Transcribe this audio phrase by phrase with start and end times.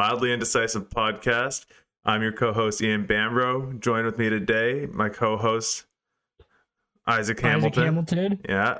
[0.00, 1.66] Mildly Indecisive podcast.
[2.06, 3.80] I'm your co-host Ian Bambrough.
[3.80, 5.84] Joined with me today, my co-host
[7.06, 7.82] Isaac Hamilton.
[7.82, 8.40] Isaac Hamilton.
[8.48, 8.78] Yeah.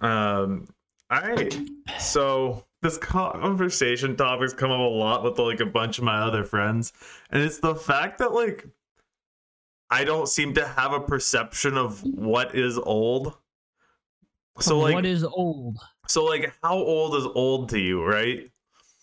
[0.00, 0.68] Um.
[1.10, 1.54] All right.
[1.98, 6.44] So this conversation topic's come up a lot with like a bunch of my other
[6.44, 6.94] friends,
[7.28, 8.66] and it's the fact that like
[9.90, 13.36] I don't seem to have a perception of what is old.
[14.60, 15.76] So like, what is old?
[16.08, 18.50] so like, how old is old to you, right?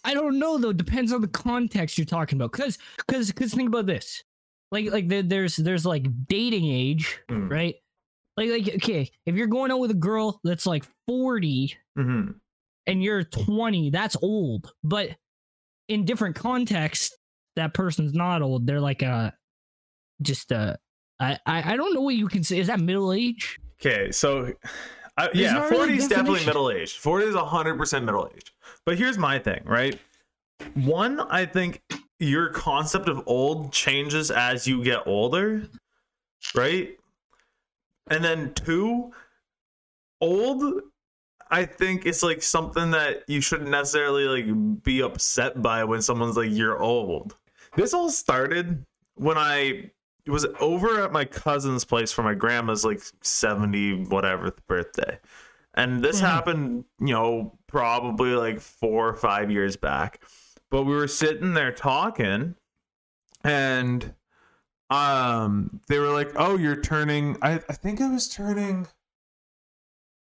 [0.03, 0.73] I don't know though.
[0.73, 2.51] Depends on the context you're talking about.
[2.51, 2.77] Cause,
[3.07, 4.23] cause, cause think about this.
[4.71, 7.49] Like, like there, there's, there's like dating age, Mm.
[7.49, 7.75] right?
[8.37, 12.31] Like, like okay, if you're going out with a girl that's like 40 Mm-hmm.
[12.87, 14.71] and you're 20, that's old.
[14.83, 15.09] But
[15.89, 17.15] in different contexts,
[17.57, 18.65] that person's not old.
[18.65, 19.33] They're like a,
[20.21, 20.77] just a.
[21.19, 22.59] I, I I don't know what you can say.
[22.59, 23.59] Is that middle age?
[23.81, 24.53] Okay, so
[25.17, 26.97] I, yeah, forty is definitely middle age.
[26.97, 28.53] Forty is hundred percent middle age.
[28.89, 29.99] But here's my thing, right?
[30.73, 31.83] One, I think
[32.17, 35.69] your concept of old changes as you get older,
[36.55, 36.97] right?
[38.07, 39.11] And then two,
[40.21, 40.81] old,
[41.51, 46.35] I think it's like something that you shouldn't necessarily like be upset by when someone's
[46.35, 47.37] like you're old.
[47.75, 49.91] This all started when I
[50.25, 55.19] was over at my cousin's place for my grandma's like 70 whatever birthday.
[55.75, 56.25] And this Mhm.
[56.25, 60.23] happened, you know, probably like 4 or 5 years back.
[60.71, 62.55] But we were sitting there talking
[63.43, 64.13] and
[64.89, 68.87] um they were like, "Oh, you're turning I I think I was turning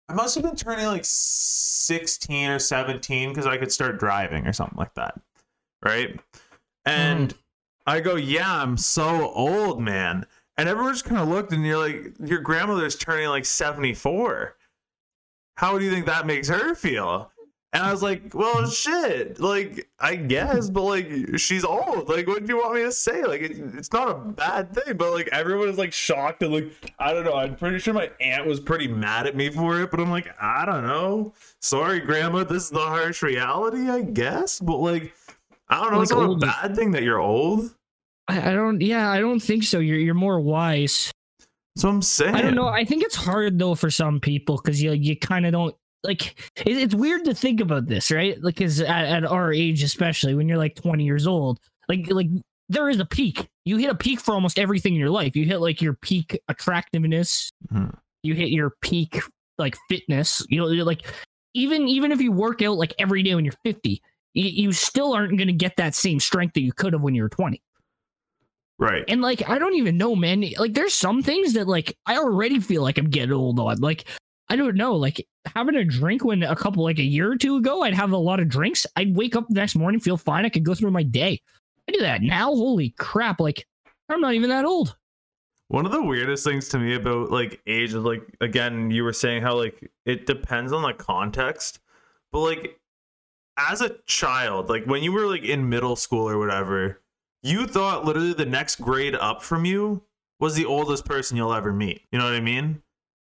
[0.10, 4.54] I must have been turning like 16 or 17 because I could start driving or
[4.54, 5.20] something like that.
[5.84, 6.20] Right?
[6.86, 7.34] And
[7.86, 10.26] I go, Yeah, I'm so old, man.
[10.58, 14.56] And everyone just kind of looked and you're like, Your grandmother's turning like 74.
[15.60, 17.30] How do you think that makes her feel?
[17.74, 19.42] And I was like, well, shit.
[19.42, 22.08] Like, I guess, but like, she's old.
[22.08, 23.26] Like, what do you want me to say?
[23.26, 26.94] Like, it, it's not a bad thing, but like, everyone is like shocked and like,
[26.98, 27.34] I don't know.
[27.34, 30.34] I'm pretty sure my aunt was pretty mad at me for it, but I'm like,
[30.40, 31.34] I don't know.
[31.60, 32.46] Sorry, grandma.
[32.46, 34.62] This is the harsh reality, I guess.
[34.62, 35.14] But like,
[35.68, 36.02] I don't know.
[36.02, 37.76] it's not a old bad thing that you're old.
[38.30, 38.80] I, I don't.
[38.80, 39.80] Yeah, I don't think so.
[39.80, 41.12] You're you're more wise.
[41.84, 42.36] I'm saying.
[42.36, 42.68] I don't know.
[42.68, 46.40] I think it's hard though for some people because you you kind of don't like.
[46.66, 48.42] It, it's weird to think about this, right?
[48.42, 52.28] Like, because at, at our age, especially when you're like 20 years old, like like
[52.70, 53.48] there is a peak.
[53.66, 55.36] You hit a peak for almost everything in your life.
[55.36, 57.52] You hit like your peak attractiveness.
[57.72, 57.96] Mhm.
[58.24, 59.20] You hit your peak
[59.58, 60.46] like fitness.
[60.50, 61.08] You know, like
[61.54, 64.02] even even if you work out like every day when you're 50,
[64.34, 67.16] you, you still aren't going to get that same strength that you could have when
[67.16, 67.62] you were 20.
[68.80, 69.04] Right.
[69.10, 70.44] And like, I don't even know, man.
[70.58, 73.80] Like, there's some things that like I already feel like I'm getting old on.
[73.80, 74.06] Like,
[74.50, 74.96] I don't know.
[74.96, 78.14] Like having a drink when a couple like a year or two ago, I'd have
[78.14, 78.86] a lot of drinks.
[78.96, 80.46] I'd wake up the next morning, feel fine.
[80.46, 81.42] I could go through my day.
[81.88, 82.48] I do that now.
[82.48, 83.40] Holy crap!
[83.40, 83.68] Like,
[84.08, 84.96] I'm not even that old.
[85.68, 89.14] One of the weirdest things to me about like age is like again, you were
[89.14, 91.80] saying how like it depends on the context,
[92.32, 92.80] but like
[93.58, 97.02] as a child, like when you were like in middle school or whatever,
[97.42, 100.04] you thought literally the next grade up from you
[100.40, 102.02] was the oldest person you'll ever meet.
[102.12, 102.82] You know what I mean?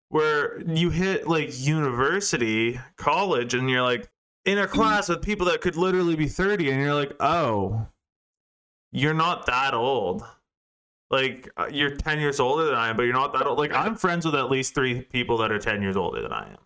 [0.09, 4.09] Where you hit like university, college, and you're like
[4.45, 7.87] in a class with people that could literally be 30, and you're like, oh,
[8.91, 10.23] you're not that old
[11.13, 13.59] like uh, you're 10 years older than I am, but you're not that old.
[13.59, 16.49] Like I'm friends with at least three people that are 10 years older than I
[16.49, 16.57] am.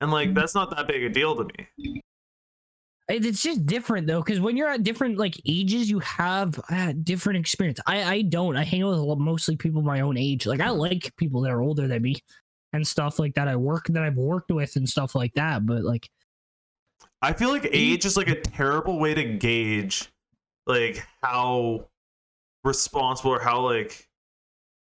[0.00, 2.02] And like that's not that big a deal to me.
[3.08, 6.92] It- It's just different though, because when you're at different like ages, you have uh,
[7.02, 7.80] different experience.
[7.86, 8.56] I I don't.
[8.56, 10.46] I hang out with mostly people my own age.
[10.46, 12.16] Like I like people that are older than me
[12.72, 13.48] and stuff like that.
[13.48, 15.66] I work that I've worked with and stuff like that.
[15.66, 16.08] But like,
[17.20, 20.08] I feel like age is like a terrible way to gauge
[20.66, 21.88] like how
[22.64, 24.08] responsible or how like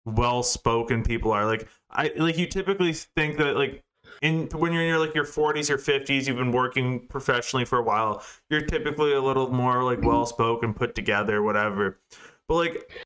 [0.06, 1.44] well spoken people are.
[1.46, 3.84] Like I like you typically think that like
[4.22, 7.78] in when you're in your like your 40s or 50s, you've been working professionally for
[7.78, 8.22] a while.
[8.50, 12.00] You're typically a little more like well spoken, put together, whatever.
[12.48, 13.04] But like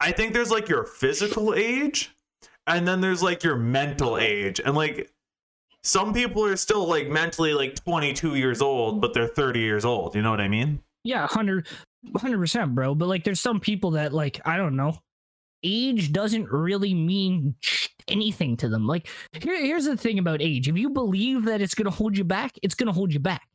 [0.00, 2.14] I think there's like your physical age
[2.66, 4.60] and then there's like your mental age.
[4.64, 5.10] And like
[5.82, 10.14] some people are still like mentally like 22 years old, but they're 30 years old.
[10.14, 10.80] You know what I mean?
[11.04, 11.66] yeah, 100
[12.12, 12.94] percent, bro.
[12.94, 14.98] But like, there's some people that like I don't know.
[15.62, 17.54] Age doesn't really mean
[18.06, 18.86] anything to them.
[18.86, 22.24] Like, here, here's the thing about age: if you believe that it's gonna hold you
[22.24, 23.48] back, it's gonna hold you back.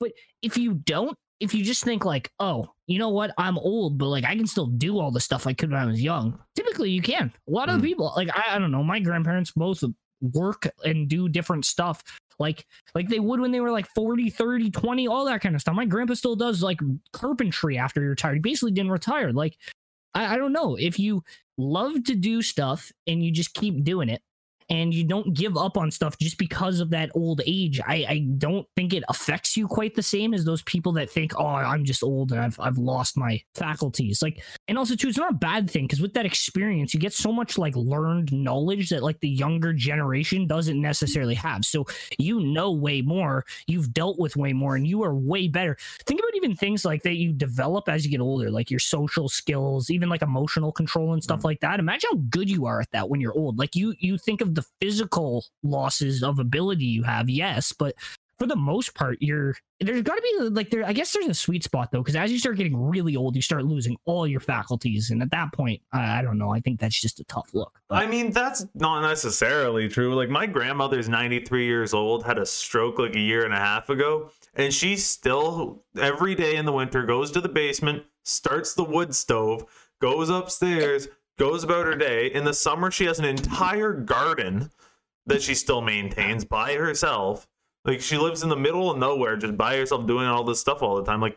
[0.00, 0.12] But
[0.42, 4.06] if you don't, if you just think like, oh, you know what, I'm old, but
[4.08, 6.38] like I can still do all the stuff I could when I was young.
[6.56, 7.32] Typically, you can.
[7.48, 7.84] A lot of Mm.
[7.84, 9.82] people, like I, I don't know, my grandparents both
[10.34, 12.00] work and do different stuff
[12.38, 12.64] like
[12.94, 15.74] like they would when they were like 40 30 20 all that kind of stuff
[15.74, 16.78] my grandpa still does like
[17.12, 19.58] carpentry after he retired he basically didn't retire like
[20.14, 20.76] I, I don't know.
[20.76, 21.24] If you
[21.58, 24.22] love to do stuff and you just keep doing it
[24.72, 27.78] and you don't give up on stuff just because of that old age.
[27.86, 31.38] I, I don't think it affects you quite the same as those people that think,
[31.38, 34.22] oh, I'm just old and I've I've lost my faculties.
[34.22, 37.12] Like, and also too, it's not a bad thing because with that experience, you get
[37.12, 41.66] so much like learned knowledge that like the younger generation doesn't necessarily have.
[41.66, 41.84] So
[42.18, 45.76] you know way more, you've dealt with way more, and you are way better.
[46.06, 49.28] Think about even things like that you develop as you get older, like your social
[49.28, 51.48] skills, even like emotional control and stuff mm-hmm.
[51.48, 51.78] like that.
[51.78, 53.58] Imagine how good you are at that when you're old.
[53.58, 57.94] Like you you think of the physical losses of ability you have, yes, but
[58.42, 60.84] for the most part, you're there's got to be like there.
[60.84, 63.42] I guess there's a sweet spot though, because as you start getting really old, you
[63.42, 66.52] start losing all your faculties, and at that point, I, I don't know.
[66.52, 67.78] I think that's just a tough look.
[67.88, 68.02] But.
[68.02, 70.16] I mean, that's not necessarily true.
[70.16, 73.90] Like my grandmother's 93 years old, had a stroke like a year and a half
[73.90, 78.82] ago, and she still every day in the winter goes to the basement, starts the
[78.82, 79.66] wood stove,
[80.00, 81.06] goes upstairs
[81.38, 82.26] goes about her day.
[82.32, 84.70] In the summer, she has an entire garden
[85.26, 87.46] that she still maintains by herself.
[87.84, 90.82] Like she lives in the middle of nowhere, just by herself, doing all this stuff
[90.82, 91.20] all the time.
[91.20, 91.36] Like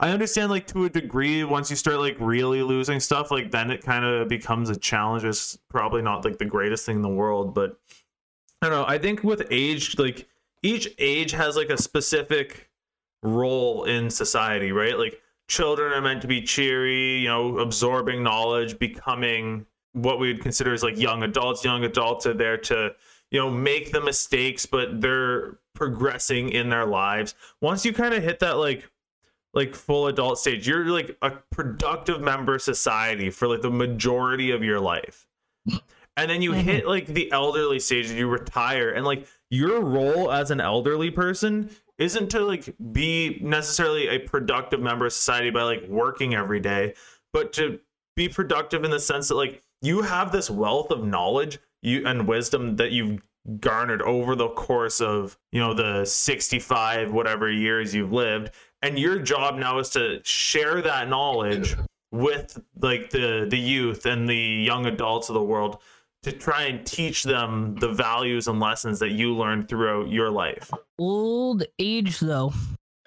[0.00, 3.70] I understand, like to a degree, once you start like really losing stuff, like then
[3.70, 5.24] it kind of becomes a challenge.
[5.24, 7.78] It's probably not like the greatest thing in the world, but
[8.62, 8.84] I don't know.
[8.86, 10.26] I think with age, like
[10.62, 12.68] each age has like a specific
[13.22, 14.98] role in society, right?
[14.98, 20.42] Like children are meant to be cheery, you know, absorbing knowledge, becoming what we would
[20.42, 21.64] consider as like young adults.
[21.64, 22.92] Young adults are there to,
[23.30, 27.34] you know, make the mistakes, but they're progressing in their lives.
[27.60, 28.90] Once you kind of hit that like
[29.54, 34.50] like full adult stage, you're like a productive member of society for like the majority
[34.50, 35.26] of your life.
[36.18, 36.60] And then you mm-hmm.
[36.60, 41.10] hit like the elderly stage, and you retire, and like your role as an elderly
[41.10, 46.60] person isn't to like be necessarily a productive member of society by like working every
[46.60, 46.94] day,
[47.32, 47.78] but to
[48.16, 52.26] be productive in the sense that like you have this wealth of knowledge you and
[52.26, 53.20] wisdom that you've
[53.60, 58.50] garnered over the course of you know the 65 whatever years you've lived
[58.82, 61.76] and your job now is to share that knowledge
[62.10, 65.78] with like the the youth and the young adults of the world
[66.26, 70.72] to try and teach them the values and lessons that you learned throughout your life.
[70.98, 72.52] Old age, though,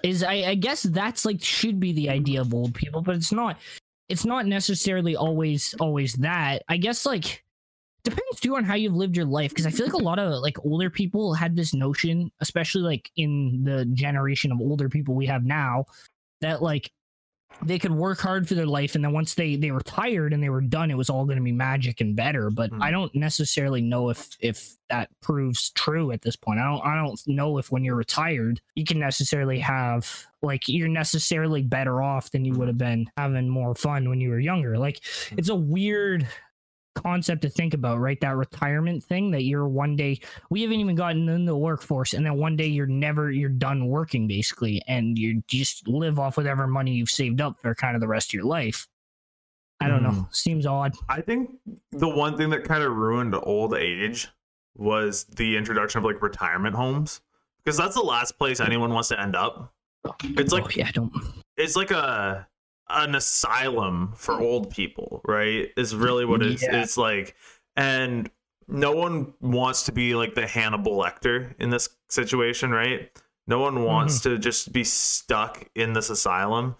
[0.03, 3.33] is I, I guess that's like should be the idea of old people, but it's
[3.33, 3.57] not.
[4.07, 6.63] It's not necessarily always always that.
[6.69, 7.43] I guess like
[8.05, 10.41] depends too on how you've lived your life because I feel like a lot of
[10.41, 15.25] like older people had this notion, especially like in the generation of older people we
[15.25, 15.83] have now,
[16.39, 16.89] that like
[17.63, 20.41] they could work hard for their life and then once they they were tired and
[20.41, 22.81] they were done it was all going to be magic and better but mm.
[22.81, 26.95] i don't necessarily know if if that proves true at this point i don't i
[26.95, 32.31] don't know if when you're retired you can necessarily have like you're necessarily better off
[32.31, 35.35] than you would have been having more fun when you were younger like hmm.
[35.37, 36.27] it's a weird
[36.95, 38.19] concept to think about, right?
[38.21, 40.19] That retirement thing that you're one day
[40.49, 43.87] we haven't even gotten in the workforce, and then one day you're never you're done
[43.87, 48.01] working basically, and you just live off whatever money you've saved up for kind of
[48.01, 48.87] the rest of your life.
[49.79, 50.03] I don't mm.
[50.03, 50.11] know.
[50.11, 50.23] Hmm.
[50.31, 50.93] Seems odd.
[51.07, 51.51] I think
[51.91, 54.27] the one thing that kind of ruined old age
[54.75, 57.21] was the introduction of like retirement homes
[57.63, 59.73] because that's the last place anyone wants to end up.
[60.23, 61.11] It's like oh, yeah, I don't.
[61.57, 62.47] It's like a
[62.89, 64.41] an asylum for mm.
[64.41, 65.69] old people, right?
[65.77, 66.81] Is really what it's yeah.
[66.81, 67.35] it's like.
[67.75, 68.29] And
[68.67, 73.09] no one wants to be like the Hannibal Lecter in this situation, right?
[73.47, 74.35] No one wants mm-hmm.
[74.35, 76.75] to just be stuck in this asylum.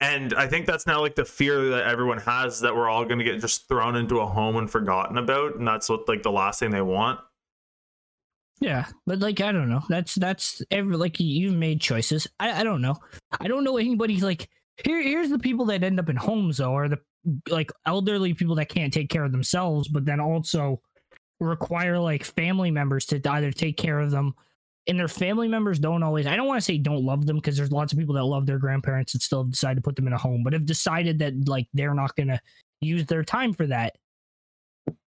[0.00, 3.18] And I think that's now like the fear that everyone has that we're all going
[3.18, 5.56] to get just thrown into a home and forgotten about.
[5.56, 7.20] And that's what like the last thing they want.
[8.60, 9.82] Yeah, but like I don't know.
[9.88, 12.26] That's that's every like you've made choices.
[12.40, 12.96] I I don't know.
[13.38, 14.48] I don't know anybody like
[14.84, 16.98] here, here's the people that end up in homes though, are the
[17.48, 20.80] like elderly people that can't take care of themselves, but then also
[21.40, 24.34] require like family members to either take care of them.
[24.88, 27.56] And their family members don't always, I don't want to say don't love them because
[27.56, 30.12] there's lots of people that love their grandparents and still decide to put them in
[30.12, 32.40] a home, but have decided that like they're not going to
[32.80, 33.96] use their time for that.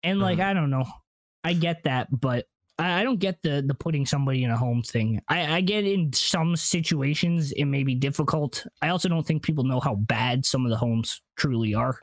[0.03, 0.49] And like, mm-hmm.
[0.49, 0.85] I don't know.
[1.45, 2.47] I get that, but
[2.79, 5.21] I, don't get the the putting somebody in a home thing.
[5.29, 8.67] I, I get in some situations it may be difficult.
[8.83, 11.99] I also don't think people know how bad some of the homes truly are.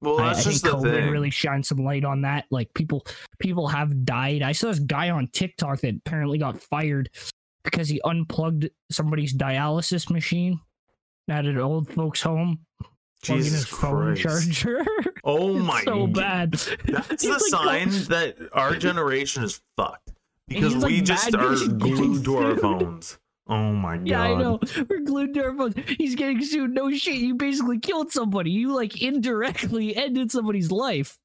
[0.00, 1.10] Well, I, I think COVID thing.
[1.10, 2.44] really shines some light on that.
[2.50, 3.06] Like people,
[3.38, 4.42] people have died.
[4.42, 7.10] I saw this guy on TikTok that apparently got fired
[7.64, 10.60] because he unplugged somebody's dialysis machine
[11.28, 12.65] at an old folks' home.
[13.22, 14.52] Jesus his phone Christ.
[14.52, 14.84] charger.
[15.24, 15.82] Oh my!
[15.84, 15.84] God!
[15.84, 16.52] So bad.
[16.52, 20.12] That's the like sign that our generation is fucked.
[20.46, 23.18] because he's, like, we just are 'cause he's getting glued to our phones.
[23.48, 24.06] Oh my god.
[24.06, 24.60] Yeah, I know.
[24.88, 25.74] We're glued to our phones.
[25.98, 26.72] He's getting sued.
[26.72, 27.14] No shit.
[27.16, 28.50] You basically killed somebody.
[28.52, 31.18] You like indirectly ended somebody's life.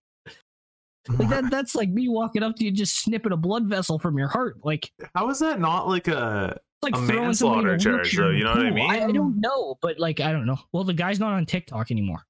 [1.09, 1.49] Oh like that.
[1.51, 4.57] That's like me walking up to you, just snipping a blood vessel from your heart.
[4.63, 8.17] Like How is that not like a like A throwing somebody in a manslaughter charge,
[8.17, 8.89] though, you know what I mean?
[8.89, 9.15] I, mean?
[9.15, 10.59] don't know, but like I don't know.
[10.71, 12.25] Well, the guy's not on TikTok anymore.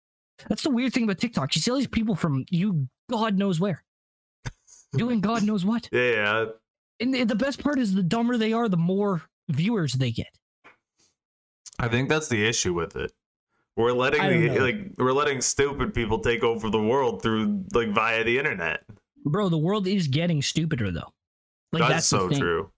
[0.49, 1.55] That's the weird thing about TikTok.
[1.55, 3.83] You see all these people from you, God knows where,
[4.93, 5.87] doing God knows what.
[5.91, 6.45] yeah?
[6.99, 10.29] And the the best part is, the dumber they are, the more viewers they get.
[11.79, 13.11] I think that's the issue with it.
[13.77, 14.63] We're letting the know.
[14.63, 18.83] like we're letting stupid people take over the world through like via the internet.
[19.25, 21.13] Bro, the world is getting stupider though.
[21.71, 22.71] Like that's, that's, so true.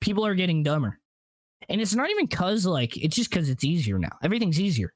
[0.00, 0.98] People are getting dumber.
[1.68, 4.16] And it's not even cause like it's just cause it's easier now.
[4.22, 4.92] Everything's easier.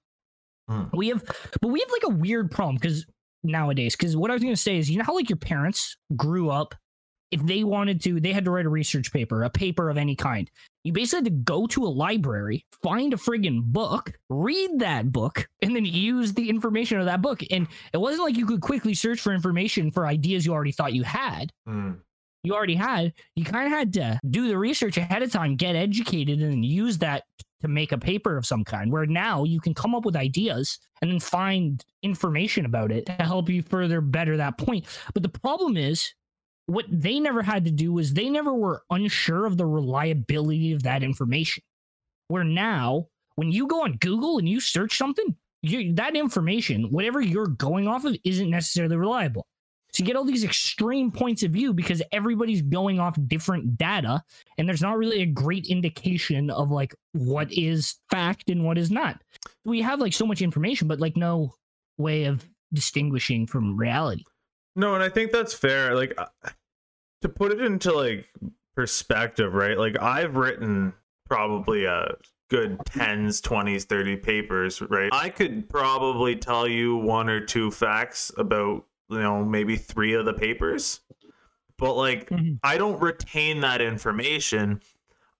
[0.68, 0.84] Hmm.
[0.92, 1.24] We have
[1.60, 3.06] but we have like a weird problem because
[3.42, 6.50] nowadays, because what I was gonna say is you know how like your parents grew
[6.50, 6.74] up,
[7.32, 10.14] if they wanted to, they had to write a research paper, a paper of any
[10.14, 10.50] kind.
[10.84, 15.48] You basically had to go to a library, find a friggin' book, read that book,
[15.62, 17.42] and then use the information of that book.
[17.50, 20.92] And it wasn't like you could quickly search for information for ideas you already thought
[20.92, 21.92] you had Hmm.
[22.42, 25.76] You already had, you kind of had to do the research ahead of time, get
[25.76, 27.24] educated, and use that
[27.60, 28.90] to make a paper of some kind.
[28.90, 33.12] Where now you can come up with ideas and then find information about it to
[33.12, 34.86] help you further better that point.
[35.14, 36.12] But the problem is,
[36.66, 40.84] what they never had to do was they never were unsure of the reliability of
[40.84, 41.62] that information.
[42.28, 47.20] Where now, when you go on Google and you search something, you, that information, whatever
[47.20, 49.46] you're going off of, isn't necessarily reliable.
[49.92, 54.22] So you get all these extreme points of view because everybody's going off different data,
[54.56, 58.90] and there's not really a great indication of like what is fact and what is
[58.90, 59.20] not.
[59.64, 61.54] We have like so much information, but like no
[61.98, 64.24] way of distinguishing from reality.
[64.74, 65.94] No, and I think that's fair.
[65.94, 66.26] Like uh,
[67.20, 68.26] to put it into like
[68.74, 69.76] perspective, right?
[69.76, 70.94] Like I've written
[71.28, 72.14] probably a
[72.50, 75.10] good 10s, 20s, 30 papers, right?
[75.12, 80.24] I could probably tell you one or two facts about, you know, maybe 3 of
[80.24, 81.00] the papers.
[81.78, 82.58] But like Mhm.
[82.62, 84.80] I don't retain that information.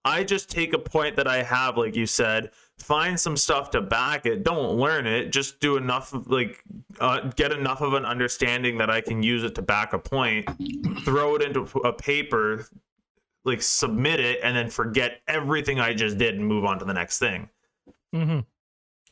[0.05, 3.81] I just take a point that I have like you said, find some stuff to
[3.81, 4.43] back it.
[4.43, 6.61] Don't learn it, just do enough of like
[6.99, 10.49] uh, get enough of an understanding that I can use it to back a point,
[11.05, 12.65] throw it into a paper,
[13.45, 16.93] like submit it, and then forget everything I just did and move on to the
[16.93, 17.49] next thing.
[18.13, 18.39] Mm-hmm.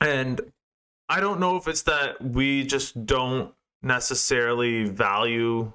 [0.02, 0.42] And
[1.10, 5.72] I don't know if it's that we just don't necessarily value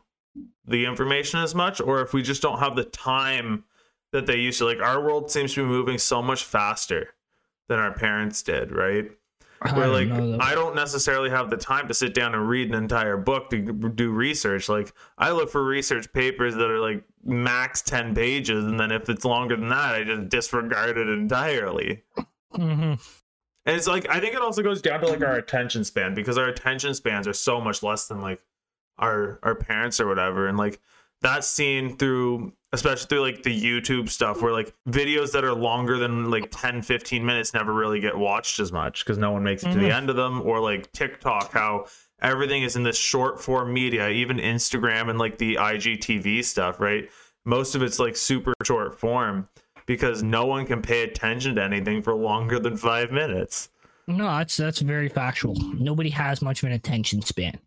[0.66, 3.64] the information as much, or if we just don't have the time
[4.12, 4.64] that they used to.
[4.64, 7.14] Like our world seems to be moving so much faster
[7.68, 9.10] than our parents did, right?
[9.72, 10.10] where like
[10.40, 13.62] I don't necessarily have the time to sit down and read an entire book to
[13.62, 14.68] do research.
[14.68, 19.08] Like I look for research papers that are like max 10 pages and then if
[19.08, 22.02] it's longer than that I just disregard it entirely.
[22.54, 22.94] hmm
[23.66, 26.38] And it's like I think it also goes down to like our attention span because
[26.38, 28.40] our attention spans are so much less than like
[28.99, 30.46] our our parents or whatever.
[30.49, 30.80] And like
[31.20, 35.99] that's seen through especially through like the YouTube stuff where like videos that are longer
[35.99, 39.62] than like 10 15 minutes never really get watched as much because no one makes
[39.64, 39.94] it to the Mhm.
[39.94, 40.42] end of them.
[40.42, 41.87] Or like TikTok how
[42.23, 47.11] everything is in this short form media even Instagram and like the IGTV stuff right?
[47.44, 49.49] Most of it's like super short form
[49.87, 53.71] because no one can pay attention to anything for longer than 5 minutes
[54.07, 55.57] No, that's that's very factual.
[55.75, 57.59] Nobody has much of an attention span,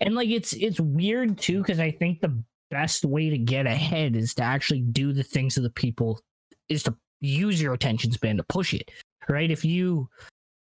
[0.00, 4.14] and like it's it's weird too because I think the best way to get ahead
[4.14, 6.20] is to actually do the things of the people
[6.68, 8.90] is to use your attention span to push it
[9.28, 9.50] right.
[9.50, 10.08] If you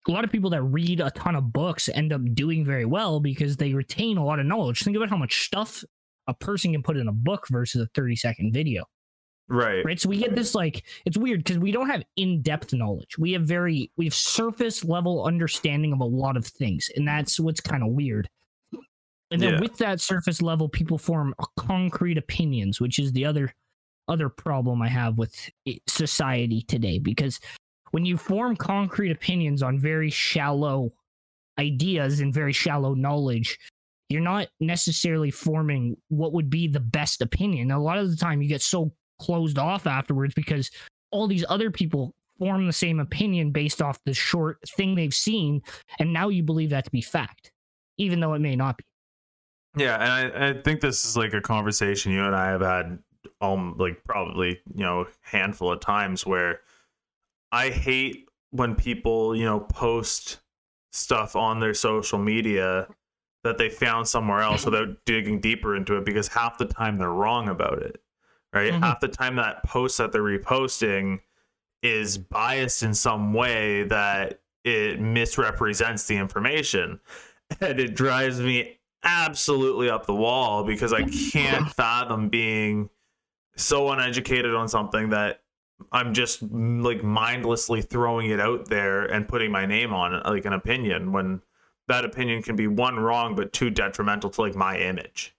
[0.07, 3.19] a lot of people that read a ton of books end up doing very well
[3.19, 4.81] because they retain a lot of knowledge.
[4.81, 5.83] Think about how much stuff
[6.27, 8.85] a person can put in a book versus a 30 second video
[9.51, 13.17] right right so we get this like it's weird because we don't have in-depth knowledge
[13.17, 17.39] we have very we have surface level understanding of a lot of things and that's
[17.39, 18.29] what's kind of weird
[19.31, 19.59] and then Yeah.
[19.59, 23.53] with that surface level people form concrete opinions which is the other
[24.07, 25.35] other problem i have with
[25.87, 27.39] society today because
[27.91, 30.93] when you form concrete opinions on very shallow
[31.59, 33.59] ideas and very shallow knowledge
[34.11, 37.71] you're not necessarily forming what would be the best opinion.
[37.71, 40.71] A lot of the time, you get so closed off afterwards because
[41.11, 45.61] all these other people form the same opinion based off the short thing they've seen,
[45.99, 47.51] and now you believe that to be fact,
[47.97, 48.83] even though it may not be.
[49.77, 52.99] Yeah, and I, I think this is like a conversation you and I have had
[53.39, 56.61] um like probably, you know, handful of times where
[57.51, 60.39] I hate when people, you know, post
[60.91, 62.87] stuff on their social media
[63.43, 67.09] that they found somewhere else without digging deeper into it because half the time they're
[67.09, 68.00] wrong about it.
[68.53, 68.73] Right?
[68.73, 68.79] Mhm.
[68.79, 71.19] Half the time that post that they're reposting
[71.81, 76.99] is biased in some way that it misrepresents the information.
[77.59, 82.89] And it drives me absolutely up the wall because I can't fathom being
[83.57, 85.41] so uneducated on something that
[85.91, 90.45] I'm just like mindlessly throwing it out there and putting my name on it, like
[90.45, 91.41] an opinion when
[91.89, 95.35] that opinion can be one wrong but two detrimental to like my image.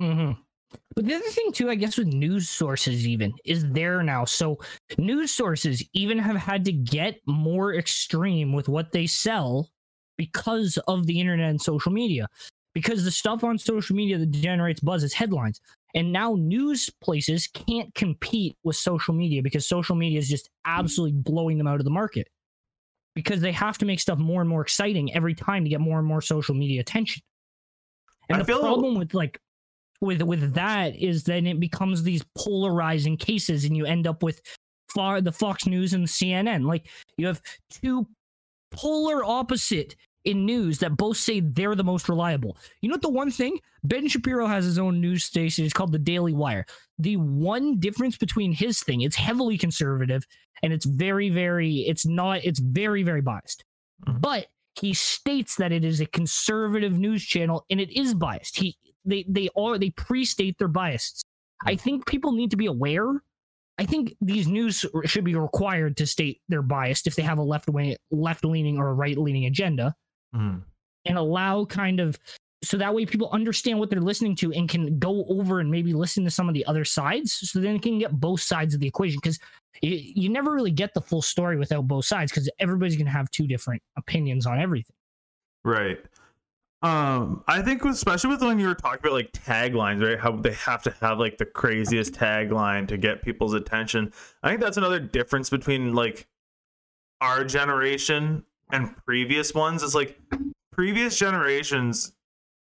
[0.00, 0.32] hmm
[0.94, 4.24] But the other thing too, I guess, with news sources even is there now.
[4.24, 4.58] So
[4.98, 9.70] news sources even have had to get more extreme with what they sell
[10.16, 12.26] because of the internet and social media.
[12.74, 15.60] Because the stuff on social media that generates buzz is headlines.
[15.94, 21.18] And now news places can't compete with social media because social media is just absolutely
[21.20, 22.28] blowing them out of the market.
[23.14, 25.98] Because they have to make stuff more and more exciting every time to get more
[25.98, 27.22] and more social media attention.
[28.28, 29.40] And I the feel- problem with like
[30.00, 34.40] with with that is then it becomes these polarizing cases and you end up with
[34.94, 36.66] far the Fox News and the CNN.
[36.66, 38.06] Like you have two
[38.70, 42.58] polar opposite in news that both say they're the most reliable.
[42.80, 43.58] You know what the one thing?
[43.84, 45.64] Ben Shapiro has his own news station.
[45.64, 46.66] It's called the Daily Wire.
[46.98, 50.26] The one difference between his thing, it's heavily conservative
[50.62, 53.64] and it's very, very, it's not, it's very, very biased.
[54.04, 54.20] Mhm.
[54.20, 54.46] But
[54.80, 58.58] he states that it is a conservative news channel and it is biased.
[58.58, 61.22] He they they are they pre-state their biases.
[61.64, 63.22] I think people need to be aware.
[63.78, 67.42] I think these news should be required to state they're biased if they have a
[67.42, 69.94] left wing left leaning or a right leaning agenda
[70.34, 70.62] Mhm.
[71.04, 72.18] and allow kind of
[72.64, 75.92] so that way people understand what they're listening to and can go over and maybe
[75.92, 78.80] listen to some of the other sides so then they can get both sides of
[78.80, 79.38] the equation because
[79.82, 83.12] you, you never really get the full story without both sides because everybody's going to
[83.12, 84.96] have two different opinions on everything
[85.64, 85.98] Right.
[86.82, 90.18] Um, I think especially with when you were talking about like taglines, right?
[90.18, 94.12] How they have to have like the craziest tagline to get people's attention.
[94.42, 96.28] I think that's another difference between like
[97.20, 99.82] our generation and previous ones.
[99.82, 100.20] Is like
[100.70, 102.12] previous generations,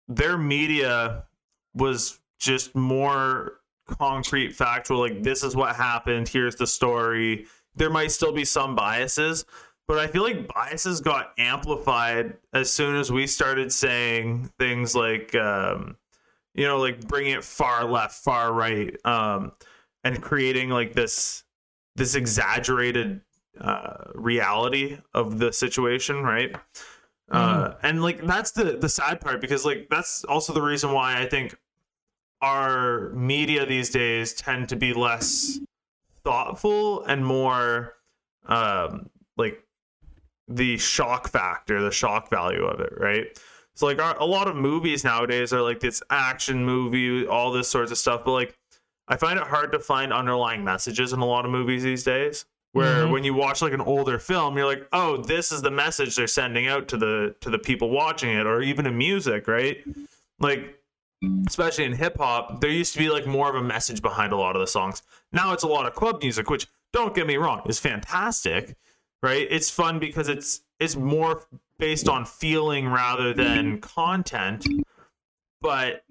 [0.07, 1.25] their media
[1.73, 4.99] was just more concrete, factual.
[4.99, 6.29] Like this is what happened.
[6.29, 7.47] Here's the story.
[7.75, 9.45] There might still be some biases,
[9.87, 15.35] but I feel like biases got amplified as soon as we started saying things like,
[15.35, 15.97] um,
[16.53, 19.51] you know, like bringing it far left, far right, um,
[20.03, 21.43] and creating like this
[21.95, 23.21] this exaggerated
[23.59, 26.55] uh, reality of the situation, right?
[27.31, 31.19] Uh, and like that's the the sad part because like that's also the reason why
[31.19, 31.55] I think
[32.41, 35.59] our media these days tend to be less
[36.23, 37.93] thoughtful and more
[38.45, 39.62] um like
[40.47, 43.25] the shock factor, the shock value of it, right?
[43.75, 47.91] So like a lot of movies nowadays are like this action movie, all this sorts
[47.91, 48.57] of stuff, but like
[49.07, 52.45] I find it hard to find underlying messages in a lot of movies these days.
[52.73, 53.11] Where Mhm.
[53.11, 56.25] when you watch like an older film, you're like, oh, this is the message they're
[56.27, 59.83] sending out to the to the people watching it, or even in music, right?
[60.39, 60.79] Like
[61.47, 64.37] especially in hip hop, there used to be like more of a message behind a
[64.37, 65.03] lot of the songs.
[65.31, 68.75] Now it's a lot of club music, which don't get me wrong, is fantastic,
[69.23, 69.47] right?
[69.49, 71.43] It's fun because it's it's more
[71.79, 74.67] based on feeling rather than content.
[75.61, 76.03] But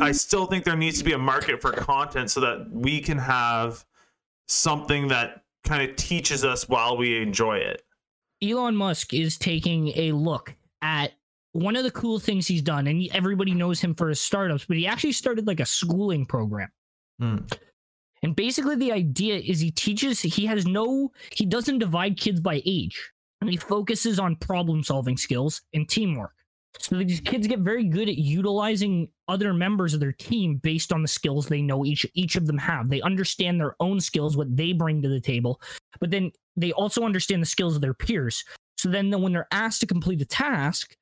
[0.00, 3.16] I still think there needs to be a market for content so that we can
[3.16, 3.84] have
[4.46, 7.82] something that kind of teaches us while we enjoy it.
[8.42, 11.12] Elon Musk is taking a look at
[11.52, 14.76] one of the cool things he's done, and everybody knows him for his startups, but
[14.76, 16.68] he actually started like a schooling program.
[17.18, 17.38] Hmm.
[18.24, 22.62] And basically, the idea is he teaches, he has no, he doesn't divide kids by
[22.64, 26.32] age, and he focuses on problem solving skills and teamwork.
[26.78, 31.02] So these kids get very good at utilizing other members of their team based on
[31.02, 32.88] the skills they know each each of them have.
[32.88, 35.60] They understand their own skills, what they bring to the table,
[36.00, 38.42] but then they also understand the skills of their peers.
[38.78, 40.96] So then when they're asked to complete a task,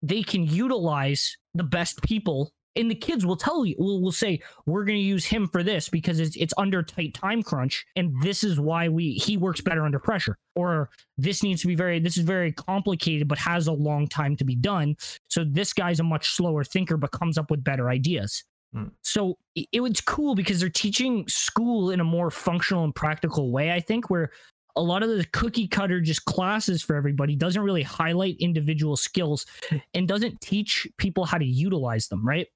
[0.00, 2.52] they can utilize the best people.
[2.78, 5.62] And the kids will tell you, will will say, we're going to use him for
[5.62, 9.60] this because it's it's under tight time crunch, and this is why we he works
[9.60, 10.38] better under pressure.
[10.54, 14.36] Or this needs to be very this is very complicated, but has a long time
[14.36, 14.96] to be done.
[15.28, 18.44] So this guy's a much slower thinker, but comes up with better ideas.
[18.72, 18.88] Hmm.
[19.02, 23.50] So it, it was cool because they're teaching school in a more functional and practical
[23.50, 23.72] way.
[23.72, 24.30] I think where
[24.76, 29.44] a lot of the cookie cutter just classes for everybody doesn't really highlight individual skills
[29.92, 32.46] and doesn't teach people how to utilize them right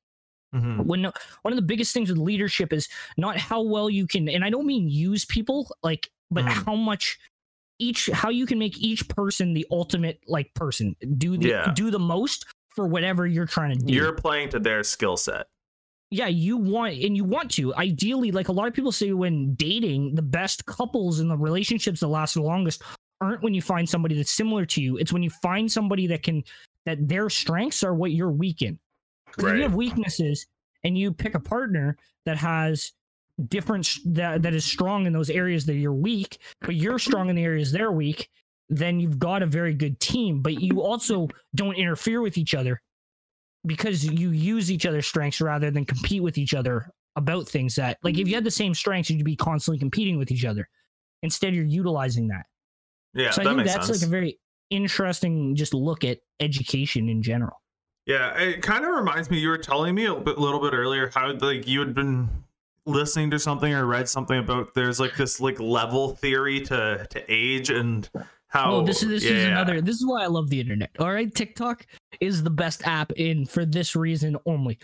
[0.54, 0.84] Mhm.
[0.84, 4.44] when one of the biggest things with leadership is not how well you can and
[4.44, 6.48] i don't mean use people like but Mm.
[6.64, 7.18] how much
[7.78, 11.72] each how you can make each person the ultimate like person do the Yeah.
[11.74, 15.46] do the most for whatever you're trying to do You're playing to their skill set.
[16.10, 17.74] yeah, you want and you want to.
[17.74, 22.00] Ideally, like a lot of people say when dating, the best couples and the relationships
[22.00, 22.82] that last the longest
[23.22, 24.98] aren't when you find somebody that's similar to you.
[24.98, 26.44] It's when you find somebody that can
[26.84, 28.78] that their strengths are what you're weak in.
[29.32, 30.46] 'Cause If you have weaknesses
[30.84, 32.92] and you pick a partner that has
[33.48, 37.36] different that that is strong in those areas that you're weak, but you're strong in
[37.36, 38.28] the areas they're weak,
[38.68, 40.42] then you've got a very good team.
[40.42, 42.82] But you also don't interfere with each other
[43.64, 47.98] because you use each other's strengths rather than compete with each other about things that
[48.02, 50.68] like if you had the same strengths, you'd be constantly competing with each other.
[51.22, 52.46] Instead, you're utilizing that.
[53.14, 54.02] Yeah, so I that think that's sense.
[54.02, 54.38] like a very
[54.70, 57.61] interesting just look at education in general.
[58.06, 59.38] Yeah, it kind of reminds me.
[59.38, 62.28] You were telling me a bit, little bit earlier how like you had been
[62.84, 67.32] listening to something or read something about there's like this like level theory to to
[67.32, 68.10] age and
[68.48, 68.72] how.
[68.72, 69.80] Oh, this is this is another.
[69.80, 70.90] This is why I love the internet.
[70.98, 71.86] All right, TikTok
[72.20, 74.78] is the best app in for this reason only.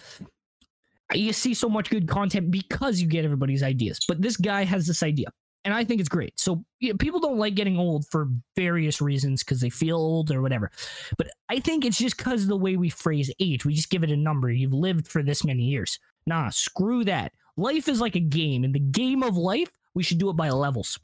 [1.12, 4.00] You see so much good content because you get everybody's ideas.
[4.06, 5.28] But this guy has this idea,
[5.64, 6.38] and I think it's great.
[6.38, 10.30] So you know, people don't like getting old for various reasons because they feel old
[10.30, 10.70] or whatever.
[11.16, 13.64] But I think it's just because the way we phrase age.
[13.64, 14.50] We just give it a number.
[14.50, 15.98] You've lived for this many years.
[16.26, 17.32] Nah, screw that.
[17.56, 18.64] Life is like a game.
[18.64, 20.98] In the game of life, we should do it by levels.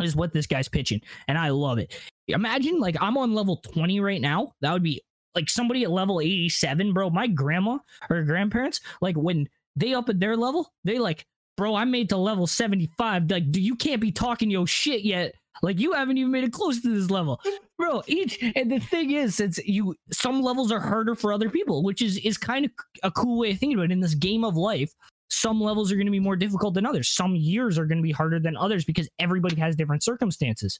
[0.00, 1.98] Is what this guy's pitching, and I love it.
[2.28, 4.52] Imagine like I'm on level 20 right now.
[4.60, 5.02] That would be
[5.34, 7.10] like somebody at level 87, bro.
[7.10, 11.26] My grandma or grandparents, like when they up at their level, they like,
[11.58, 13.30] bro, I made to level 75.
[13.30, 15.34] Like, do you can't be talking your shit yet?
[15.60, 17.40] Like you haven't even made it close to this level.
[17.76, 21.82] Bro, each and the thing is, since you some levels are harder for other people,
[21.82, 22.70] which is is kind of
[23.02, 23.92] a cool way of thinking about it.
[23.92, 24.92] In this game of life,
[25.30, 27.08] some levels are going to be more difficult than others.
[27.08, 30.78] Some years are going to be harder than others because everybody has different circumstances.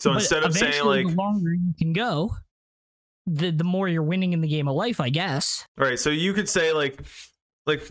[0.00, 2.34] So But instead of saying like, the longer you can go,
[3.28, 5.64] the the more you're winning in the game of life, I guess.
[5.78, 7.00] all right, so you could say like,
[7.64, 7.88] like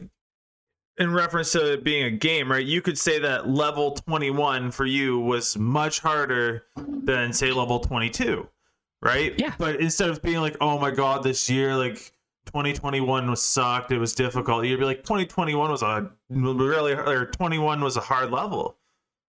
[0.99, 2.65] in reference to it being a game, right?
[2.65, 8.47] You could say that level 21 for you was much harder than say level 22,
[9.01, 9.33] right?
[9.37, 9.53] Yeah.
[9.57, 12.11] But instead of being like, oh my god, this year like
[12.47, 14.65] 2021 was sucked, it was difficult.
[14.65, 18.77] You'd be like 2021 was a really or 21 was a hard level.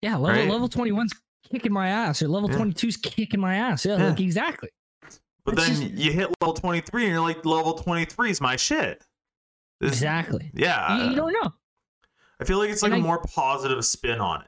[0.01, 0.49] Yeah, level Right.
[0.51, 1.13] level 21's
[1.51, 2.57] kicking my ass, or level Yeah.
[2.57, 3.85] 22's kicking my ass.
[3.85, 4.09] Yeah, Yeah.
[4.09, 4.69] like exactly.
[5.43, 9.01] But then you hit level 23 and you're like level 23 is my shit.
[9.79, 10.51] This- Exactly.
[10.53, 11.03] Yeah.
[11.03, 11.53] you, you don't know.
[12.39, 14.47] I feel like it's like And a I- more positive spin on it.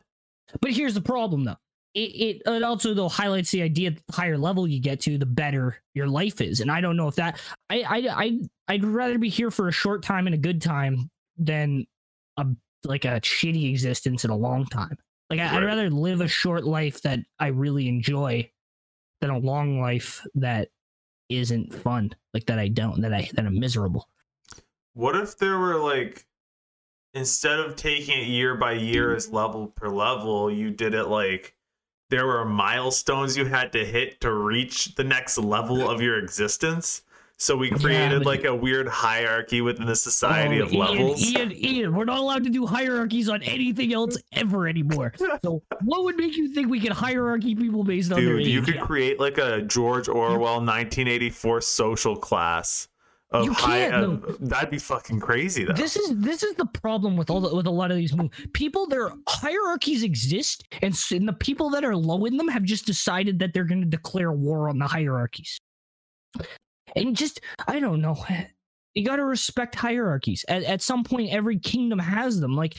[0.62, 1.58] But here's the problem, though.
[1.96, 5.26] It, it it also though highlights the idea the higher level you get to, the
[5.26, 6.60] better your life is.
[6.60, 7.40] And I don't know if that
[7.72, 11.10] I I I I'd rather be here for a short time and a good time
[11.38, 11.88] than
[12.38, 12.46] a
[12.84, 14.98] like a shitty existence in a long time.
[15.32, 18.50] Like I, I'd rather live a short life that I really enjoy
[19.22, 20.70] than a long life that
[21.30, 22.12] isn't fun.
[22.36, 24.08] Like that I don't that I that I'm miserable.
[24.94, 26.24] What if there were like
[27.14, 29.36] instead of taking it year by year as mm-hmm.
[29.36, 31.56] level per level, you did it like
[32.10, 37.04] there were milestones you had to hit to reach the next level of your existence?
[37.42, 41.24] So we created but- like a weird hierarchy within the society Oh, of Ian, levels.
[41.24, 45.14] Ian, Ian, we're not allowed to do hierarchies on anything else ever anymore.
[45.42, 48.48] So, what would make you think we could hierarchy people based on their Dude, age?
[48.50, 48.82] you could Yeah.
[48.86, 52.90] create like a George Orwell 1984 social class
[53.32, 55.74] of You can't, of- that'd be fucking crazy though.
[55.74, 58.32] This is this is the problem with all the, with a lot of these movies.
[58.54, 62.86] People, their hierarchies exist, and, and the people that are low in them have just
[62.86, 65.60] decided that they're going to declare war on the hierarchies.
[66.96, 68.16] And just, I don't know.
[68.96, 70.44] You got to respect hierarchies.
[70.50, 72.56] At, at some point, every kingdom has them.
[72.56, 72.76] Like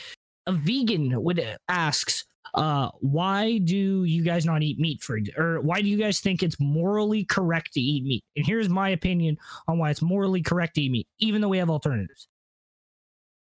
[0.46, 2.24] a vegan would uh, asks,
[2.55, 6.42] uh, why do you guys not eat meat for, or why do you guys think
[6.42, 8.24] it's morally correct to eat meat?
[8.37, 9.37] And here's my opinion
[9.68, 12.29] on why it's morally correct to eat meat, even though we have alternatives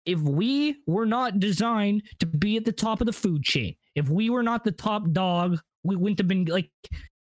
[0.06, 4.10] if we were not designed to be at the top of the food chain, if
[4.10, 6.70] we were not the top dog, we wouldn't have been like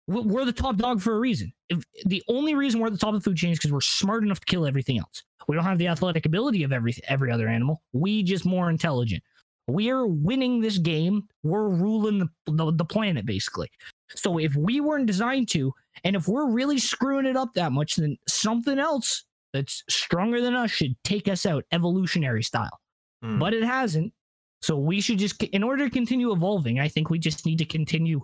[0.07, 1.53] we- we're the top dog for a reason.
[1.69, 3.81] If the only reason we're at the top of the food chain is because we're
[3.81, 5.23] smart enough to kill everything else.
[5.49, 7.83] We don't have the athletic ability of every every other animal.
[7.93, 9.23] We just more intelligent.
[9.67, 11.29] We're winning this game.
[11.43, 13.71] We're ruling the, the, the planet basically.
[14.15, 15.73] So if we weren't designed to,
[16.05, 20.55] and if we're really screwing it up that much, then something else that's stronger than
[20.55, 22.81] us should take us out evolutionary style.
[23.23, 23.39] Hmm.
[23.39, 24.13] But it hasn't.
[24.61, 27.65] So we should just, in order to continue evolving, I think we just need to
[27.65, 28.21] continue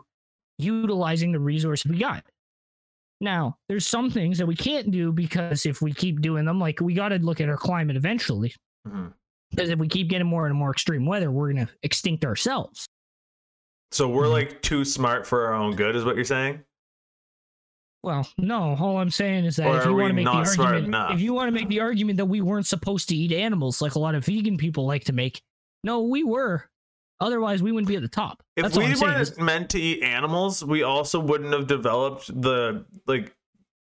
[0.59, 2.25] utilizing the resource we got.
[3.21, 6.81] Now, there's some things that we can't do because if we keep doing them, like
[6.81, 8.55] we got to look at our climate eventually.
[8.89, 9.13] Mhm.
[9.51, 12.87] Because if we keep getting more and more extreme weather, we're going to extinct ourselves.
[13.93, 14.33] So we're Mhm.
[14.33, 16.61] like too smart for our own good, is what you're saying?
[18.03, 18.77] Well, no.
[18.79, 21.13] All I'm saying is that Or if you want to make the argument, enough?
[21.13, 23.95] if you want to make the argument that we weren't supposed to eat animals, like
[23.95, 25.43] a lot of vegan people like to make,
[25.85, 26.65] no, we were.
[27.21, 28.43] Otherwise, we wouldn't be at the top.
[28.57, 33.35] If That's we weren't meant to eat animals, we also wouldn't have developed the like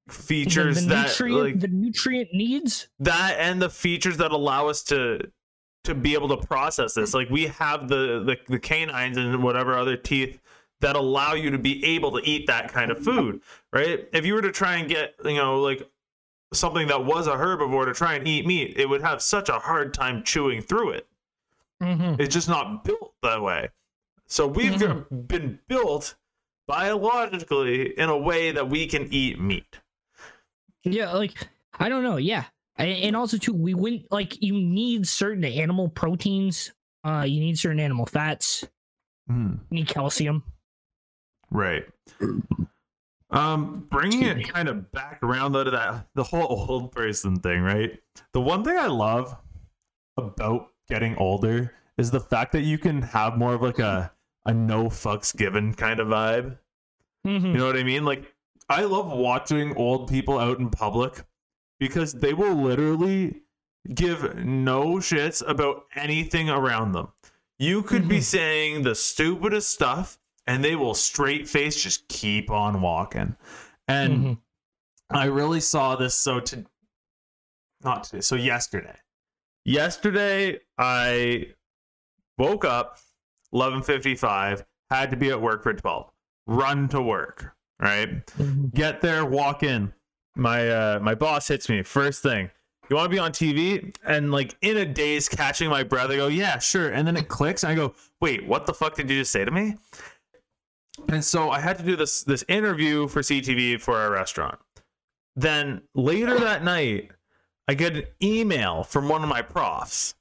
[0.09, 2.89] the, features the that nutrient, like the nutrient needs.
[2.99, 5.21] that and the features that allow us to
[5.85, 7.15] to be able to process this.
[7.15, 10.41] Like we have the the, the canines and whatever other teeth
[10.81, 13.41] that allow you to be able to eat that kind of food,
[13.73, 14.09] right?
[14.13, 15.87] If you were to try and get, you know, like
[16.55, 19.59] something that was a herbivore to try and eat meat, it would have such a
[19.59, 21.07] hard time chewing through it.
[21.83, 22.19] Mhm.
[22.19, 23.69] It's just not built that way.
[24.27, 25.29] So we've Mhm.
[25.29, 26.15] been built
[26.67, 29.81] biologically in a way that we can eat meat.
[30.83, 31.47] Yeah, like
[31.79, 32.17] I don't know.
[32.17, 32.45] Yeah,
[32.85, 36.73] and also too, we wouldn't like you need certain animal proteins.
[37.05, 38.65] Uh, you need certain animal fats.
[39.29, 40.43] You need calcium.
[41.51, 41.85] Right.
[43.31, 44.43] Um, bringing Excuse me.
[44.43, 47.99] it kind of back around though to that the whole old person thing, right?
[48.33, 49.37] The one thing I love
[50.17, 54.13] about getting older is the fact that you can have more of like a
[54.47, 56.59] a no fucks given kind of vibe.
[57.27, 57.53] Mhm.
[57.53, 58.05] You know what I mean?
[58.05, 58.35] Like
[58.69, 61.25] I love watching old people out in public
[61.81, 63.43] because they will literally
[63.95, 67.09] give no shits about anything around them.
[67.59, 68.23] You could be Mhm.
[68.23, 73.35] saying the stupidest stuff and they will straight face just keep on walking.
[73.89, 74.39] And Mhm.
[75.09, 76.67] I really saw this so to
[77.83, 78.99] not today, so yesterday.
[79.65, 81.55] Yesterday I
[82.39, 82.99] woke up
[83.53, 86.13] 11:55, had to be at work for 12.
[86.47, 88.27] Run to work, right?
[88.27, 88.73] Mhm.
[88.75, 89.95] Get there, walk in.
[90.37, 92.51] My uh my boss hits me first thing.
[92.89, 93.95] You want to be on TV?
[94.05, 97.29] And like in a daze catching my breath, I go, "Yeah, sure." And then it
[97.29, 99.77] clicks and I go, "Wait, what the fuck did you just say to me?"
[101.09, 104.59] And so I had to do this this interview for CTV for our restaurant.
[105.37, 107.13] Then later that night,
[107.69, 110.15] I get an email from one of my profs.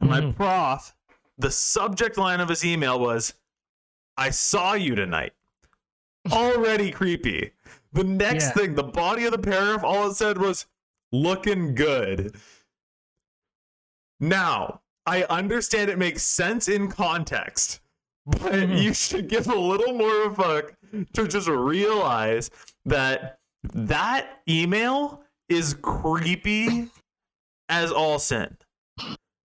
[0.00, 0.36] And my Mhm.
[0.36, 0.94] prof,
[1.36, 3.34] the subject line of his email was,
[4.16, 5.34] I saw you tonight.
[6.32, 7.52] Already creepy.
[7.92, 8.52] The next Yeah.
[8.52, 10.66] thing, the body of the paragraph, all it said was,
[11.10, 12.36] looking good.
[14.20, 17.80] Now, I understand it makes sense in context,
[18.26, 18.82] but Mhm.
[18.82, 20.74] you should give a little more of a fuck
[21.14, 22.50] to just realize
[22.84, 26.90] that that email is creepy
[27.70, 28.56] as all sin.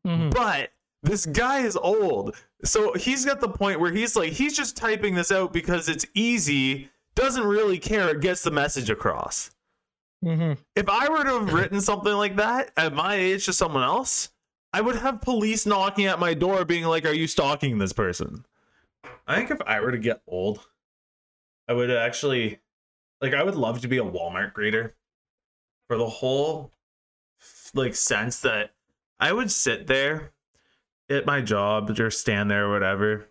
[0.05, 0.33] Mhm.
[0.33, 2.35] But this guy is old.
[2.65, 6.05] So he's got the point where he's like, he's just typing this out because it's
[6.13, 9.51] easy, doesn't really care, it gets the message across.
[10.23, 10.57] Mhm.
[10.75, 14.29] If I were to have written something like that at my age to someone else,
[14.71, 18.45] I would have police knocking at my door being like, Are you stalking this person?
[19.27, 20.67] I think if I were to get old,
[21.67, 22.59] I would actually,
[23.21, 24.93] like, I would love to be a Walmart greeter
[25.87, 26.73] for the whole,
[27.73, 28.73] like, sense that
[29.19, 30.33] I would sit there
[31.09, 33.29] at my job or stand there or whatever.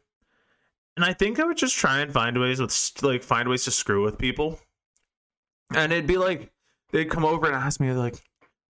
[0.96, 3.70] And I think I would just try and find ways with like find ways to
[3.70, 4.60] screw with people.
[5.74, 6.52] And it'd be like
[6.90, 8.14] they'd come over and ask me like,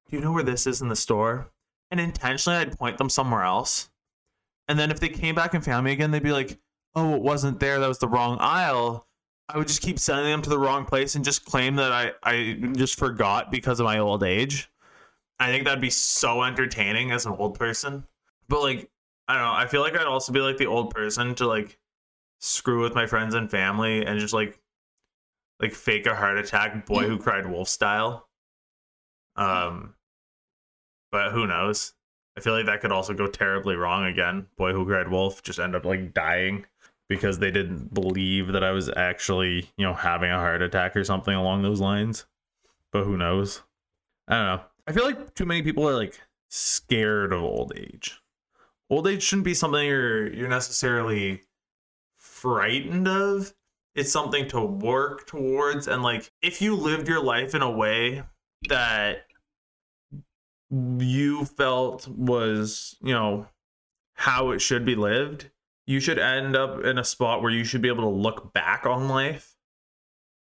[0.09, 1.51] "Do you know where this is in the store?"
[1.91, 3.91] And intentionally I'd point them somewhere else.
[4.69, 6.59] And then if they came back and found me again, they'd be like,
[6.95, 7.81] "Oh, it wasn't there.
[7.81, 9.09] That was the wrong aisle."
[9.49, 12.13] I would just keep sending them to the wrong place and just claim that I
[12.23, 14.71] I just forgot because of my old age.
[15.41, 18.07] I think that'd be so entertaining as an old person.
[18.49, 18.91] But like,
[19.29, 19.53] I don't know.
[19.53, 21.79] I feel like I'd also be like the old person to like
[22.43, 24.59] screw with my friends and family and just like
[25.61, 28.29] like fake a heart attack, boy who cried wolf style.
[29.37, 29.95] Um,
[31.13, 31.95] but who knows?
[32.37, 34.49] I feel like that could also go terribly wrong again.
[34.57, 36.67] Boy who cried wolf just end up like dying
[37.09, 41.05] because they didn't believe that I was actually, you know, having a heart attack or
[41.05, 42.27] something along those lines.
[42.91, 43.63] But who knows?
[44.27, 44.63] I don't know.
[44.89, 48.21] I feel like too many people are like scared of old age.
[48.91, 51.43] Old age shouldn't be something you're you're necessarily
[52.43, 53.55] frightened of.
[53.95, 58.25] It's something to work towards and like if you lived your life in a way
[58.69, 59.27] that
[60.71, 63.47] you felt was, you know,
[64.15, 65.51] how it should be lived,
[65.87, 68.87] you should end up in a spot where you should be able to look back
[68.87, 69.57] on life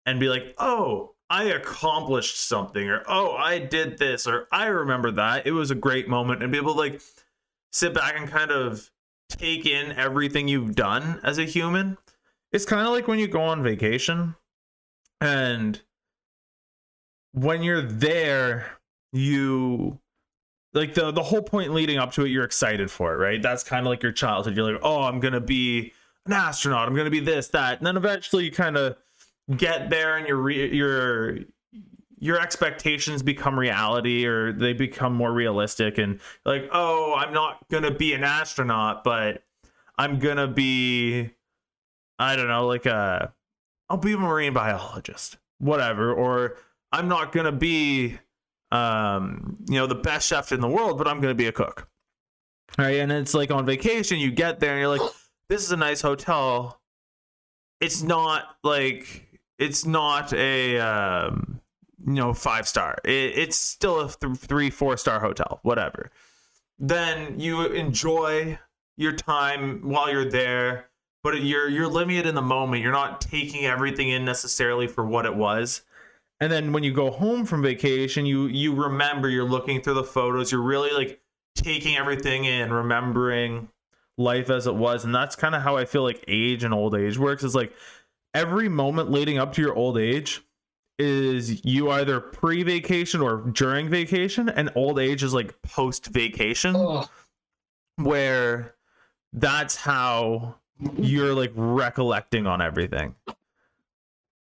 [0.07, 5.11] and be like, "Oh, I accomplished something," or "Oh, I did this," or "I remember
[5.13, 5.47] that.
[5.47, 7.03] It was a great moment," and be able to like
[7.73, 8.91] sit back and kind of
[9.31, 11.97] take in everything you've done as a human.
[12.53, 14.35] It's kind of like when you go on vacation
[15.21, 15.81] and
[17.33, 18.79] when you're there,
[19.13, 19.99] you
[20.73, 23.43] like the the whole point leading up to it you're excited for it, right?
[23.43, 24.57] That's kind of like your childhood.
[24.57, 25.93] You're like, "Oh, I'm to be
[26.27, 26.89] an astronaut.
[26.89, 28.97] I'm to be this, that." And then eventually you kind of
[29.57, 31.39] get there and your re- your
[32.21, 37.91] your expectations become reality or they become more realistic and like oh i'm not gonna
[37.91, 39.43] be an astronaut but
[39.99, 41.31] i'm gonna be
[42.19, 43.33] i don't know like a
[43.89, 46.57] i'll be a marine biologist whatever or
[46.93, 48.19] i'm not gonna be
[48.71, 51.89] um you know the best chef in the world but i'm gonna be a cook.
[52.79, 53.01] Right?
[53.01, 55.01] And it's like on vacation you get there and you're like
[55.49, 56.81] this is a nice hotel.
[57.81, 61.60] It's not like it's not a um
[62.07, 62.99] you know five star.
[63.05, 66.11] It, it's still a th- three four star hotel whatever.
[66.79, 68.59] Then you enjoy
[68.97, 70.91] your time while you're there
[71.23, 72.83] but you're you're living it in the moment.
[72.83, 75.83] You're not taking everything in necessarily for what it was.
[76.41, 80.05] And then when you go home from vacation you you remember you're looking through the
[80.05, 81.21] photos you're really like
[81.55, 83.69] taking everything in remembering
[84.17, 85.05] life as it was.
[85.05, 87.45] And that's kind of how i feel like age and old age works.
[87.45, 87.75] Is like
[88.35, 90.43] every moment leading up to your old age
[91.01, 97.09] is you either pre-vacation or during vacation and old age is like post-vacation Oh,
[97.97, 98.75] where
[99.33, 100.57] that's how
[100.97, 103.15] you're like recollecting on everything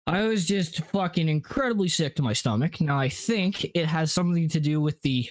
[0.07, 2.81] I was just fucking incredibly sick to my stomach.
[2.81, 5.31] Now I think it has something to do with the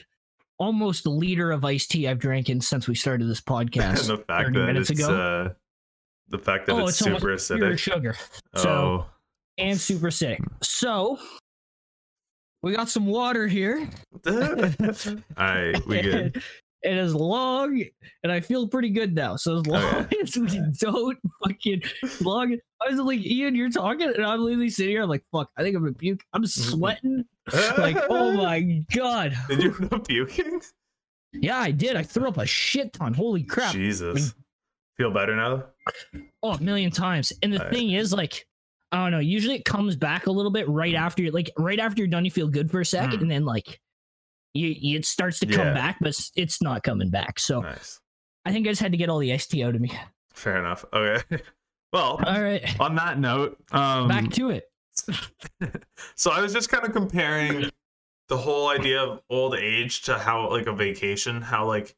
[0.58, 4.08] almost liter of iced tea I've drank in since we started this podcast.
[4.08, 5.14] the fact 30 that minutes it's ago.
[5.14, 5.54] uh
[6.30, 8.16] the fact that oh, it's, it's, super acidic sugar.
[8.54, 9.06] oh So
[9.60, 10.40] and super sick.
[10.64, 11.18] So
[12.64, 13.88] we got some water here.
[14.28, 14.34] all
[15.38, 16.42] right we good
[16.82, 17.84] It is long,
[18.24, 19.36] and I feel pretty good now.
[19.36, 20.18] So as long Okay.
[20.24, 20.48] as we
[20.80, 25.04] don't fucking as long, I was like, Ian, you're talking, and I'm literally sitting here.
[25.04, 26.24] I'm like, fuck, I think I'm gonna puke.
[26.34, 27.26] I'm sweating.
[27.78, 29.36] like, oh my god.
[29.50, 30.62] did you end up puking
[31.34, 31.96] Yeah, I did.
[31.98, 33.14] I threw up a shit ton.
[33.14, 33.74] Holy crap.
[33.74, 34.34] jesus
[34.98, 35.64] feel better now
[36.44, 37.34] Oh, a million times.
[37.42, 37.74] And the Alright.
[37.74, 38.46] thing is, like,
[38.92, 39.20] I don't know.
[39.20, 42.26] Usually it comes back a little bit right after you're like right after you're done.
[42.26, 43.22] You feel good for a second, Mm.
[43.24, 43.80] and then like
[44.54, 45.74] you, you it starts to come Yeah.
[45.74, 47.40] back, but it's- not coming back.
[47.40, 48.00] So nice
[48.46, 49.92] I think I just had to get all the tea out of me.
[50.34, 51.22] fair enough okay
[51.94, 54.72] well All right, on that note um back to it.
[56.16, 57.70] so I was just kind of comparing
[58.28, 61.96] the whole idea of old age to how like a vacation, how like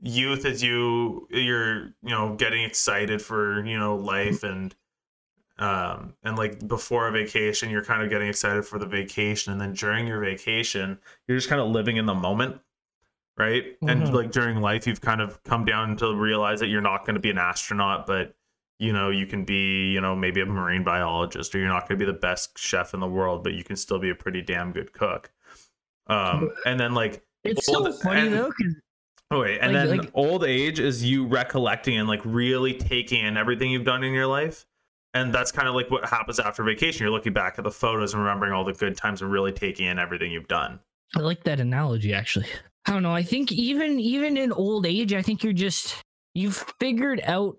[0.00, 4.74] youth is you you're you know getting excited for you know life and
[5.58, 9.60] um and like before a vacation you're kind of getting excited for the vacation and
[9.60, 12.60] then during your vacation you're just kind of living in the moment
[13.36, 13.76] right?
[13.82, 14.12] And Mhm.
[14.12, 17.20] like during life you've kind of come down to realize that you're not going to
[17.20, 18.34] be an astronaut but
[18.80, 21.98] you know you can be you know maybe a marine biologist or you're not going
[21.98, 24.42] to be the best chef in the world but you can still be a pretty
[24.42, 25.30] damn good cook.
[26.08, 28.52] Um and then like It's so old- funny and- though,
[29.30, 33.24] oh wait and Like- then like- old age is you recollecting and like really taking
[33.24, 34.66] in everything you've done in your life
[35.14, 38.12] and that's kind of like what happens after vacation you're looking back at the photos
[38.12, 40.78] and remembering all the good times and really taking in everything you've done
[41.16, 42.46] I like that analogy actually.
[42.86, 43.14] I don't know.
[43.14, 46.02] I think even even in old age, I think you're just
[46.34, 47.56] you've figured out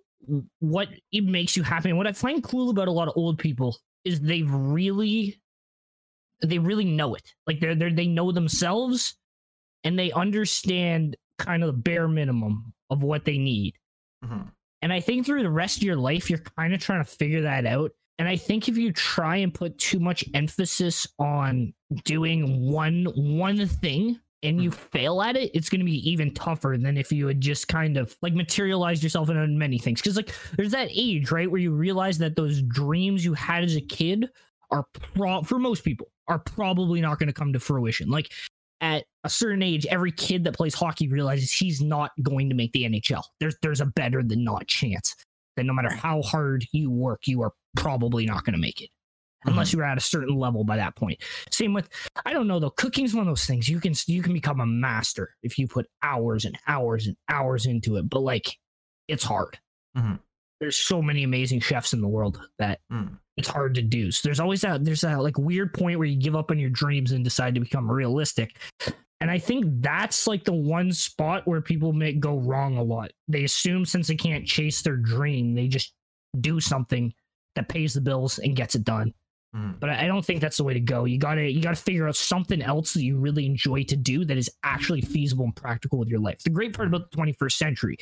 [0.60, 1.90] what it makes you happy.
[1.90, 5.40] And what I find cool about a lot of old people is they really
[6.44, 7.34] they really know it.
[7.48, 9.16] Like they're they they know themselves
[9.84, 13.76] and they understand kind of the bare minimum of what they need.
[14.24, 14.52] Mhm.
[14.86, 17.42] And I think through the rest of your life, you're kind of trying to figure
[17.42, 17.90] that out.
[18.20, 23.66] And I think if you try and put too much emphasis on doing one one
[23.66, 24.78] thing and you hmm.
[24.92, 27.98] fail at it, it's going to be even tougher than if you had just kind
[27.98, 30.04] of like materialized yourself into many things.
[30.04, 33.76] Because like there's that age, right, where you realize that those dreams you had as
[33.76, 34.30] a kid
[34.70, 38.12] are pro- for most people are probably not going to come to fruition.
[38.12, 38.32] Like
[38.82, 42.72] at a certain age, every kid that plays hockey realizes he's not going to make
[42.74, 43.24] the NHL.
[43.40, 45.16] There's there's a better than not chance
[45.56, 48.90] that no matter how hard you work, you are probably not going to make it
[49.48, 51.22] unless you're at a certain level by that point.
[51.52, 51.88] Same with
[52.26, 52.72] I don't know though.
[52.72, 55.88] Cooking's one of those things you can you can become a master if you put
[56.04, 58.58] hours and hours and hours into it, but like
[59.08, 59.60] it's hard.
[59.96, 60.20] Mhm.
[60.60, 63.20] There's so many amazing chefs in the world that Mm.
[63.38, 64.12] It's hard to do.
[64.12, 66.70] So there's always that there's that like weird point where you give up on your
[66.70, 68.58] dreams and decide to become realistic.
[69.22, 73.12] And I think that's like the one spot where people may go wrong a lot.
[73.28, 75.94] They assume since they can't chase their dream, they just
[76.42, 77.14] do something
[77.56, 79.14] that pays the bills and gets it done.
[79.56, 79.80] Mhm.
[79.80, 81.06] But I I don't think that's the way to go.
[81.06, 84.38] You gotta you gotta figure out something else that you really enjoy to do that
[84.38, 86.40] is actually feasible and practical with your life.
[86.44, 87.98] The great part about the 21st century,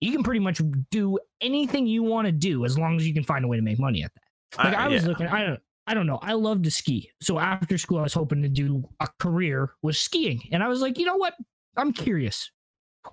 [0.00, 3.24] you can pretty much do anything you want to do as long as you can
[3.24, 4.21] find a way to make money at that.
[4.58, 5.08] Like I, was yeah.
[5.08, 6.18] looking, I don't, I don't know.
[6.22, 7.10] I love to ski.
[7.20, 10.80] So after school, I was hoping to do a career with skiing, and I was
[10.80, 11.34] like, you know what?
[11.76, 12.50] I'm curious.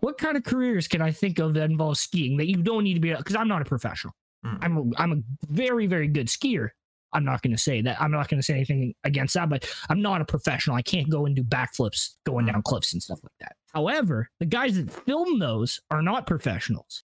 [0.01, 2.93] What kind of careers can I think of that involve skiing that you don't need
[2.93, 3.13] to be?
[3.13, 4.13] Because I'm not a professional.
[4.45, 4.57] Mm.
[4.61, 6.69] I'm a, I'm a very very good skier,
[7.13, 8.01] I'm not going to say that.
[8.01, 10.75] I'm not going to say anything against that, but I'm not a professional.
[10.75, 13.55] I can't go and do backflips going down cliffs and stuff like that.
[13.73, 17.03] However, the guys that film those are not professionals.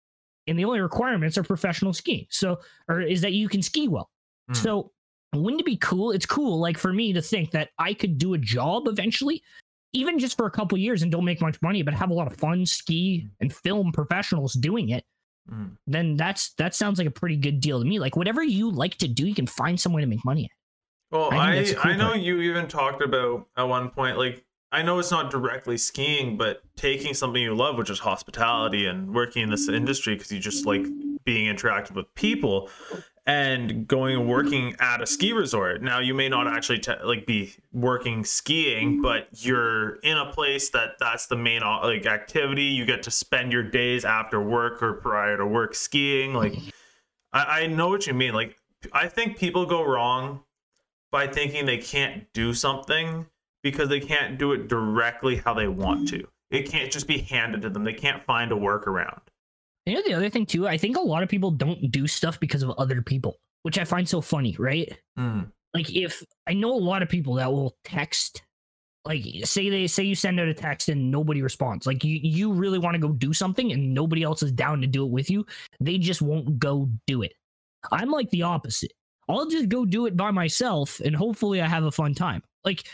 [0.48, 2.26] And the only requirements are professional skiing.
[2.30, 2.58] So,
[2.88, 4.10] or is that you can ski well.
[4.52, 4.62] Hmm.
[4.62, 4.92] So,
[5.34, 6.12] wouldn't it be cool?
[6.12, 9.42] It's cool, like for me to think that I could do a job eventually,
[9.92, 12.26] even just for a couple years and don't make much money, but have a lot
[12.26, 15.04] of fun, ski and film professionals doing it
[15.50, 15.76] Mm.
[15.88, 17.98] then that's that sounds like a pretty good deal to me.
[17.98, 20.50] Like whatever you like to do, you can find some way to make money at.
[21.10, 23.90] Well, I I think that's a cool I know you even talked about at one
[23.90, 27.98] point like I know it's not directly skiing, but taking something you love, which is
[27.98, 30.86] hospitality and working in this industry because you just like
[31.24, 32.70] being interactive with people
[33.26, 34.82] and going and working mm-hmm.
[34.82, 35.82] at a ski resort.
[35.82, 39.02] Now, you may not actually te- like be working skiing, mm-hmm.
[39.02, 42.64] but you're in a place that that's the main uh, like activity.
[42.64, 46.34] You get to spend your days after work or prior to work skiing.
[46.34, 46.68] Like, mm-hmm.
[47.32, 48.34] I, I know what you mean.
[48.34, 48.56] Like,
[48.92, 50.42] I think people go wrong
[51.12, 53.26] by thinking they can't do something
[53.62, 56.26] because they can't do it directly how they want to.
[56.50, 57.84] It can't just be handed to them.
[57.84, 59.20] They can't find a workaround.
[59.86, 62.38] You know the other thing too, I think a lot of people don't do stuff
[62.38, 64.96] because of other people, which I find so funny, right?
[65.18, 65.50] Mm.
[65.74, 68.42] Like if I know a lot of people that will text
[69.04, 71.86] like say they say you send out a text and nobody responds.
[71.86, 74.86] Like you you really want to go do something and nobody else is down to
[74.86, 75.44] do it with you,
[75.80, 77.32] they just won't go do it.
[77.90, 78.92] I'm like the opposite.
[79.28, 82.42] I'll just go do it by myself and hopefully I have a fun time.
[82.64, 82.84] Like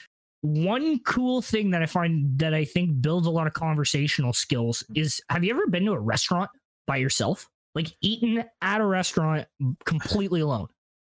[0.40, 4.84] one cool thing that I find that I think builds a lot of conversational skills
[4.94, 6.48] is have you ever been to a restaurant
[6.88, 7.48] by yourself?
[7.76, 9.46] Like eaten at a restaurant
[9.84, 10.66] completely alone.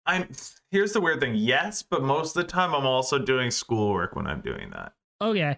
[0.07, 0.29] I'm
[0.71, 1.35] here's the weird thing.
[1.35, 4.93] Yes, but most of the time I'm also doing schoolwork when I'm doing that.
[5.21, 5.57] Okay.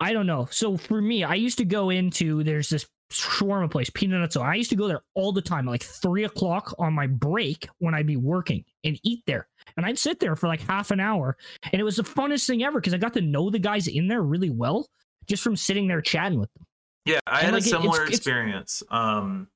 [0.00, 0.48] I don't know.
[0.50, 4.42] So for me, I used to go into there's this shawarma place, Peanut Nutso.
[4.42, 7.94] I used to go there all the time, like three o'clock on my break when
[7.94, 9.46] I'd be working and eat there.
[9.76, 11.36] And I'd sit there for like half an hour.
[11.72, 14.08] And it was the funnest thing ever because I got to know the guys in
[14.08, 14.88] there really well
[15.26, 16.66] just from sitting there chatting with them.
[17.10, 18.82] Yeah, I And, had like, a it's- similar it's- experience.
[18.90, 19.48] Um,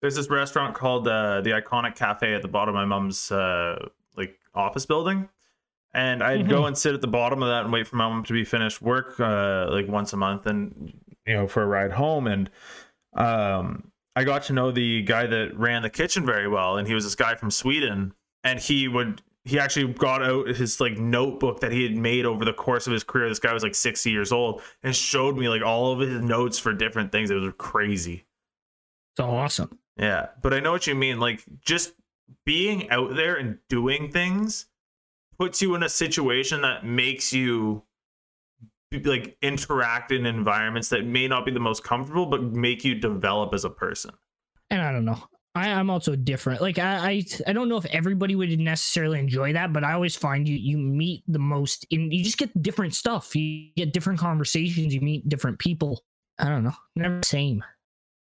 [0.00, 3.88] there's this restaurant called uh, the Iconic Cafe at the bottom of my mom's uh,
[4.16, 5.28] like office building,
[5.94, 8.24] and I'd go and sit at the bottom of that and wait for my mom
[8.24, 10.92] to be finished work uh, like once a month, and
[11.26, 12.26] you know for a ride home.
[12.26, 12.50] And
[13.14, 16.94] um, I got to know the guy that ran the kitchen very well, and he
[16.94, 19.22] was this guy from Sweden, and he would.
[19.44, 22.92] He actually got out his like notebook that he had made over the course of
[22.92, 23.28] his career.
[23.28, 26.58] This guy was like 60 years old and showed me like all of his notes
[26.58, 27.30] for different things.
[27.30, 28.24] It was crazy.
[29.12, 29.78] It's awesome.
[29.96, 31.18] Yeah, but I know what you mean.
[31.18, 31.92] Like just
[32.44, 34.66] being out there and doing things
[35.38, 37.82] puts you in a situation that makes you
[38.92, 43.54] like interact in environments that may not be the most comfortable, but make you develop
[43.54, 44.12] as a person.
[44.70, 45.18] And I don't know.
[45.54, 46.62] I, I'm also different.
[46.62, 50.16] Like I, I I don't know if everybody would necessarily enjoy that, but I always
[50.16, 53.36] find you you meet the most in you just get different stuff.
[53.36, 56.02] You get different conversations, you meet different people.
[56.38, 56.74] I don't know.
[56.96, 57.62] Never the same.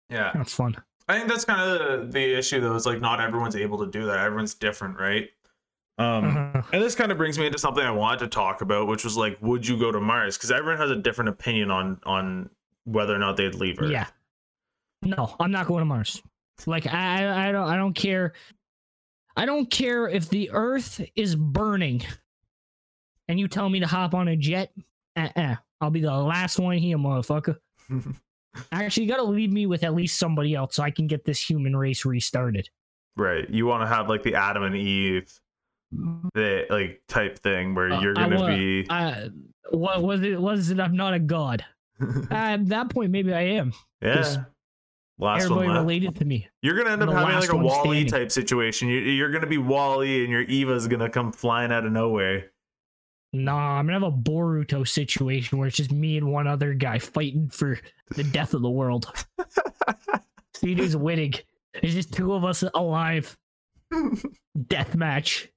[0.08, 0.76] Yeah, Kind of fun.
[1.08, 2.76] I think that's kind of the, the issue though.
[2.76, 4.18] Is like not everyone's able to do that.
[4.20, 5.28] Everyone's different, right?
[5.98, 6.62] Um, Uh-huh.
[6.72, 9.16] And this kind of brings me into something I wanted to talk about, which was
[9.16, 10.36] like, would you go to Mars?
[10.36, 12.50] Because everyone has a different opinion on on
[12.84, 13.90] whether or not they'd leave Earth.
[13.90, 14.06] Yeah.
[15.02, 16.22] No, I'm not going to Mars.
[16.66, 18.32] Like I, I I don't I don't care.
[19.36, 22.02] I don't care if the Earth is burning,
[23.28, 24.72] and you tell me to hop on a jet.
[25.16, 25.56] Uh-uh.
[25.80, 27.56] I'll be the last one here, motherfucker.
[28.72, 31.24] Actually, you got to leave me with at least somebody else so I can get
[31.26, 32.70] this human race restarted.
[33.16, 33.48] right.
[33.50, 35.30] You want to have like the Adam and Eve,
[36.34, 38.86] the like type thing where Uh, you're gonna wa- be.
[38.88, 39.28] Uh,
[39.72, 40.40] what was it?
[40.40, 40.80] Was it?
[40.80, 41.64] I'm not a god.
[42.30, 43.72] At that point, maybe I am.
[44.00, 44.44] yeah.
[45.18, 45.86] Last Everybody one left.
[45.86, 46.48] related to me.
[46.60, 48.06] You're gonna end up having like a WALL-E standing.
[48.06, 48.88] type situation.
[48.88, 52.50] You, you're gonna be WALL-E, and your Eva's gonna come flying out of nowhere.
[53.32, 56.98] Nah, I'm gonna have a Boruto situation where it's just me and one other guy
[56.98, 57.78] fighting for
[58.14, 59.10] the death of the world.
[60.54, 61.34] CD's winning.
[61.82, 63.36] It's just two of us alive.
[64.68, 65.48] Death match.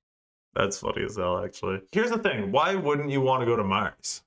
[0.55, 1.80] That's funny as hell, actually.
[1.91, 4.24] Here's the thing: why wouldn't you want to go to Mars?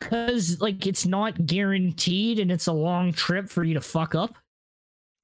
[0.00, 4.36] Cause like it's not guaranteed and it's a long trip for you to fuck up.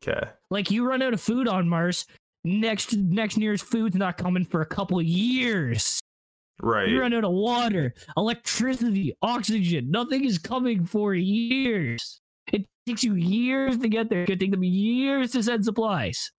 [0.03, 0.29] Okay.
[0.51, 2.07] Like you run out of food on Mars,
[2.45, 6.01] next next nearest food's not coming for a couple of years.
[6.61, 6.89] Right.
[6.89, 9.91] You run out of water, electricity, oxygen.
[9.91, 12.21] Nothing is coming for years.
[12.53, 14.23] It takes you years to get there.
[14.23, 16.33] It could take them years to send supplies.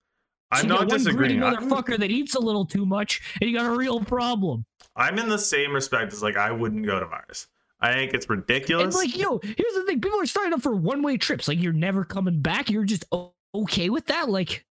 [0.51, 1.43] I'm you not one disagreeing.
[1.43, 4.65] I'm, motherfucker that eats a little too much, and you got a real problem.
[4.95, 7.47] I'm in the same respect as like I wouldn't go to Mars.
[7.81, 8.95] I think it's And ridiculous.
[8.95, 11.47] like, yo, here's the thing: people are signing up for one-way trips.
[11.47, 12.69] Like, you're never coming back.
[12.69, 13.05] You're just
[13.53, 14.29] okay with that.
[14.29, 14.65] Like,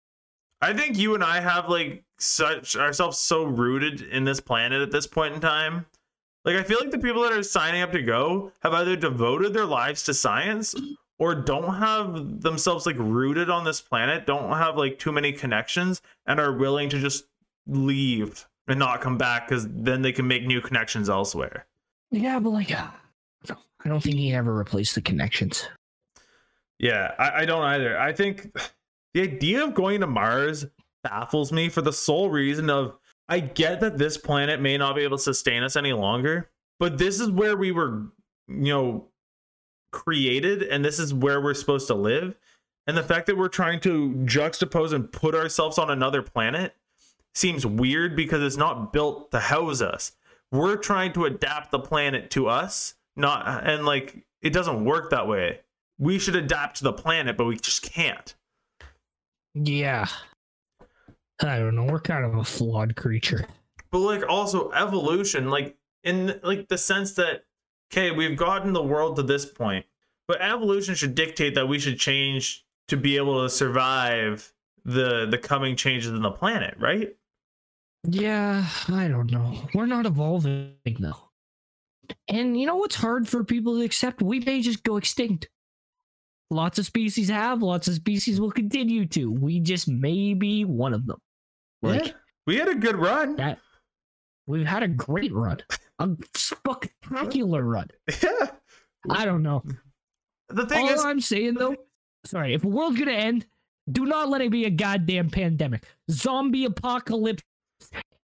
[0.61, 4.91] I think you and I have like such ourselves so rooted in this planet at
[4.91, 5.87] this point in time.
[6.45, 9.53] Like I feel like the people that are signing up to go have either devoted
[9.55, 10.75] their lives to science
[11.19, 16.03] or don't have themselves like rooted on this planet, don't have like too many connections
[16.27, 17.27] and are willing to just
[17.67, 21.67] leave and not come back cuz then they can make new connections elsewhere.
[22.11, 22.89] Yeah, but like, uh,
[23.85, 25.69] I don't think he ever replaced the connections.
[26.79, 27.99] Yeah, I, I don't either.
[27.99, 28.53] I think
[29.15, 30.67] the idea of going to Mars
[31.05, 32.97] baffles me for the sole reason of
[33.29, 36.51] I get that this planet may not be able to sustain us any longer,
[36.81, 38.07] but this is where we were,
[38.49, 39.09] you know,
[39.93, 42.35] created and this is where we're supposed to live.
[42.87, 46.75] And the fact that we're trying to juxtapose and put ourselves on another planet
[47.35, 50.13] seems weird because it's not built to house us.
[50.51, 55.27] We're trying to adapt the planet to us, not and like it doesn't work that
[55.27, 55.61] way.
[55.99, 58.35] We should adapt to the planet, but we just can't.
[59.55, 60.07] Yeah.
[61.43, 61.85] I don't know.
[61.85, 63.47] We're kind of a flawed creature.
[63.91, 67.45] But like also evolution, like in like the sense that
[67.93, 69.87] okay, we've gotten the world to this point,
[70.27, 74.53] but evolution should dictate that we should change to be able to survive
[74.85, 77.15] the the coming changes in the planet, right?
[78.11, 79.55] Yeah, I don't know.
[79.75, 81.29] We're not evolving though.
[82.29, 84.23] And you know what's hard for people to accept?
[84.23, 85.49] We may just go extinct.
[86.51, 89.31] Lots of species have, lots of species will continue to.
[89.31, 91.19] We just may be one of them.
[91.83, 92.13] Like yeah.
[92.47, 93.37] We had a good run.
[93.37, 93.59] that
[94.47, 95.59] we've had a great run.
[95.99, 97.89] A spectacular run.
[98.23, 99.17] Yeah.
[99.17, 99.63] I don't know.
[100.49, 101.77] The thing All is I'm saying though,
[102.27, 103.47] sorry, if the world's gonna end,
[103.91, 105.85] do not let it be a goddamn pandemic.
[106.11, 107.43] Zombie apocalypse,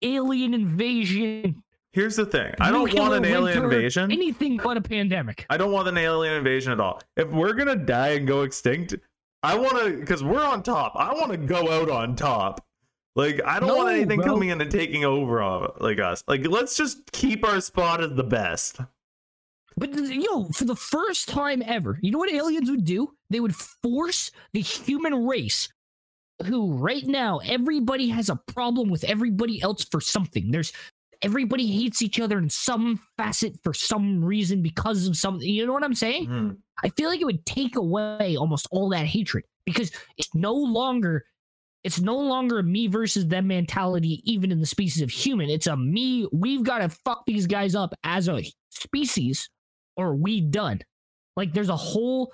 [0.03, 1.63] alien invasion.
[1.93, 2.55] here's the thing.
[2.61, 4.11] I don't want an alien invasion.
[4.13, 5.47] Anything but a pandemic.
[5.51, 7.01] I don't want an alien invasion at all.
[7.17, 8.95] If we're gonna die and go extinct,
[9.43, 10.93] I want to because we're on top.
[10.97, 12.65] I want to go out on top.
[13.17, 14.27] Like I don't want anything bro.
[14.27, 16.25] coming in and taking over of like us.
[16.27, 18.81] Like let's just keep our spot as the best.
[19.77, 23.15] But yo, for the first time ever, you know what aliens would do?
[23.31, 25.69] They would force the human race,
[26.43, 30.51] who right now everybody has a problem with everybody else for something.
[30.51, 30.72] There's
[31.22, 35.49] everybody hates each other in some facet for some reason because of something.
[35.49, 36.26] You know what I'm saying?
[36.26, 36.51] Hmm.
[36.82, 41.24] I feel like it would take away almost all that hatred because it's no longer
[41.82, 45.66] it's no longer a me versus them mentality even in the species of human it's
[45.66, 49.49] a me we've got to fuck these guys up as a species
[49.97, 50.80] or we done
[51.37, 52.32] like there's a whole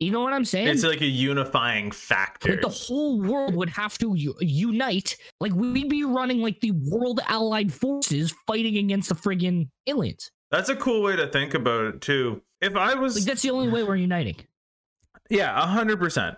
[0.00, 2.50] you know what i'm saying It's like a unifying factor.
[2.50, 6.70] like the whole world would have to u- unite like we'd be running like the
[6.72, 11.84] world allied forces fighting against the friggin aliens That's a cool way to think about
[11.86, 12.40] it too.
[12.60, 14.36] If I was like that's the only way we're uniting
[15.30, 16.36] Yeah, a hundred percent.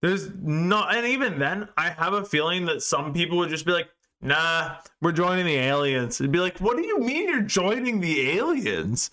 [0.00, 3.72] There's not, and even then, I have a feeling that some people would just be
[3.72, 3.88] like,
[4.22, 8.30] "Nah, we're joining the aliens." It'd be like, "What do you mean you're joining the
[8.38, 9.10] aliens?"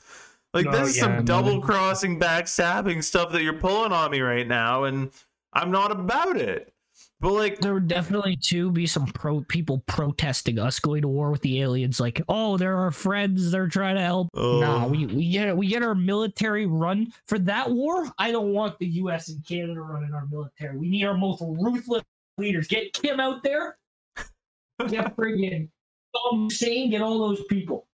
[0.55, 1.21] Like No, this is yeah, some no.
[1.23, 5.11] double crossing, backstabbing stuff that you're pulling on me right now, and
[5.53, 6.71] I'm not about it.
[7.19, 11.29] But like, there would definitely too be some pro people protesting us going to war
[11.31, 14.59] with the aliens like oh they're our friends they're trying to help Oh.
[14.59, 18.77] nah we, we get we get our military run for that war i don't want
[18.79, 22.03] the us and canada running our military we need our most ruthless
[22.37, 23.77] leaders get kim out there
[24.87, 25.69] get friggin
[26.15, 27.87] Saddam Hussein, get all those people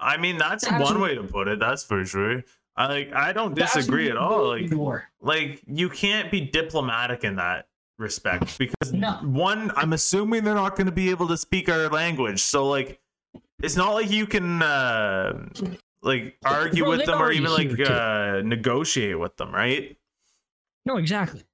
[0.00, 1.58] I mean, that's That's one way to put it.
[1.58, 2.42] That's for sure.
[2.76, 4.48] I like, I don't disagree what at all.
[4.48, 7.66] Like, need like you can't be diplomatic in that
[8.00, 9.12] respect because No.
[9.22, 12.98] one i'm assuming they're not going to be able to speak our language so like
[13.62, 15.46] it's not like you can uh
[16.02, 19.96] like argue Bro, with them or even like uh negotiate with them right
[20.86, 21.44] no exactly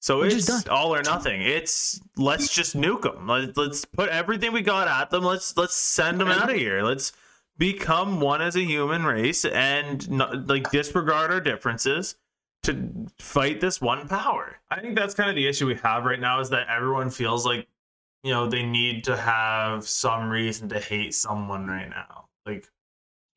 [0.00, 4.10] so Which is it's all or nothing it's let's just nuke them Let, let's put
[4.10, 7.12] everything we got at them let's let's send them out of here let's
[7.58, 12.16] become one as a human race and not, like disregard our differences
[12.62, 14.56] to fight this one power.
[14.70, 17.46] I think that's kind of the issue we have right now is that everyone feels
[17.46, 17.68] like
[18.22, 22.28] you know they need to have some reason to hate someone right now.
[22.46, 22.68] Like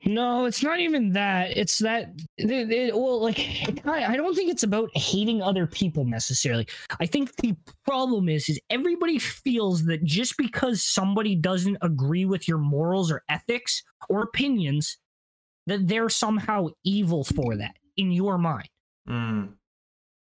[0.06, 1.58] No, it's not even that.
[1.58, 3.40] It's that they, they, well, like
[3.86, 6.68] I, I don't think it's about hating other people necessarily.
[7.00, 12.48] I think the problem is is everybody feels that just because somebody doesn't agree with
[12.48, 14.98] your morals or ethics or opinions,
[15.66, 18.70] that they're somehow evil for that in your mind.
[19.10, 19.50] mm,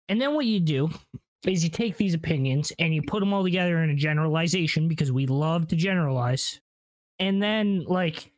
[0.08, 0.88] And then what you do
[1.46, 5.12] is you take these opinions and you put them all together in a generalization because
[5.12, 6.60] we love to generalize.
[7.20, 8.32] And then like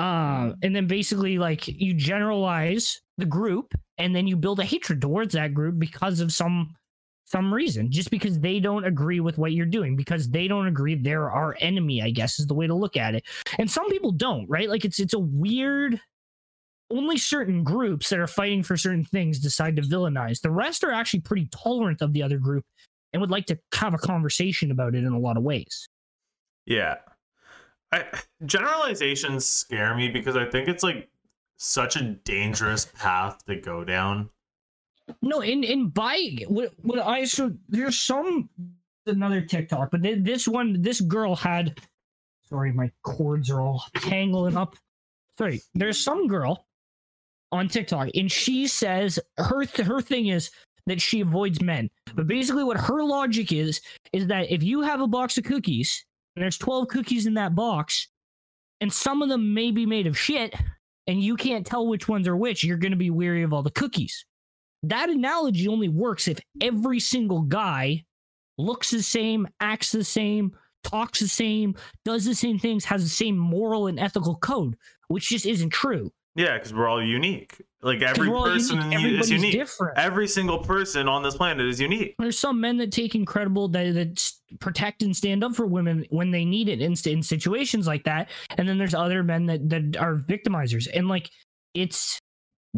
[0.00, 5.00] uh and then basically like you generalize the group and then you build a hatred
[5.00, 6.74] towards that group because of some
[7.30, 10.96] some reason, just because they don't agree with what you're doing, because they don't agree
[10.96, 13.24] they're our enemy, I guess is the way to look at it.
[13.56, 14.68] And some people don't, right?
[14.68, 16.00] Like it's it's a weird
[16.90, 20.40] only certain groups that are fighting for certain things decide to villainize.
[20.40, 22.64] The rest are actually pretty tolerant of the other group
[23.12, 25.88] and would like to have a conversation about it in a lot of ways.
[26.66, 26.96] Yeah.
[27.92, 28.04] I,
[28.46, 31.08] generalizations scare me because I think it's like
[31.56, 34.30] such a dangerous path to go down.
[35.22, 38.48] No, in in by what what I so there's some
[39.06, 41.80] another TikTok, but this one this girl had
[42.48, 44.76] sorry, my cords are all tangling up.
[45.38, 46.66] Sorry, there's some girl
[47.52, 50.50] on TikTok, and she says her her thing is
[50.86, 51.90] that she avoids men.
[52.14, 53.80] But basically, what her logic is
[54.12, 56.04] is that if you have a box of cookies
[56.40, 58.08] and there's 12 cookies in that box,
[58.80, 60.54] and some of them may be made of shit,
[61.06, 63.62] and you can't tell which ones are which, you're going to be weary of all
[63.62, 64.24] the cookies.
[64.84, 68.06] That analogy only works if every single guy
[68.56, 71.74] looks the same, acts the same, talks the same,
[72.06, 74.78] does the same things, has the same moral and ethical code,
[75.08, 76.10] which just isn't true.
[76.36, 77.60] Yeah, because we're all unique.
[77.82, 79.20] Like every person unique.
[79.20, 79.52] is unique.
[79.52, 79.98] Different.
[79.98, 82.14] Every single person on this planet is unique.
[82.18, 86.30] There's some men that take incredible that, that protect and stand up for women when
[86.30, 89.96] they need it in, in situations like that, and then there's other men that that
[89.96, 91.30] are victimizers, and like
[91.74, 92.20] it's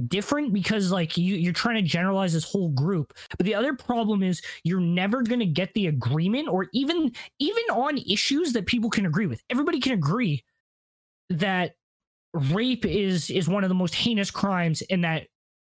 [0.08, 4.22] different because like you you're trying to generalize this whole group but the other problem
[4.22, 8.88] is you're never going to get the agreement or even even on issues that people
[8.88, 10.42] can agree with everybody can agree
[11.28, 11.74] that
[12.34, 15.26] rape is is one of the most heinous crimes in that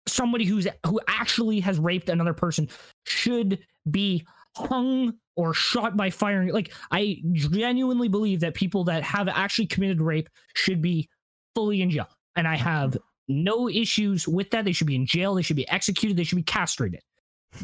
[0.07, 2.69] somebody who's who actually has raped another person
[3.07, 3.59] should
[3.91, 6.53] be hung or shot by firing.
[6.53, 11.09] Like i genuinely believe that people that have actually committed rape should be
[11.55, 12.09] fully in jail.
[12.37, 12.97] And i have
[13.29, 14.65] no issues with that.
[14.65, 15.35] They should be in jail.
[15.35, 16.17] They should be executed.
[16.17, 17.01] They should be castrated.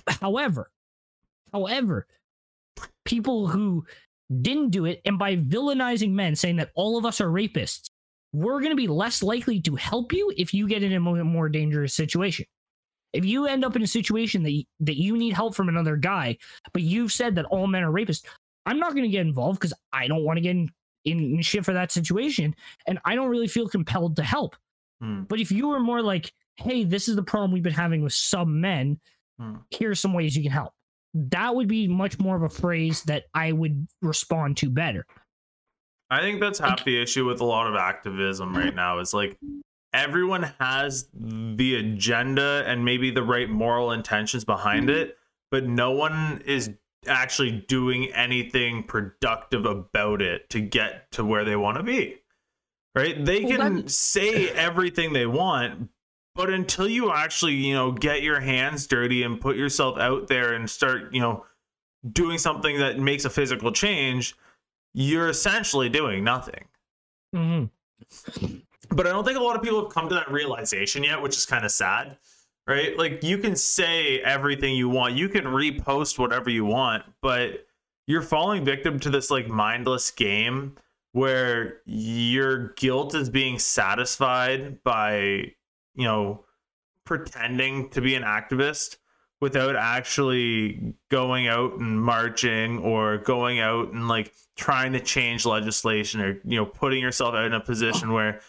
[0.08, 0.70] However
[1.52, 2.06] however
[3.04, 3.84] people who
[4.42, 7.88] didn't do it and by villainizing men saying that all of us are rapists
[8.32, 11.48] we're going to be less likely to help you if you get in a more,
[11.48, 12.46] dangerous situation.
[13.12, 15.96] If you end up in a situation that you, that you need help from another
[15.96, 16.36] guy,
[16.72, 18.24] but you've said that all men are rapists,
[18.66, 20.70] I'm not going to get involved because I don't want to get in,
[21.04, 22.54] in, shit for that situation,
[22.86, 24.56] and I don't really feel compelled to help.
[25.00, 25.22] Hmm.
[25.22, 28.12] But if you were more like, "Hey, this is the problem we've been having with
[28.12, 28.98] some men.
[29.38, 29.56] Hmm.
[29.70, 30.74] Here's some ways you can help,"
[31.14, 35.06] that would be much more of a phrase that I would respond to better.
[36.10, 39.38] I think that's half the issue with a lot of activism right now is like
[39.92, 44.98] everyone has the agenda and maybe the right moral intentions behind mm-hmm.
[44.98, 45.18] it,
[45.50, 46.70] but no one is
[47.08, 52.16] actually doing anything productive about it to get to where they want to be.
[52.94, 53.24] Right?
[53.24, 55.90] They can say everything they want,
[56.34, 60.54] but until you actually, you know, get your hands dirty and put yourself out there
[60.54, 61.44] and start, you know,
[62.12, 64.34] doing something that makes a physical change,
[64.96, 66.64] you're essentially doing nothing.
[67.34, 68.56] Mm-hmm.
[68.90, 71.36] But I don't think a lot of people have come to that realization yet, which
[71.36, 72.16] is kind of sad,
[72.66, 72.96] right?
[72.96, 77.66] Like you can say everything you want, you can repost whatever you want, but
[78.06, 80.76] you're falling victim to this like mindless game
[81.12, 85.52] where your guilt is being satisfied by,
[85.94, 86.42] you know,
[87.04, 88.96] pretending to be an activist
[89.40, 96.20] without actually going out and marching or going out and like trying to change legislation
[96.20, 98.40] or you know putting yourself out in a position where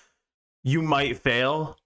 [0.64, 1.78] you might fail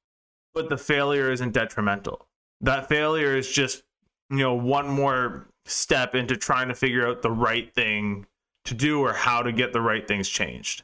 [0.54, 2.28] but the failure isn't detrimental.
[2.62, 3.84] That failure is just
[4.30, 8.26] you know one more step into trying to figure out the right thing
[8.66, 10.84] to do or how to get the right things changed.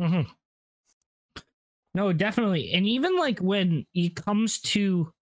[0.00, 0.28] Mm-hmm.
[1.94, 2.72] no definitely.
[2.72, 5.12] And even like when it comes to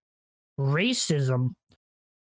[0.59, 1.55] racism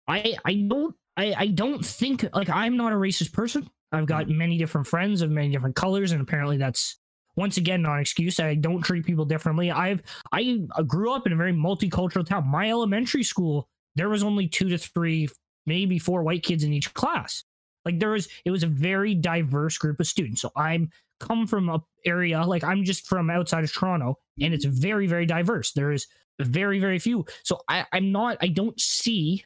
[0.08, 3.70] I I don't I, I don't think like I'm not a racist person.
[3.92, 4.38] I've got mm.
[4.38, 6.98] many different friends of many different colors, and apparently that's
[7.36, 8.40] once again not an excuse.
[8.40, 9.72] I don't treat people differently.
[9.72, 12.48] I've I grew up in a very multicultural town.
[12.48, 15.28] My elementary school, there was only two to three,
[15.66, 17.44] maybe four white kids in each class.
[17.86, 20.42] Like there was, it was a very diverse group of students.
[20.42, 24.66] So I'm come from a area like I'm just from outside of Toronto, and it's
[24.66, 25.72] very very diverse.
[25.74, 26.08] There is
[26.40, 27.26] very very few.
[27.44, 28.38] So I, I'm not.
[28.42, 29.44] I don't see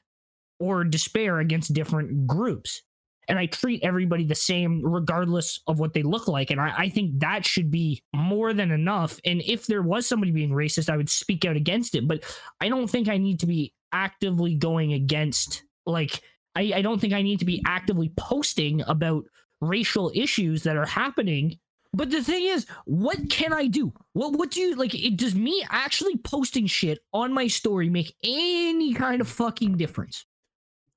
[0.60, 2.82] or despair against different groups.
[3.28, 6.52] And I treat everybody the same regardless of what they look like.
[6.52, 9.20] And I, I, think that should be more than enough.
[9.26, 12.08] And if there was somebody being racist, I would speak out against it.
[12.08, 12.24] But
[12.62, 16.22] I don't think I need to be actively going against, like,
[16.56, 19.24] I, I don't think I need to be actively posting about
[19.60, 21.58] racial issues that are happening
[21.96, 23.94] but the thing is, what can I do?
[24.12, 24.94] What what do you like?
[24.94, 30.26] It, does me actually posting shit on my story make any kind of fucking difference?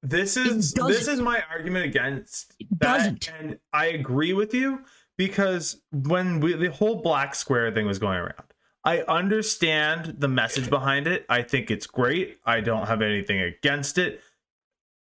[0.03, 3.33] This is this is my argument against It that, doesn't.
[3.39, 4.81] and I agree with you
[5.17, 8.45] because when we, the whole black square thing was going around,
[8.85, 11.27] I understand the message behind it.
[11.29, 12.39] I think it's great.
[12.45, 14.23] I don't have anything against it.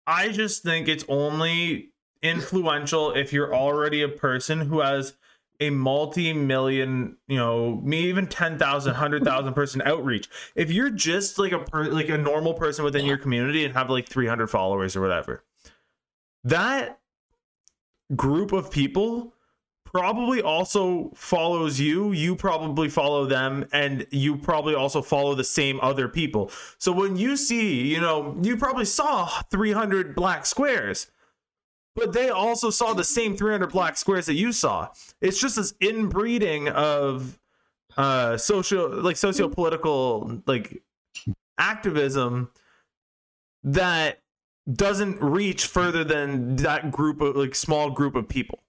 [0.07, 1.91] I just think it's only
[2.23, 5.15] influential if you're already a person who has
[5.61, 10.29] a multi-million, you know, maybe even 10,000, 100,000 person outreach.
[10.55, 13.91] If you're just like a per, like a normal person within your community and have
[13.91, 15.43] like 300 followers or whatever,
[16.45, 17.01] that
[18.15, 19.33] group of people
[19.85, 25.81] probably also follows you you probably follow them and you probably also follow the same
[25.81, 31.07] other people so when you see you know you probably saw 300 black squares
[31.97, 34.89] but they also saw the same 300 black squares that you saw.
[35.21, 37.39] It's just this inbreeding of
[37.97, 40.83] uh social like socio-political like
[41.57, 42.51] activism
[43.65, 44.21] that
[44.71, 48.63] doesn't reach further than that group of like small group of people.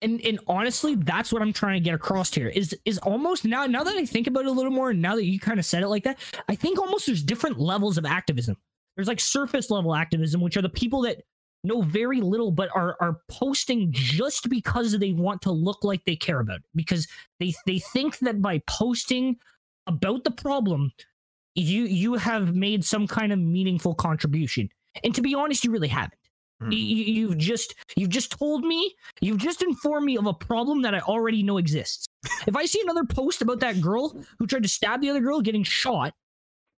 [0.00, 3.66] And and honestly that's what i'm trying to get across here is is almost now
[3.66, 5.64] now that i think about it a little more and now that you kind of
[5.64, 8.56] said it like that i think almost there's different levels of activism.
[8.96, 11.22] There's like surface level activism which are the people that
[11.64, 16.16] know very little but are are posting just because they want to look like they
[16.16, 16.62] care about it.
[16.74, 17.08] Because
[17.38, 19.36] they they think that by posting
[19.86, 20.92] about the problem
[21.54, 24.68] you you have made some kind of meaningful contribution.
[25.04, 26.14] And to be honest you really haven't.
[26.60, 26.70] Hmm.
[26.70, 30.94] you, you've just you've just told me you've just informed me of a problem that
[30.94, 32.06] i already know exists.
[32.46, 35.40] If i see another post about that girl who tried to stab the other girl
[35.40, 36.14] getting shot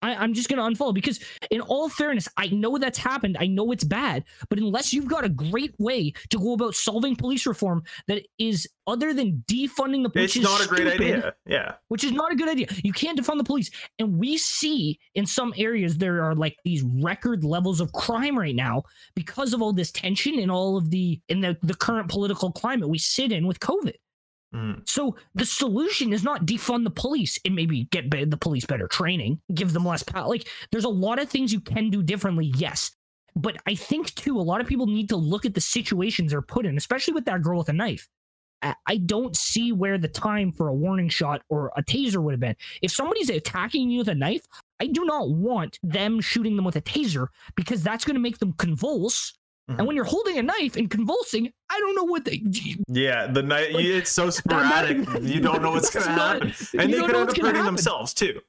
[0.04, 3.46] I, i'm just going to unfollow because in all fairness i know that's happened i
[3.46, 7.46] know it's bad but unless you've got a great way to go about solving police
[7.46, 11.74] reform that is other than defunding the police it's not a great stupid, idea yeah
[11.88, 12.66] which is not a good idea.
[12.82, 13.70] You can't defund the police.
[14.00, 18.56] And we see in some areas there are like these record levels of crime right
[18.56, 18.82] now
[19.14, 22.88] because of all this tension and all of the in the, the current political climate
[22.88, 23.94] we sit in with COVID.
[24.54, 24.88] Mhm.
[24.88, 29.40] So the solution is not defund the police and maybe get the police better training,
[29.52, 30.28] give them less power.
[30.28, 32.92] Like there's a lot of things you can do differently, yes.
[33.34, 36.42] But I think too, a lot of people need to look at the situations they're
[36.42, 38.08] put in, especially with that girl with a knife.
[38.86, 42.40] I don't see where the time for a warning shot or a taser would have
[42.40, 42.56] been.
[42.80, 44.40] If somebody's attacking you with a knife,
[44.80, 47.26] I do not want them shooting them with a taser
[47.56, 49.34] because that's going to make them convulse.
[49.70, 49.78] Mhm.
[49.78, 52.42] And when you're holding a knife and convulsing, I don't know what they.
[52.88, 54.98] Yeah, the night Like, it's so sporadic.
[55.22, 57.64] you don't know what's gonna not- happen, and they could end up hurting happen.
[57.64, 58.40] themselves too.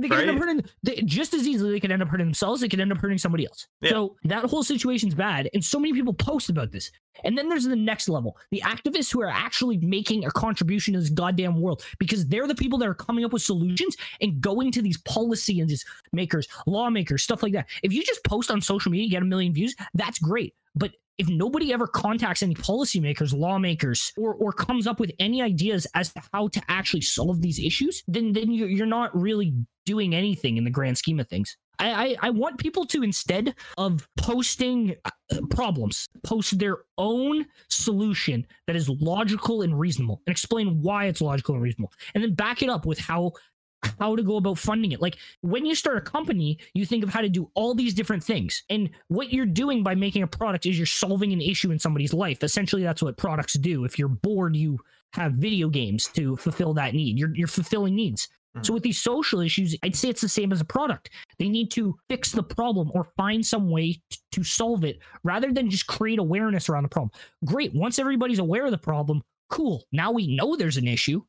[0.00, 1.72] They could end up hurting they, just as easily.
[1.72, 2.60] They could end up hurting themselves.
[2.60, 3.66] They could end up hurting somebody else.
[3.80, 3.90] Yeah.
[3.90, 6.90] So that whole situation's bad, and so many people post about this.
[7.24, 11.00] And then there's the next level: the activists who are actually making a contribution to
[11.00, 14.72] this goddamn world because they're the people that are coming up with solutions and going
[14.72, 17.66] to these policy and these makers, lawmakers, stuff like that.
[17.82, 20.54] If you just post on social media, get a million views, that's great.
[20.74, 25.86] But if nobody ever contacts any policymakers, lawmakers, or or comes up with any ideas
[25.94, 29.54] as to how to actually solve these issues, then then you're, not really
[29.84, 31.56] doing anything in the grand scheme of things.
[31.78, 38.46] I, I, I want people to instead of posting uh, problems, post their own solution
[38.66, 42.62] that is logical and reasonable, and explain why it's logical and reasonable, and then back
[42.62, 43.32] it up with how
[43.98, 45.00] how to go about funding it.
[45.00, 48.22] Like when you start a company, you think of how to do all these different
[48.22, 48.62] things.
[48.70, 52.12] And what you're doing by making a product is you're solving an issue in somebody's
[52.12, 52.42] life.
[52.42, 53.84] Essentially, that's what products do.
[53.84, 54.78] If you're bored, you
[55.12, 57.18] have video games to fulfill that need.
[57.18, 58.28] You're, you're fulfilling needs.
[58.54, 58.74] So mm-hmm.
[58.74, 61.10] with these social issues, I'd say it's the same as a product.
[61.38, 65.52] They need to fix the problem or find some way t- to solve it rather
[65.52, 67.12] than just create awareness around the problem.
[67.44, 67.72] Great.
[67.74, 69.84] Once everybody's aware of the problem, cool.
[69.92, 71.22] Now we know there's an issue,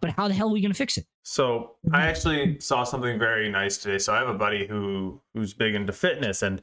[0.00, 1.06] but how the hell are we going to fix it?
[1.22, 3.98] So I actually saw something very nice today.
[3.98, 6.60] So I have a buddy who who's big into fitness and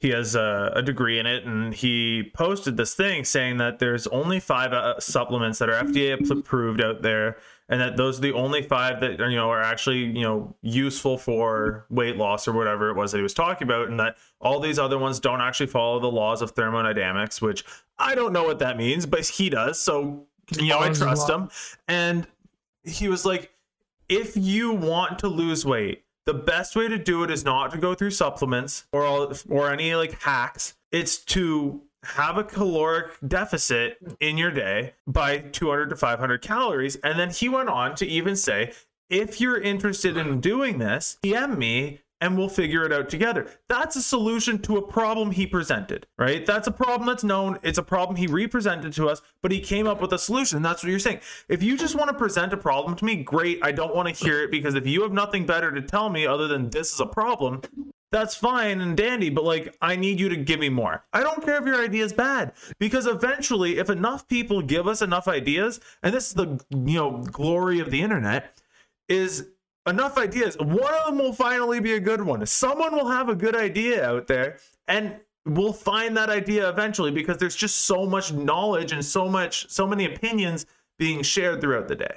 [0.00, 4.06] he has a, a degree in it and he posted this thing saying that there's
[4.06, 7.36] only five uh, supplements that are FDA approved out there
[7.68, 10.56] and that those are the only five that are, you know are actually you know
[10.62, 14.16] useful for weight loss or whatever it was that he was talking about and that
[14.40, 17.62] all these other ones don't actually follow the laws of thermodynamics which
[17.98, 19.78] I don't know what that means but he does.
[19.78, 20.26] So
[20.58, 21.50] you know I trust him.
[21.86, 22.26] And
[22.84, 23.50] he was like
[24.10, 27.78] if you want to lose weight, the best way to do it is not to
[27.78, 30.74] go through supplements or all, or any like hacks.
[30.90, 36.96] It's to have a caloric deficit in your day by 200 to 500 calories.
[36.96, 38.72] And then he went on to even say,
[39.08, 43.48] if you're interested in doing this, DM me and we'll figure it out together.
[43.68, 46.44] That's a solution to a problem he presented, right?
[46.44, 47.58] That's a problem that's known.
[47.62, 50.62] It's a problem he represented to us, but he came up with a solution.
[50.62, 51.20] That's what you're saying.
[51.48, 53.58] If you just want to present a problem to me, great.
[53.62, 56.26] I don't want to hear it because if you have nothing better to tell me
[56.26, 57.62] other than this is a problem,
[58.12, 61.04] that's fine and dandy, but like I need you to give me more.
[61.12, 65.00] I don't care if your idea is bad because eventually, if enough people give us
[65.00, 68.60] enough ideas, and this is the you know glory of the internet,
[69.08, 69.48] is
[69.90, 70.56] enough ideas.
[70.58, 72.44] One of them will finally be a good one.
[72.46, 77.36] Someone will have a good idea out there, and we'll find that idea eventually because
[77.38, 80.66] there's just so much knowledge and so much so many opinions
[80.98, 82.16] being shared throughout the day.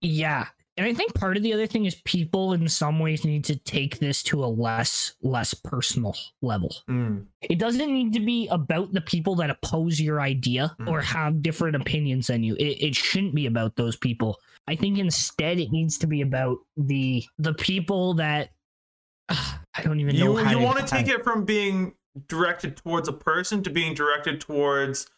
[0.00, 0.46] Yeah.
[0.76, 3.56] And I think part of the other thing is people in some ways need to
[3.56, 6.72] take this to a less less personal level.
[6.88, 7.24] Mm.
[7.42, 11.04] It doesn't need to be about the people that oppose your idea or Mhm.
[11.04, 12.54] have different opinions than you.
[12.54, 14.38] It, it shouldn't be about those people.
[14.68, 18.50] I think instead it needs to be about the the people that
[19.28, 21.94] I don't even know You you want to take it from being
[22.26, 25.08] directed towards a person to being directed towards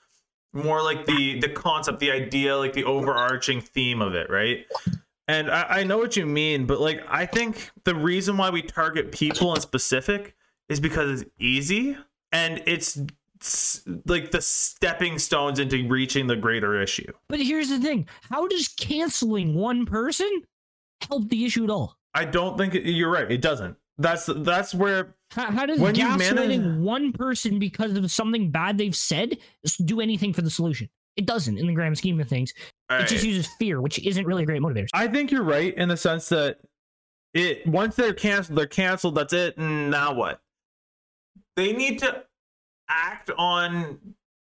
[0.53, 4.67] more like the the concept, the idea, like the overarching theme of it, right?
[5.27, 8.63] And I, I know what you mean, but like I think the reason why we
[8.63, 10.37] target people in specific
[10.69, 11.97] is because it's easy
[12.31, 13.01] and it's
[14.07, 17.11] like the stepping stones into reaching the greater issue.
[17.29, 20.31] But here's the thing: how does canceling one person
[21.09, 21.97] help the issue at all?
[22.15, 23.31] I don't think it, you're right.
[23.31, 23.77] It doesn't.
[23.99, 28.79] That's that's where How, how does When gaslighting manage- one person because of something bad
[28.79, 29.39] they've said
[29.85, 30.89] do anything for the solution?
[31.17, 32.55] It doesn't, in the grand scheme of things.
[32.91, 34.89] It just uses fear, which isn't really a great motivator.
[34.95, 36.61] I think you're right in the sense that
[37.35, 39.17] it once they're canceled, they're canceled.
[39.17, 39.57] That's it.
[39.57, 40.41] And now what?
[41.57, 42.25] They need to
[42.91, 43.99] act on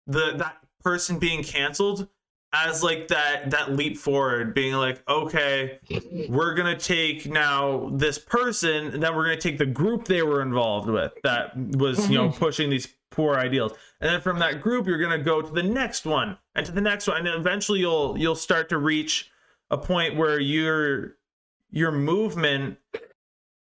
[0.06, 2.08] the that person being canceled
[2.52, 5.78] as like that that leap forward, being like, okay,
[6.28, 10.40] we're gonna take now this person, and then we're gonna take the group they were
[10.40, 14.86] involved with that was you know pushing these poor ideals, and then from that group
[14.86, 18.16] you're gonna go to the next one and to the next one, and eventually you'll
[18.16, 19.30] you'll start to reach
[19.70, 21.16] a point where your
[21.70, 22.78] your movement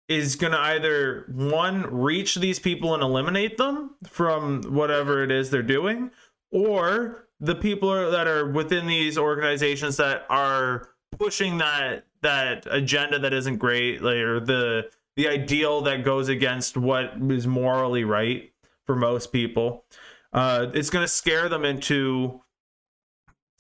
[0.07, 5.49] is going to either one reach these people and eliminate them from whatever it is
[5.49, 6.11] they're doing
[6.51, 13.19] or the people are, that are within these organizations that are pushing that that agenda
[13.19, 18.51] that isn't great like, or the the ideal that goes against what is morally right
[18.85, 19.85] for most people
[20.33, 22.41] uh, it's going to scare them into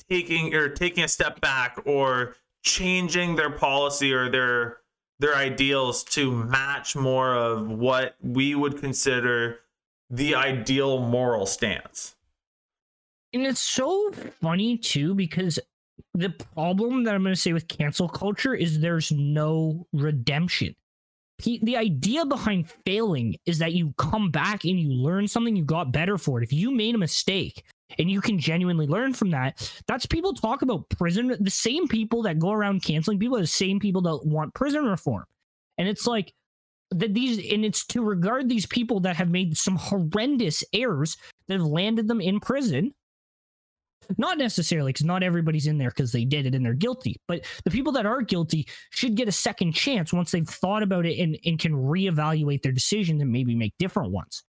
[0.09, 4.77] taking or taking a step back or changing their policy or their
[5.19, 9.59] their ideals to match more of what we would consider
[10.09, 12.15] the ideal moral stance.
[13.33, 14.11] And it's so
[14.41, 15.59] funny too because
[16.13, 20.75] the problem that I'm going to say with cancel culture is there's no redemption.
[21.43, 25.91] The idea behind failing is that you come back and you learn something, you got
[25.91, 26.45] better for it.
[26.45, 27.65] If you made a mistake
[27.99, 31.35] and you can genuinely learn from that, that's people talk about prison.
[31.39, 34.85] The same people that go around canceling people are the same people that want prison
[34.85, 35.25] reform.
[35.77, 36.33] And it's like,
[36.91, 41.17] that these and it's to regard these people that have made some horrendous errors
[41.47, 42.93] that have landed them in prison
[44.19, 47.43] not necessarily because not everybody's in there because they did it and they're guilty but
[47.63, 51.19] the people that are guilty should get a second chance once they've thought about it
[51.19, 54.43] and, and can reevaluate their decisions and maybe make different ones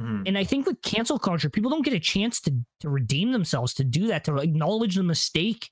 [0.00, 0.22] Mhm.
[0.26, 3.74] and i think with cancel culture people don't get a chance to to redeem themselves
[3.74, 5.70] to do that to acknowledge the mistake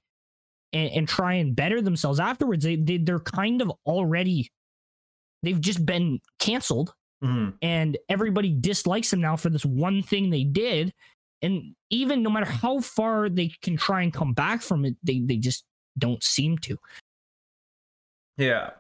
[0.73, 4.51] and, and try and better themselves afterwards they, they they're kind of already
[5.43, 7.55] they've just been canceled Mhm.
[7.63, 10.93] and everybody dislikes them now for this one thing they did
[11.43, 15.21] and even no matter how far they can try and come back from it they
[15.21, 15.65] they just
[15.99, 16.77] don't seem to
[18.37, 18.71] Yeah.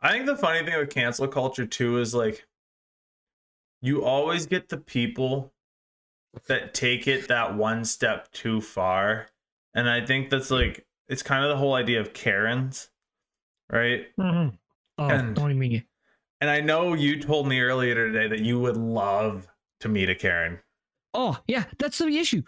[0.00, 2.46] I think the funny thing with cancel culture too is like
[3.82, 5.52] you always get the people
[6.48, 9.28] that take it that one step too far.
[9.74, 12.90] And I think that's like it's kind of the whole idea of Karens,
[13.70, 14.06] right?
[14.18, 14.54] Mm-hmm.
[14.98, 15.84] oh And- don't even get
[16.40, 19.46] And I know you told me earlier today that you would love
[19.80, 20.58] to meet a Karen.
[21.14, 22.42] oh yeah that's the issue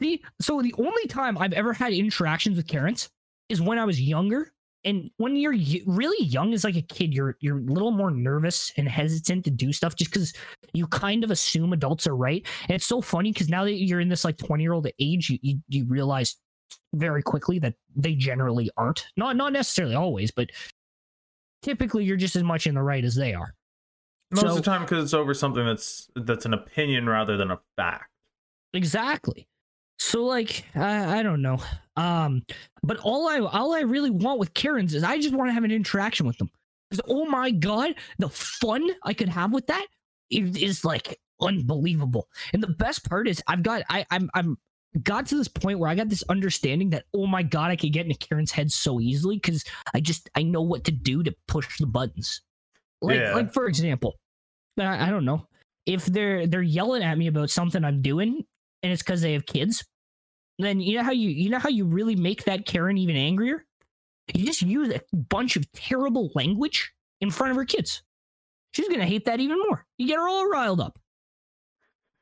[0.00, 3.08] see so the only time i've ever had interactions with karens
[3.48, 4.52] is when i was younger
[4.84, 5.54] and when you're
[5.86, 9.50] really young as like a kid you're you're a little more nervous and hesitant to
[9.50, 10.32] do stuff just because
[10.72, 14.00] you kind of assume adults are right and it's so funny because now that you're
[14.00, 16.36] in this like 20 year old age you, you you realize
[16.94, 20.48] very quickly that they generally aren't not not necessarily always but
[21.62, 23.54] typically you're just as much in the right as they are
[24.32, 27.60] Most of the time because it's over something that's that's an opinion rather than a
[27.76, 28.08] fact.
[28.74, 29.46] Exactly.
[30.02, 31.58] So like I, I don't know.
[31.96, 32.42] Um
[32.82, 35.62] but all I all I really want with Karens is I just want to have
[35.64, 36.50] an interaction with them.
[36.90, 39.86] Cuz oh my god, the fun I could have with that
[40.30, 42.28] is, is like unbelievable.
[42.52, 44.58] And the best part is I've got I I'm I'm
[45.04, 47.92] got to this point where I got this understanding that oh my god, I could
[47.92, 51.32] get into Karen's head so easily cuz I just I know what to do to
[51.46, 52.42] push the buttons.
[53.00, 53.34] Like Yeah.
[53.34, 54.16] like for example,
[54.78, 55.46] I, I don't know
[55.86, 58.44] if they're they're yelling at me about something I'm doing,
[58.82, 59.84] and it's because they have kids.
[60.62, 63.64] Then you know how you you know how you really make that Karen even angrier.
[64.34, 68.02] You just use a bunch of terrible language in front of her kids.
[68.72, 69.84] She's gonna hate that even more.
[69.98, 70.98] You get her all riled up.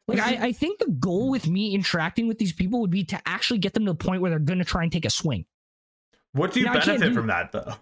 [0.09, 3.21] Like I, I think the goal with me interacting with these people would be to
[3.27, 5.45] actually get them to the point where they're gonna try and take a swing.
[6.33, 7.75] What do you Now, benefit do- from that though?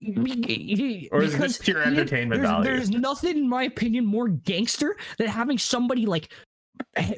[0.00, 2.64] Be- Or is this pure entertainment there's, value?
[2.64, 6.30] There's nothing, in my opinion, more gangster than having somebody like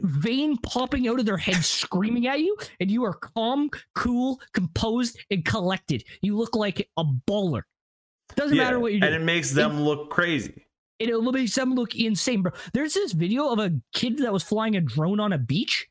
[0.02, 5.18] vein popping out of their head screaming at you, and you are calm, cool, composed,
[5.30, 6.04] and collected.
[6.22, 7.62] You look like a baller.
[8.36, 9.06] Doesn't Yeah, matter what you do.
[9.06, 10.64] and it makes them look crazy.
[10.98, 12.52] It, it makes them look insane, bro.
[12.74, 15.88] There's this video of a kid that was flying a drone on a beach,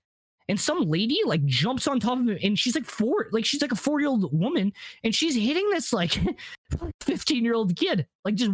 [0.50, 3.62] and some lady like jumps on top of him, and she's like four, like she's
[3.62, 6.20] like a four year old woman, and she's hitting this like
[7.02, 8.52] 15 year old kid, like just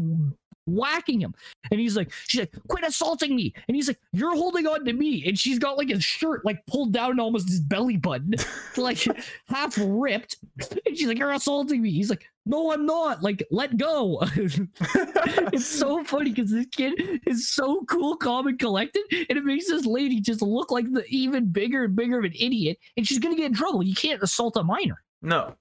[0.65, 1.33] whacking him.
[1.71, 3.53] And he's like, she's like, quit assaulting me.
[3.67, 5.23] And he's like, you're holding on to me.
[5.27, 8.33] And she's got like his shirt like pulled down to almost his belly button,
[8.77, 9.05] like
[9.47, 10.37] half ripped.
[10.85, 11.91] And she's like, you're assaulting me.
[11.91, 13.23] He's like, no, I'm not.
[13.23, 14.19] Like, let go.
[14.35, 19.67] it's so funny because this kid is so cool, calm, and collected, and it makes
[19.67, 23.19] this lady just look like the even bigger and bigger of an idiot, and she's
[23.19, 23.81] gonna get in trouble.
[23.81, 25.01] You can't assault a minor.
[25.21, 25.55] No,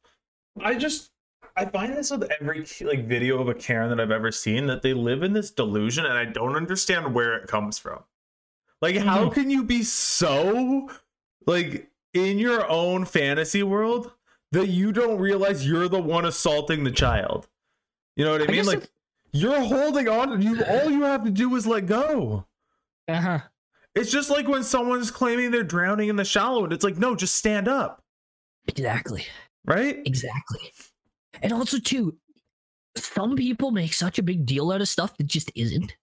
[0.61, 1.11] I just
[1.57, 4.83] I find this with every like video of a Karen that I've ever seen that
[4.83, 8.03] they live in this delusion, and I don't understand where it comes from.
[8.81, 9.35] Like, how Mhm.
[9.35, 10.91] can you be so
[11.47, 14.13] like in your own fantasy world
[14.53, 17.49] that you don't realize you're the one assaulting the child?
[18.17, 18.67] You know what I, I mean?
[18.67, 18.91] Like,
[19.33, 20.29] you're holding on.
[20.31, 22.47] To you all you have to do is let go.
[23.09, 23.39] Uh huh.
[23.95, 27.15] It's just like when someone's claiming they're drowning in the shallow, and it's like, no,
[27.15, 28.03] just stand up,
[28.67, 29.27] Exactly.
[29.67, 29.99] right?
[30.07, 30.73] Exactly.
[31.41, 32.17] And also, too,
[32.97, 35.97] some people make such a big deal out of stuff that just isn't.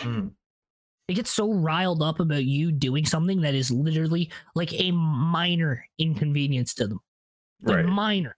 [0.00, 0.32] Mm.
[1.08, 5.84] They get so riled up about you doing something that is literally like a minor
[5.98, 7.00] inconvenience to them.
[7.62, 7.86] Like Right.
[7.86, 8.36] minor.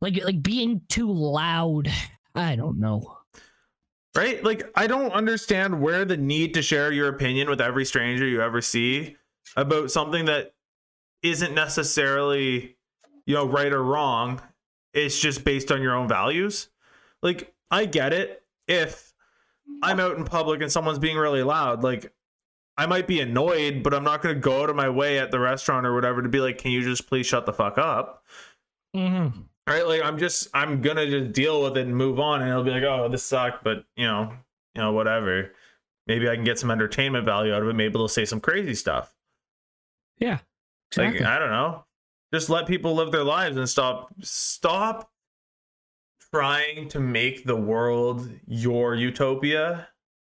[0.00, 1.88] Like like being too loud.
[2.34, 3.16] I don't know.
[4.14, 4.42] right?
[4.42, 8.40] Like, I don't understand where the need to share your opinion with every stranger you
[8.42, 9.16] ever see
[9.56, 10.52] about something that
[11.22, 12.76] isn't necessarily,
[13.26, 14.40] you know, right or wrong.
[14.96, 16.68] It's just based on your own values.
[17.22, 18.42] Like, I get it.
[18.66, 19.12] If
[19.82, 22.12] I'm out in public and someone's being really loud, like,
[22.78, 25.30] I might be annoyed, but I'm not going to go out of my way at
[25.30, 28.24] the restaurant or whatever to be like, can you just please shut the fuck up?
[28.94, 29.40] Mm-hmm.
[29.68, 32.62] right like i'm just i'm gonna just deal with it and move on and it'll
[32.64, 34.32] be like oh this sucked but you know
[34.74, 35.52] you know whatever
[36.06, 38.74] maybe i can get some entertainment value out of it maybe they'll say some crazy
[38.74, 39.14] stuff
[40.18, 40.38] Yeah.
[40.96, 41.84] like i don't know
[42.36, 45.10] just let people live their lives and stop stop
[46.32, 49.88] trying to make the world your utopia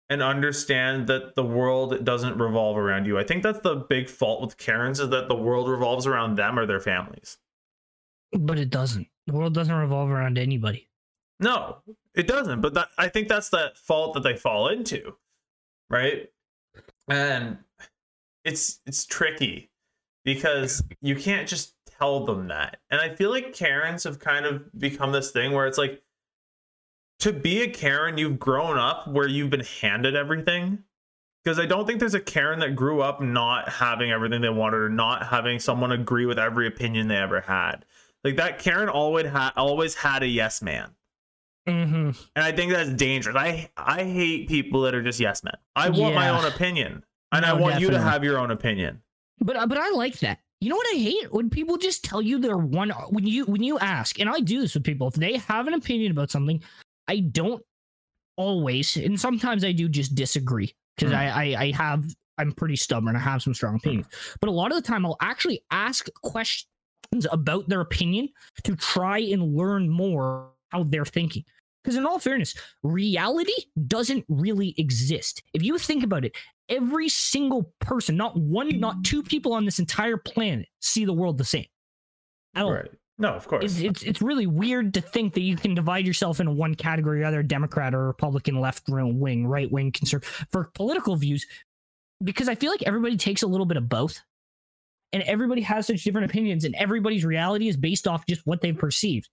[0.09, 4.41] and understand that the world doesn't revolve around you i think that's the big fault
[4.41, 7.39] with karens is that the world revolves around them or their families
[8.33, 9.07] but it doesn't.
[9.27, 10.89] The world doesn't revolve around anybody.
[11.41, 11.79] No,
[12.15, 12.61] it doesn't.
[12.61, 15.17] But that I think that's the fault that they fall into,
[15.91, 16.29] right?
[17.09, 17.59] And
[18.45, 19.71] it's it's tricky
[20.25, 22.79] because you can't just tell them that.
[22.91, 26.03] And I feel like Karens have kind of become this thing where it's like
[27.21, 30.83] to be a Karen, you've grown up where you've been handed everything.
[31.45, 34.79] Because I don't think there's a Karen that grew up not having everything they wanted
[34.79, 37.85] or not having someone agree with every opinion they ever had.
[38.25, 40.91] Like that Karen always had always had a yes man.
[41.69, 42.11] Mm-hmm.
[42.35, 43.37] And I think that's dangerous.
[43.37, 45.55] I I hate people that are just yes men.
[45.77, 47.05] I want my own opinion.
[47.33, 49.03] And I No, want you to have your own opinion.
[49.41, 50.39] But uh, but I like that.
[50.61, 53.63] You know what I hate when people just tell you their one when you when
[53.63, 55.09] you ask, and I do this with people.
[55.09, 56.63] If they have an opinion about something,
[57.09, 57.63] I don't
[58.37, 61.19] always, and sometimes I do just disagree because Hmm.
[61.19, 62.07] I, I I have
[62.39, 63.17] I'm pretty stubborn.
[63.17, 64.07] I have some strong opinions,
[64.41, 66.67] but a lot of the time I'll actually ask questions
[67.31, 68.29] about their opinion
[68.65, 71.45] to try and learn more how they're thinking.
[71.87, 73.53] Because in all fairness, reality
[73.87, 75.45] doesn't really exist.
[75.55, 76.37] If you think about it,
[76.69, 79.03] every single person, not one, not mm-hmm.
[79.03, 81.67] two people on this entire planet, see the world the same.
[82.57, 82.91] Right.
[83.19, 83.65] No, of course.
[83.65, 87.25] It's, it's it's really weird to think that you can divide yourself into one category,
[87.25, 91.47] either Democrat or Republican, left wing, right wing, conservative for political views,
[92.25, 94.21] because I feel like everybody takes a little bit of both,
[95.13, 98.77] and everybody has such different opinions, and everybody's reality is based off just what they've
[98.77, 99.29] perceived.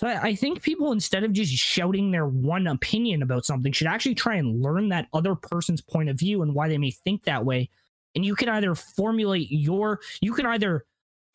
[0.00, 4.14] So I, think people, instead of just shouting their one opinion about something, should actually
[4.14, 7.44] try and learn that other person's point of view and why they may think that
[7.44, 7.68] way.
[8.14, 10.86] And you can either formulate your, you can either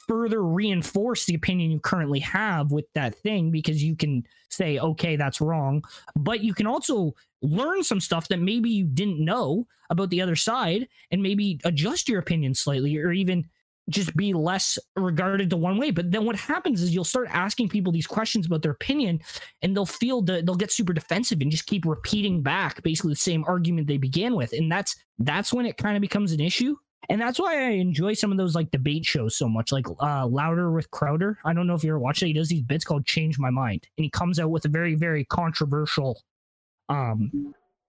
[0.07, 5.15] further reinforce the opinion you currently have with that thing because you can say, okay,
[5.15, 5.83] that's wrong.
[6.15, 7.13] But you can also
[7.43, 12.09] learn some stuff that maybe you didn't know about the other side and maybe adjust
[12.09, 13.47] your opinion slightly or even
[13.89, 15.91] just be less regarded to one way.
[15.91, 19.19] But then what happens is you'll start asking people these questions about their opinion
[19.61, 23.17] and they'll feel that they'll get super defensive and just keep repeating back basically the
[23.17, 24.53] same argument they began with.
[24.53, 26.75] And that's that's when it kind of becomes an issue.
[27.09, 30.25] And that's why I enjoy some of those like debate shows so much, like uh,
[30.25, 31.37] Louder with Crowder.
[31.45, 32.27] I don't know if you ever watched it.
[32.27, 33.87] He does these bits called Change My Mind.
[33.97, 36.21] And he comes out with a very, very controversial
[36.87, 37.31] um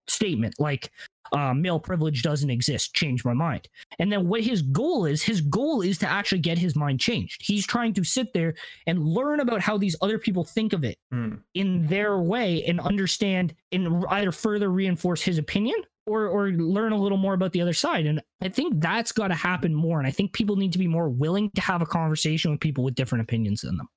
[0.08, 0.90] statement like
[1.32, 3.68] uh, male privilege doesn't exist change my mind.
[3.98, 7.42] And then what his goal is his goal is to actually get his mind changed.
[7.44, 8.54] He's trying to sit there
[8.86, 11.34] and learn about how these other people think of it Hmm.
[11.54, 15.76] in their way and understand and either further reinforce his opinion
[16.06, 18.06] or or learn a little more about the other side.
[18.06, 19.98] And i think that's got to happen more.
[19.98, 22.84] And i think people need to be more willing to have a conversation with people
[22.84, 23.88] with different opinions than them.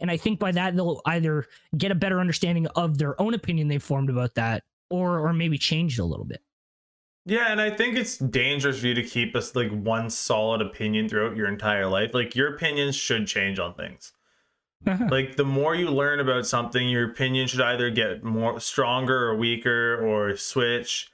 [0.00, 3.68] And i think by that they'll either get a better understanding of their own opinion
[3.68, 6.42] they've formed about that or or maybe change it a little bit
[7.26, 11.08] Yeah, and I think it's dangerous for you to keep us like one solid opinion
[11.08, 12.12] throughout your entire life.
[12.14, 14.12] Like your opinions should change on things.
[14.86, 15.08] Uh-huh.
[15.10, 19.36] like the more you learn about something, your opinion should either get more stronger or
[19.36, 21.10] weaker or switch.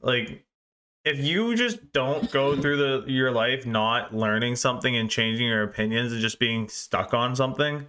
[0.00, 0.46] Like
[1.04, 5.62] if you just don't go through the your life not learning something and changing your
[5.62, 7.86] opinions and just being stuck on something,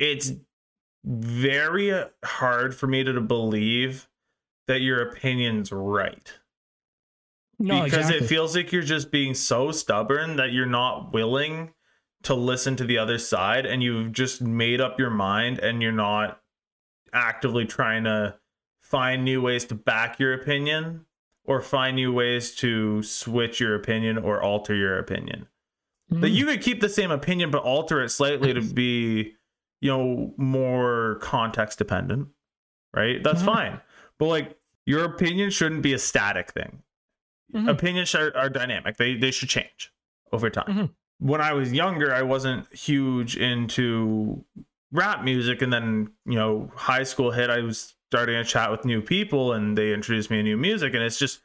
[0.00, 0.32] it's
[1.04, 1.92] very
[2.24, 4.08] hard for me to believe
[4.68, 6.32] that your opinion's right
[7.58, 8.24] no because exactly.
[8.24, 11.72] it feels like you're just being so stubborn that you're not willing
[12.22, 15.90] to listen to the other side and you've just made up your mind and you're
[15.92, 16.40] not
[17.12, 18.34] actively trying to
[18.80, 21.04] find new ways to back your opinion
[21.44, 25.48] or find new ways to switch your opinion or alter your opinion.
[26.08, 26.34] That Mm.
[26.34, 29.34] you could keep the same opinion but alter it slightly to be,
[29.82, 32.28] you know, more context dependent,
[32.94, 33.22] right?
[33.22, 33.46] That's Mhm.
[33.46, 33.80] fine.
[34.18, 36.82] But like your opinion shouldn't be a static thing
[37.54, 37.68] Mhm.
[37.68, 39.92] opinions are, are dynamic they they should change
[40.32, 40.90] over time Mhm.
[41.18, 44.42] when i was younger i wasn't huge into
[44.90, 48.84] rap music and then you know high school hit i was starting to chat with
[48.86, 51.40] new people and they introduced me to new music and it's just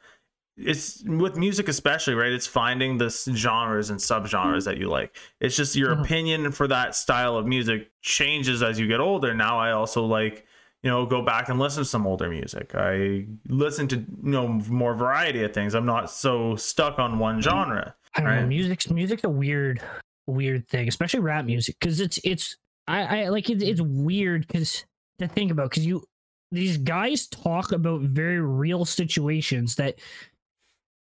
[0.58, 5.54] it's with music especially right it's finding the genres and subgenres that you like it's
[5.56, 6.00] just your Mhm.
[6.04, 10.44] opinion for that style of music changes as you get older now i also like
[10.82, 14.48] you know go back and listen to some older music i listen to you know
[14.68, 18.36] more variety of things i'm not so stuck on one genre I don't know.
[18.38, 18.48] Right.
[18.48, 19.80] Music's music's a weird,
[20.26, 22.56] weird thing, especially rap music, because it's it's
[22.88, 24.84] I, I like it, it's weird because
[25.20, 26.02] to think about because you
[26.50, 30.00] these guys talk about very real situations that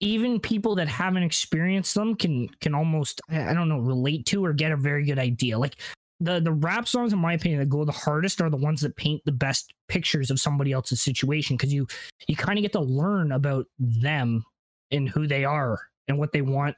[0.01, 4.53] even people that haven't experienced them can can almost I don't know relate to or
[4.53, 5.59] get a very good idea.
[5.59, 5.77] Like
[6.21, 8.97] the the rap songs, in my opinion, that go the hardest are the ones that
[8.97, 11.87] paint the best pictures of somebody else's situation because you
[12.27, 14.45] you kind of get to learn about them
[14.91, 16.77] and who they are and what they want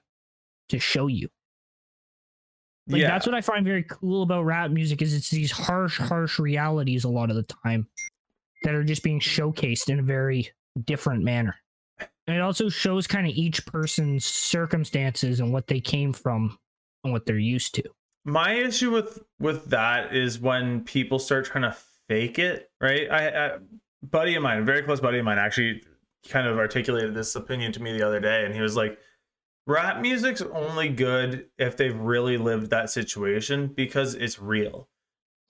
[0.71, 1.29] to show you.
[2.89, 5.99] Like yeah that's what I find very cool about rap music is it's these harsh,
[5.99, 7.87] harsh realities a lot of the time
[8.63, 10.51] that are just being showcased in a very
[10.85, 11.57] different manner.
[12.31, 16.57] And it also shows kind of each person's circumstances and what they came from
[17.03, 17.83] and what they're used to.
[18.25, 21.77] my issue with with that is when people start trying to
[22.09, 23.59] fake it right i, I
[24.03, 25.83] buddy of mine a very close buddy of mine actually
[26.29, 28.97] kind of articulated this opinion to me the other day and he was like
[29.67, 34.89] rap music's only good if they've really lived that situation because it's real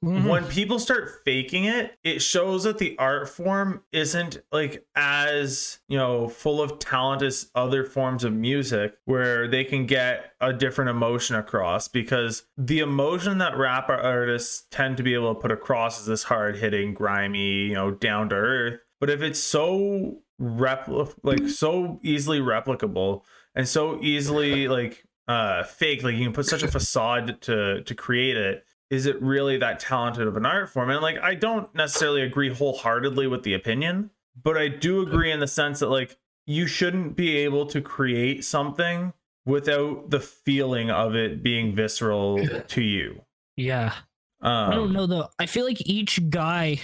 [0.03, 0.29] Mhm.
[0.29, 5.99] when people start faking it it shows that the art form isn't like as you
[5.99, 10.89] know full of talent as other forms of music where they can get a different
[10.89, 16.01] emotion across because the emotion that rap artists tend to be able to put across
[16.01, 21.13] is this hard hitting grimy you know down to earth but if it's so repl
[21.23, 23.21] like so easily replicable
[23.55, 27.95] and so easily like uh fake like you can put such a facade to to
[27.95, 30.91] create it is it really that talented of an art form?
[30.91, 34.11] And like, I don't necessarily agree wholeheartedly with the opinion,
[34.43, 38.45] but I do agree in the sense that like you shouldn't be able to create
[38.45, 39.13] something
[39.47, 43.23] without the feeling of it being visceral to you.
[43.57, 43.95] Yeah.
[44.43, 45.29] Um, I don't know though.
[45.39, 46.81] I feel like each guy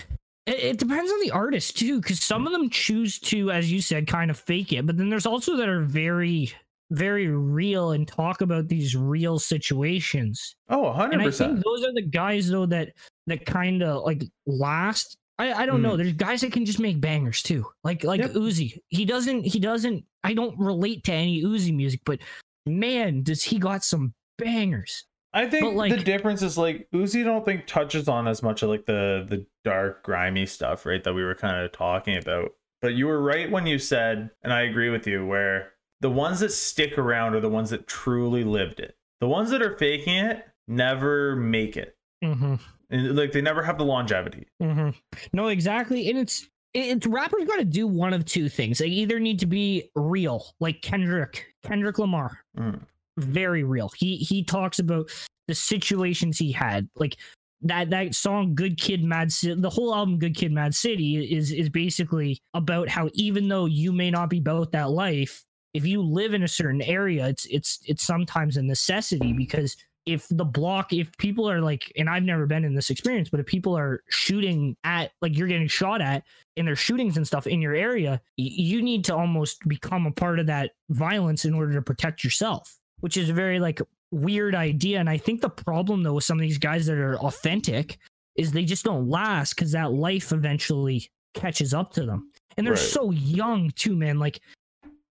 [0.47, 3.81] it, it depends on the artist too, because some of them choose to, as you
[3.81, 6.53] said, kind of fake it, but then there's also that are very,
[6.91, 10.55] very real and talk about these real situations.
[10.69, 11.39] Oh, And I 100%.
[11.39, 12.93] think those are the guys though that
[13.27, 15.17] that kind of like last.
[15.39, 15.91] I, I don't know.
[15.91, 15.97] Hmm.
[15.99, 17.67] There's guys that can just make bangers too.
[17.85, 18.31] Like like Yep.
[18.33, 18.79] Uzi.
[18.89, 22.21] He doesn't he doesn't I don't relate to any Uzi music, but
[22.67, 25.05] man, does he got some bangers.
[25.33, 27.21] I think like- the difference is like Uzi.
[27.21, 31.03] I don't think touches on as much of like the the dark, grimy stuff, right?
[31.05, 32.51] That we were kind of talking about.
[32.81, 35.73] But you were right when you said, and I agree with you, where
[36.07, 38.97] the ones that stick around are the ones that truly lived it.
[39.21, 42.55] The ones that are faking it never make it, Mm-hmm.
[42.91, 44.47] and like they never have the longevity.
[44.63, 44.91] Mm-hmm.
[45.33, 46.09] No, exactly.
[46.09, 48.79] And it's it's rappers got to do one of two things.
[48.79, 52.83] They either need to be real, like Kendrick, Kendrick Lamar, Mm.
[53.19, 53.91] very real.
[53.97, 55.11] He he talks about
[55.49, 57.17] the situations he had, like
[57.63, 61.51] that that song "Good Kid, Mad City." The whole album "Good Kid, Mad City" is
[61.51, 65.43] is basically about how even though you may not be about that life,
[65.77, 69.77] if you live in a certain area, it's it's it's sometimes a necessity because
[70.07, 73.41] if the block if people are like and I've never been in this experience, but
[73.41, 76.23] if people are shooting at like you're getting shot at
[76.57, 80.13] and there's shootings and stuff in your area, y- you need to almost become a
[80.13, 83.81] part of that violence in order to protect yourself, which is a very like
[84.13, 85.01] weird idea.
[85.01, 87.99] And I think the problem though with some of these guys that are authentic
[88.37, 92.31] is they just don't last because that life eventually catches up to them.
[92.57, 92.93] And they're Right.
[92.99, 94.19] so young too, man.
[94.21, 94.41] Like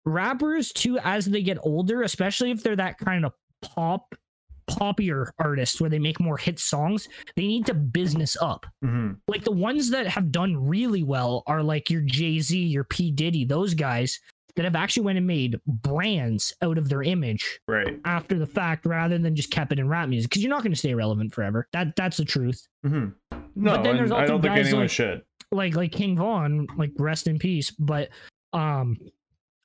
[0.04, 4.14] rappers too, as they get older, especially if they're that kind of pop
[4.70, 8.64] poppier artists where they make more hit songs, they need to business up.
[8.84, 9.18] Mhm.
[9.28, 13.10] Like the ones that have done really well are like your Jay Z, your P
[13.10, 14.18] Diddy, those guys
[14.54, 17.98] that have actually went and made brands out of their image Right.
[18.04, 20.72] after the fact rather than just kept it in rap music because you're not going
[20.72, 21.66] to stay relevant forever.
[21.72, 22.66] That that's the truth.
[22.84, 23.08] hmm
[23.56, 25.22] No, then there's and I don't think anyone like- should.
[25.50, 27.70] Like like King Von, like rest in peace.
[27.72, 28.10] But
[28.52, 28.96] um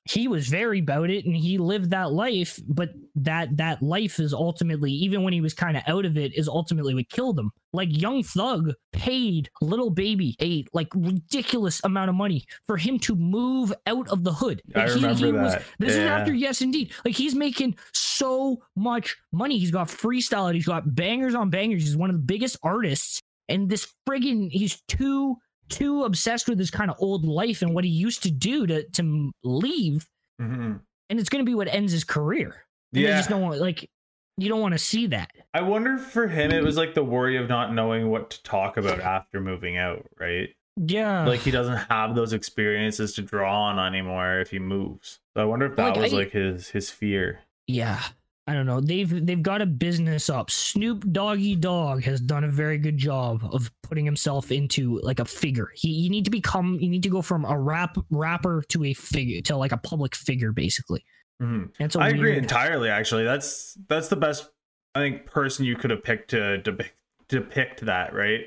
[0.08, 4.32] he was very about it and he lived that life, but that that life is
[4.32, 7.50] ultimately, even when he was kind of out of it, is ultimately what killed him.
[7.74, 13.14] Like Young Thug paid Lil Baby a like ridiculous amount of money for him to
[13.14, 14.62] move out of the hood.
[14.74, 15.62] I Like, he- remember he was- that.
[15.78, 16.92] this is after Yes Indeed.
[17.04, 19.58] Like he's making so much money.
[19.58, 20.54] He's got freestyle.
[20.54, 21.82] He's got bangers on bangers.
[21.82, 23.20] He's one of the biggest artists.
[23.50, 25.36] And this friggin' he's too
[25.68, 28.82] too obsessed with his kind of old life and what he used to do to
[28.90, 30.08] to leave.
[30.40, 30.80] Mhm.
[31.10, 32.64] And it's gonna be what ends his career.
[32.94, 33.16] And Yeah.
[33.16, 33.88] just don't want like
[34.36, 35.30] you don't want to see that.
[35.52, 38.42] I wonder if for him it was like the worry of not knowing what to
[38.44, 40.50] talk about after moving out, right?
[40.76, 41.26] Yeah.
[41.26, 45.18] Like he doesn't have those experiences to draw on anymore if he moves.
[45.36, 47.40] So I wonder if that Like, was I- like his his fear.
[47.66, 48.00] yeah.
[48.48, 48.80] I don't know.
[48.80, 50.50] They've they've got a business up.
[50.50, 55.26] Snoop Doggy Dogg has done a very good job of putting himself into like a
[55.26, 55.70] figure.
[55.74, 58.94] He you need to become you need to go from a rap rapper to a
[58.94, 61.04] figure to like a public figure basically.
[61.42, 61.72] Mhm.
[61.98, 62.88] I agree entirely.
[62.88, 64.48] Actually, that's that's the best
[64.94, 66.94] I think person you could have picked to depict,
[67.28, 68.46] depict that, right?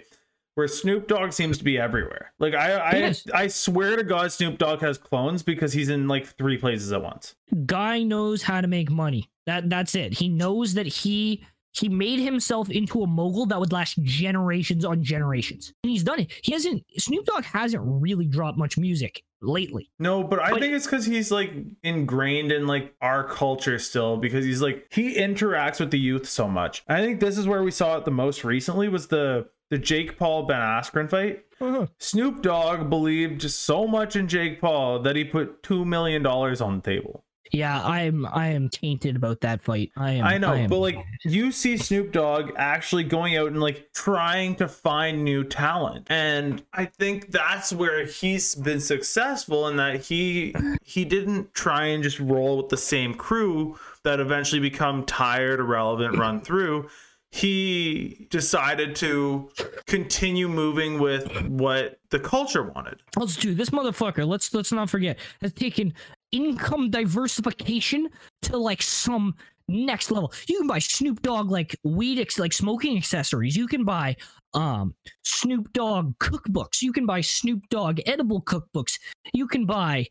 [0.55, 2.33] Where Snoop Dogg seems to be everywhere.
[2.39, 6.25] Like I I, I swear to God, Snoop Dogg has clones because he's in like
[6.25, 7.35] three places at once.
[7.67, 9.30] Guy knows how to make money.
[9.45, 10.13] That that's it.
[10.13, 11.43] He knows that he
[11.73, 15.73] he made himself into a mogul that would last generations on generations.
[15.83, 16.31] And he's done it.
[16.43, 19.89] He hasn't Snoop Dogg hasn't really dropped much music lately.
[19.97, 21.51] No, but I But- think it's because he's like
[21.83, 26.47] ingrained in like our culture still because he's like he interacts with the youth so
[26.47, 26.83] much.
[26.87, 30.17] I think this is where we saw it the most recently was the the Jake
[30.17, 31.45] Paul Ben Askren fight.
[31.61, 31.87] Uh-huh.
[31.99, 36.75] Snoop Dogg believed so much in Jake Paul that he put two million dollars on
[36.77, 37.23] the table.
[37.51, 39.91] Yeah, I'm I am tainted about that fight.
[39.97, 43.59] I am I know, am- but like you see Snoop Dogg actually going out and
[43.59, 46.07] like trying to find new talent.
[46.09, 52.01] And I think that's where he's been successful in that he he didn't try and
[52.01, 56.89] just roll with the same crew that eventually become tired, irrelevant, run through.
[57.33, 59.49] He decided to
[59.87, 63.01] continue moving with what the culture wanted.
[63.15, 64.27] let's do this motherfucker.
[64.27, 65.93] Let's let's not forget has taken
[66.31, 68.07] income diversification
[68.43, 69.35] to like some
[69.67, 70.33] next level.
[70.47, 73.55] You can buy Snoop Dogg like weed ex- like smoking accessories.
[73.55, 74.15] You can buy
[74.53, 74.93] um
[75.23, 76.81] Snoop Dogg cookbooks.
[76.81, 78.99] You can buy Snoop Dogg edible cookbooks.
[79.33, 80.07] You can buy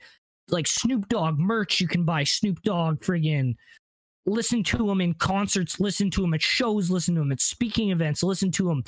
[0.48, 1.80] like Snoop Dogg merch.
[1.80, 3.55] You can buy Snoop Dogg friggin'
[4.26, 7.90] listen to him in concerts, listen to him at shows, listen to him at speaking
[7.90, 8.84] events, listen to him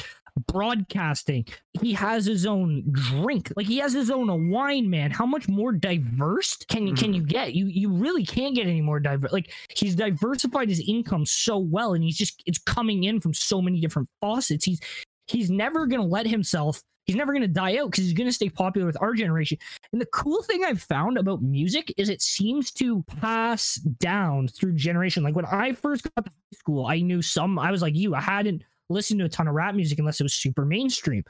[0.47, 1.47] broadcasting.
[1.81, 3.53] He has his own drink.
[3.57, 5.11] Like he has his own wine, man.
[5.11, 7.15] How much more diverse can you can mm-hmm.
[7.15, 7.55] you get?
[7.55, 9.33] You you really can't get any more diverse.
[9.33, 13.61] Like he's diversified his income so well, and he's just it's coming in from so
[13.61, 14.65] many different faucets.
[14.65, 14.81] He's
[15.27, 16.83] he's never gonna let himself.
[17.05, 19.59] He's never gonna die out because he's gonna stay popular with our generation.
[19.93, 24.75] And the cool thing I've found about music is it seems to pass down through
[24.75, 25.23] generation.
[25.23, 27.59] Like when I first got to high school, I knew some.
[27.59, 28.15] I was like you.
[28.15, 28.63] I hadn't
[28.93, 31.25] listened to a ton of rap music unless it was super mainstream.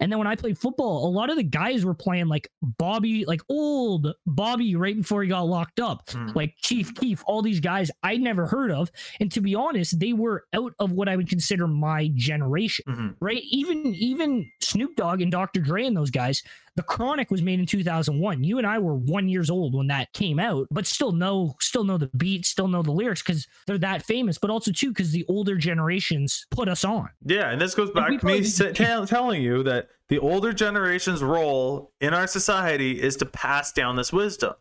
[0.00, 3.24] And then when I played football, a lot of the guys were playing like Bobby,
[3.26, 6.30] like old Bobby right before he got locked up, Hmm.
[6.34, 8.90] like Chief Keef, all these guys I'd never heard of.
[9.20, 13.14] And to be honest, they were out of what I would consider my generation, Mhm.
[13.20, 13.42] right?
[13.50, 15.60] Even even Snoop Dogg and Dr.
[15.60, 16.42] Dre and those guys,
[16.76, 18.42] the Chronic was made in 2001.
[18.42, 21.84] You and I were one years old when that came out, but still know still
[21.84, 24.38] know the beat, still know the lyrics because they're that famous.
[24.38, 27.08] But also too because the older generations put us on.
[27.24, 31.92] Yeah, and this goes back to me sa- telling you that the older generation's role
[32.00, 34.54] in our society is to pass down this wisdom.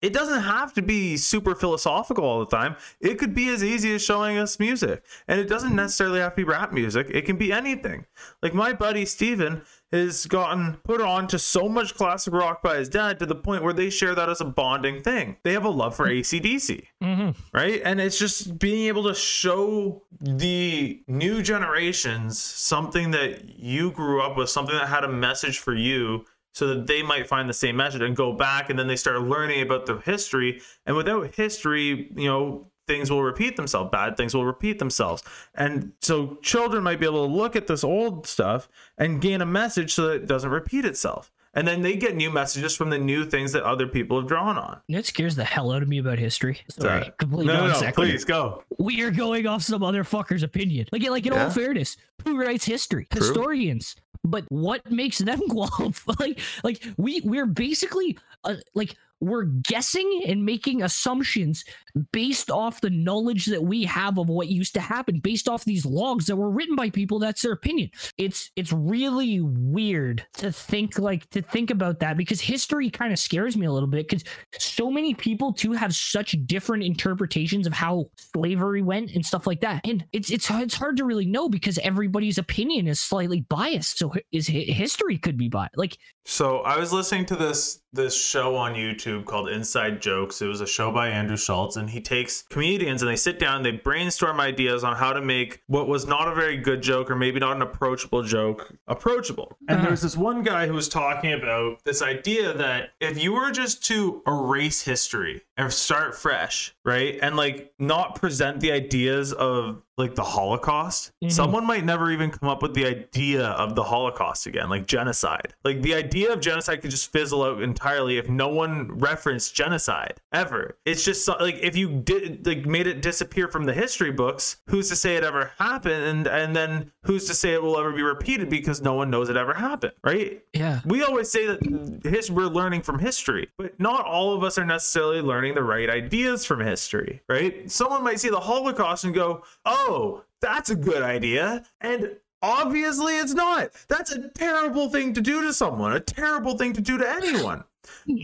[0.00, 2.76] It doesn't have to be super philosophical all the time.
[3.00, 5.02] It could be as easy as showing us music.
[5.26, 7.08] And it doesn't necessarily have to be rap music.
[7.10, 8.06] It can be anything.
[8.42, 12.88] Like my buddy Steven has gotten put on to so much classic rock by his
[12.90, 15.36] dad to the point where they share that as a bonding thing.
[15.44, 17.30] They have a love for ACDC Mm-hmm.
[17.52, 17.80] right?
[17.84, 24.36] And it's just being able to show the new generations something that you grew up
[24.36, 26.24] with, something that had a message for you,
[26.58, 29.22] so that they might find the same message and go back and then they start
[29.22, 30.60] learning about the history.
[30.86, 35.22] And without history, you know, things will repeat themselves, bad things will repeat themselves.
[35.54, 39.46] And so children might be able to look at this old stuff and gain a
[39.46, 41.30] message so that it doesn't repeat itself.
[41.54, 44.58] And then they get new messages from the new things that other people have drawn
[44.58, 44.80] on.
[44.88, 46.60] It scares the hell out of me about history.
[46.68, 47.12] Sorry, Sorry.
[47.18, 48.62] completely No, no, no, please go.
[48.78, 50.86] We are going off some other fucker's opinion.
[50.92, 51.44] Like, like in Yeah.
[51.44, 53.06] all fairness, who writes history?
[53.10, 53.20] True.
[53.20, 53.96] Historians.
[54.24, 56.12] But what makes them qualify?
[56.18, 61.64] Like, like we we're basically uh, like we're guessing and making assumptions
[62.12, 65.86] based off the knowledge that we have of what used to happen, based off these
[65.86, 67.18] logs that were written by people.
[67.18, 67.90] That's their opinion.
[68.16, 73.18] It's it's really weird to think like to think about that because history kind of
[73.18, 74.24] scares me a little bit because
[74.58, 79.60] so many people too have such different interpretations of how slavery went and stuff like
[79.60, 83.98] that and it's it's it's hard to really know because everybody's opinion is slightly biased
[83.98, 88.54] so is history could be biased like So I was listening to this this show
[88.54, 90.42] on YouTube called Inside Jokes.
[90.42, 93.62] It was a show by Andrew Schulz, and he takes comedians and they sit down,
[93.62, 97.16] they brainstorm ideas on how to make what was not a very good joke or
[97.16, 99.56] maybe not an approachable joke approachable.
[99.68, 99.82] And Uh-huh.
[99.82, 103.50] there was this one guy who was talking about this idea that if you were
[103.50, 109.82] just to erase history and start fresh, right, and like not present the ideas of
[109.98, 111.32] like the Holocaust, Mhm.
[111.32, 115.54] someone might never even come up with the idea of the Holocaust again, like genocide.
[115.64, 120.20] Like the idea of genocide could just fizzle out entirely if no one referenced genocide
[120.32, 120.76] ever.
[120.86, 124.56] It's just so- like if you did like made it disappear from the history books,
[124.68, 127.92] who's to say it ever happened, and and then who's to say it will ever
[127.92, 130.42] be repeated because no one knows it ever happened, right?
[130.54, 134.58] yeah we always say that his, we're learning from history, but not all of us
[134.58, 137.70] are necessarily learning the right ideas from history, right?
[137.70, 141.64] Someone might see the Holocaust and go, oh, Oh, that's a good idea.
[141.80, 143.70] And obviously it's not.
[143.88, 147.64] That's a terrible thing to do to someone, a terrible thing to do to anyone.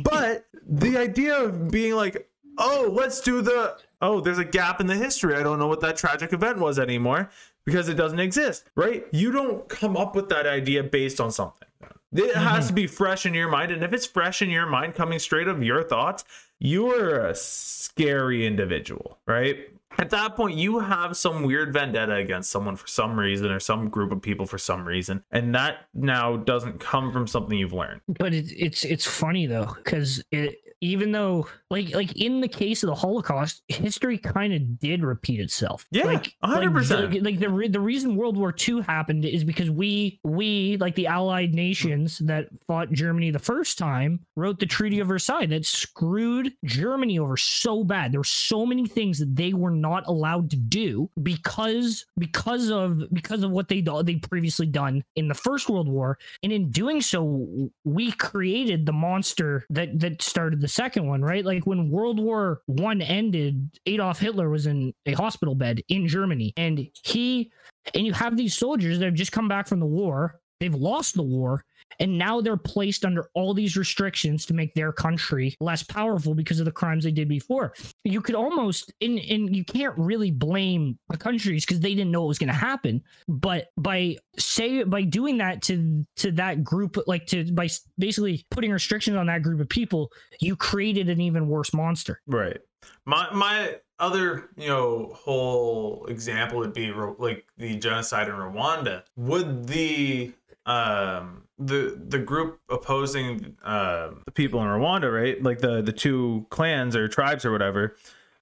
[0.02, 2.28] But the idea of being like,
[2.58, 5.34] oh, let's do the, oh, there's a gap in the history.
[5.34, 7.30] I don't know what that tragic event was anymore
[7.64, 9.06] because it doesn't exist, right?
[9.10, 11.68] You don't come up with that idea based on something.
[12.12, 12.74] It has to mm-hmm.
[12.74, 13.72] be fresh in your mind.
[13.72, 16.24] And if it's fresh in your mind, coming straight of your thoughts,
[16.60, 19.68] you're a scary individual, right?
[19.98, 23.88] At that point, you have some weird vendetta against someone for some reason or some
[23.88, 25.22] group of people for some reason.
[25.30, 28.00] And that now doesn't come from something you've learned.
[28.08, 32.82] but it, it's it's funny though because it even though like like in the case
[32.82, 37.12] of the holocaust history kind of did repeat itself Yeah, like 100%.
[37.14, 40.94] like, like the re- the reason world war ii happened is because we we like
[40.94, 45.64] the allied nations that fought germany the first time wrote the treaty of versailles that
[45.64, 50.48] screwed germany over so bad there were so many things that they were not allowed
[50.50, 55.68] to do because because of because of what they they previously done in the first
[55.68, 56.18] world war.
[56.42, 61.44] And in doing so we created the monster that that started the second one right?
[61.44, 66.54] Like when world war one ended adolf hitler was in a hospital bed in germany.
[66.56, 67.52] And he
[67.94, 70.40] and you have these soldiers that have just come back from the war.
[70.60, 71.64] They've lost the war
[72.00, 76.58] and now they're placed under all these restrictions to make their country less powerful because
[76.58, 80.98] of the crimes they did before you could almost and and you can't really blame
[81.08, 85.02] the countries because they didn't know it was going to happen but by say by
[85.02, 87.68] doing that to to that group like to by
[87.98, 90.10] basically putting restrictions on that group of people
[90.40, 92.58] you created an even worse monster Right.
[93.06, 99.02] My my other you know whole example would be like the genocide in Rwanda.
[99.16, 100.32] Would the
[100.66, 105.40] um the the group opposing uh, the people in Rwanda, right?
[105.42, 107.94] Like the the two clans or tribes or whatever.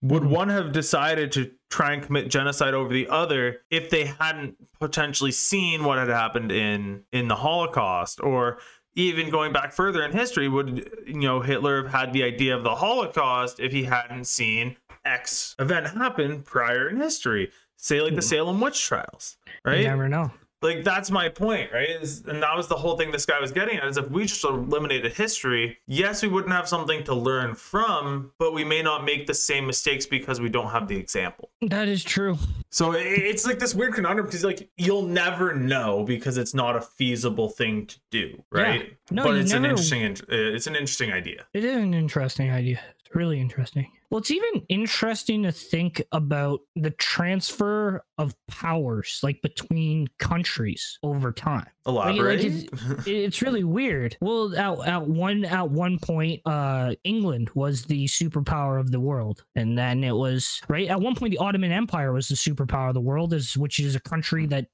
[0.02, 4.56] would one have decided to try and commit genocide over the other if they hadn't
[4.80, 8.58] potentially seen what had happened in in the Holocaust or
[8.94, 12.62] even going back further in history would you know Hitler have had the idea of
[12.64, 18.20] the Holocaust if he hadn't seen X event happen prior in history say like the
[18.20, 18.24] Mhm.
[18.24, 20.30] Salem witch trials right You right never know.
[20.62, 23.52] Like that's my point right is, and that was the whole thing this guy was
[23.52, 27.54] getting at is if we just eliminated history yes we wouldn't have something to learn
[27.54, 31.50] from but we may not make the same mistakes because we don't have the example
[31.62, 32.38] That is true.
[32.70, 36.80] so it's like this weird conundrum because like you'll never know because it's not a
[36.80, 38.88] feasible thing to do right Yeah.
[39.10, 42.80] No, but it's an interesting uh, it's an interesting idea It is an interesting idea.
[43.00, 43.90] It's really interesting.
[44.12, 51.32] Well, it's even interesting to think about the transfer of powers, like between countries over
[51.32, 51.66] time.
[51.86, 54.18] like, elaborate it's- It's really weird.
[54.20, 59.44] Well, at, at one at one point, uh, England was the superpower of the world,
[59.56, 62.94] and then it was right at one point the Ottoman Empire was the superpower of
[62.94, 64.66] the world, is which is a country that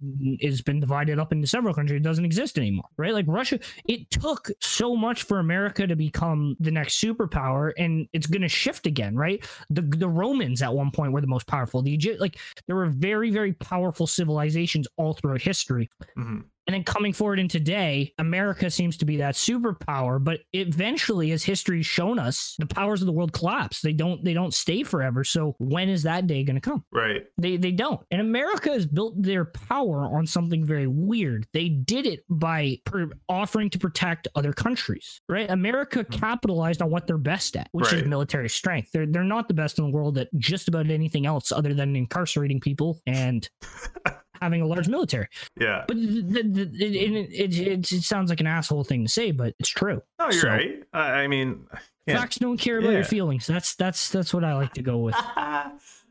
[0.42, 2.00] has been divided up into several countries.
[2.00, 3.14] It doesn't exist anymore, right?
[3.14, 8.26] Like Russia, it took so much for America to become the next superpower, and it's
[8.26, 9.27] going to shift again, right?
[9.70, 11.82] The the Romans at one point were the most powerful.
[11.82, 15.88] The Egypt, like there were very very powerful civilizations all throughout history.
[16.16, 16.44] Mhm.
[16.68, 21.42] And then coming forward in today, America seems to be that superpower, but eventually, as
[21.42, 23.80] history's shown us, the powers of the world collapse.
[23.80, 25.24] They don't they don't stay forever.
[25.24, 26.84] So when is that day gonna come?
[26.92, 28.00] right They they don't.
[28.10, 31.46] And America has built their power on something very weird.
[31.54, 35.50] They did it by per- offering to protect other countries, right?
[35.50, 36.18] America hmm.
[36.18, 38.90] capitalized on what they're best at, which is military strength.
[38.92, 41.96] They're they're not the best in the world at just about anything else other than
[41.96, 43.48] incarcerating people and
[44.40, 45.28] having a large military.
[45.60, 49.30] yeah But the, the, it, it, it, it sounds like an asshole thing to say,
[49.32, 50.02] but it's true.
[50.18, 51.66] no you're so- right I, I mean
[52.06, 52.18] yeah.
[52.20, 52.96] Facts don't care about Yeah.
[52.96, 53.46] your feelings.
[53.46, 55.14] That's that's that's what I like to go with.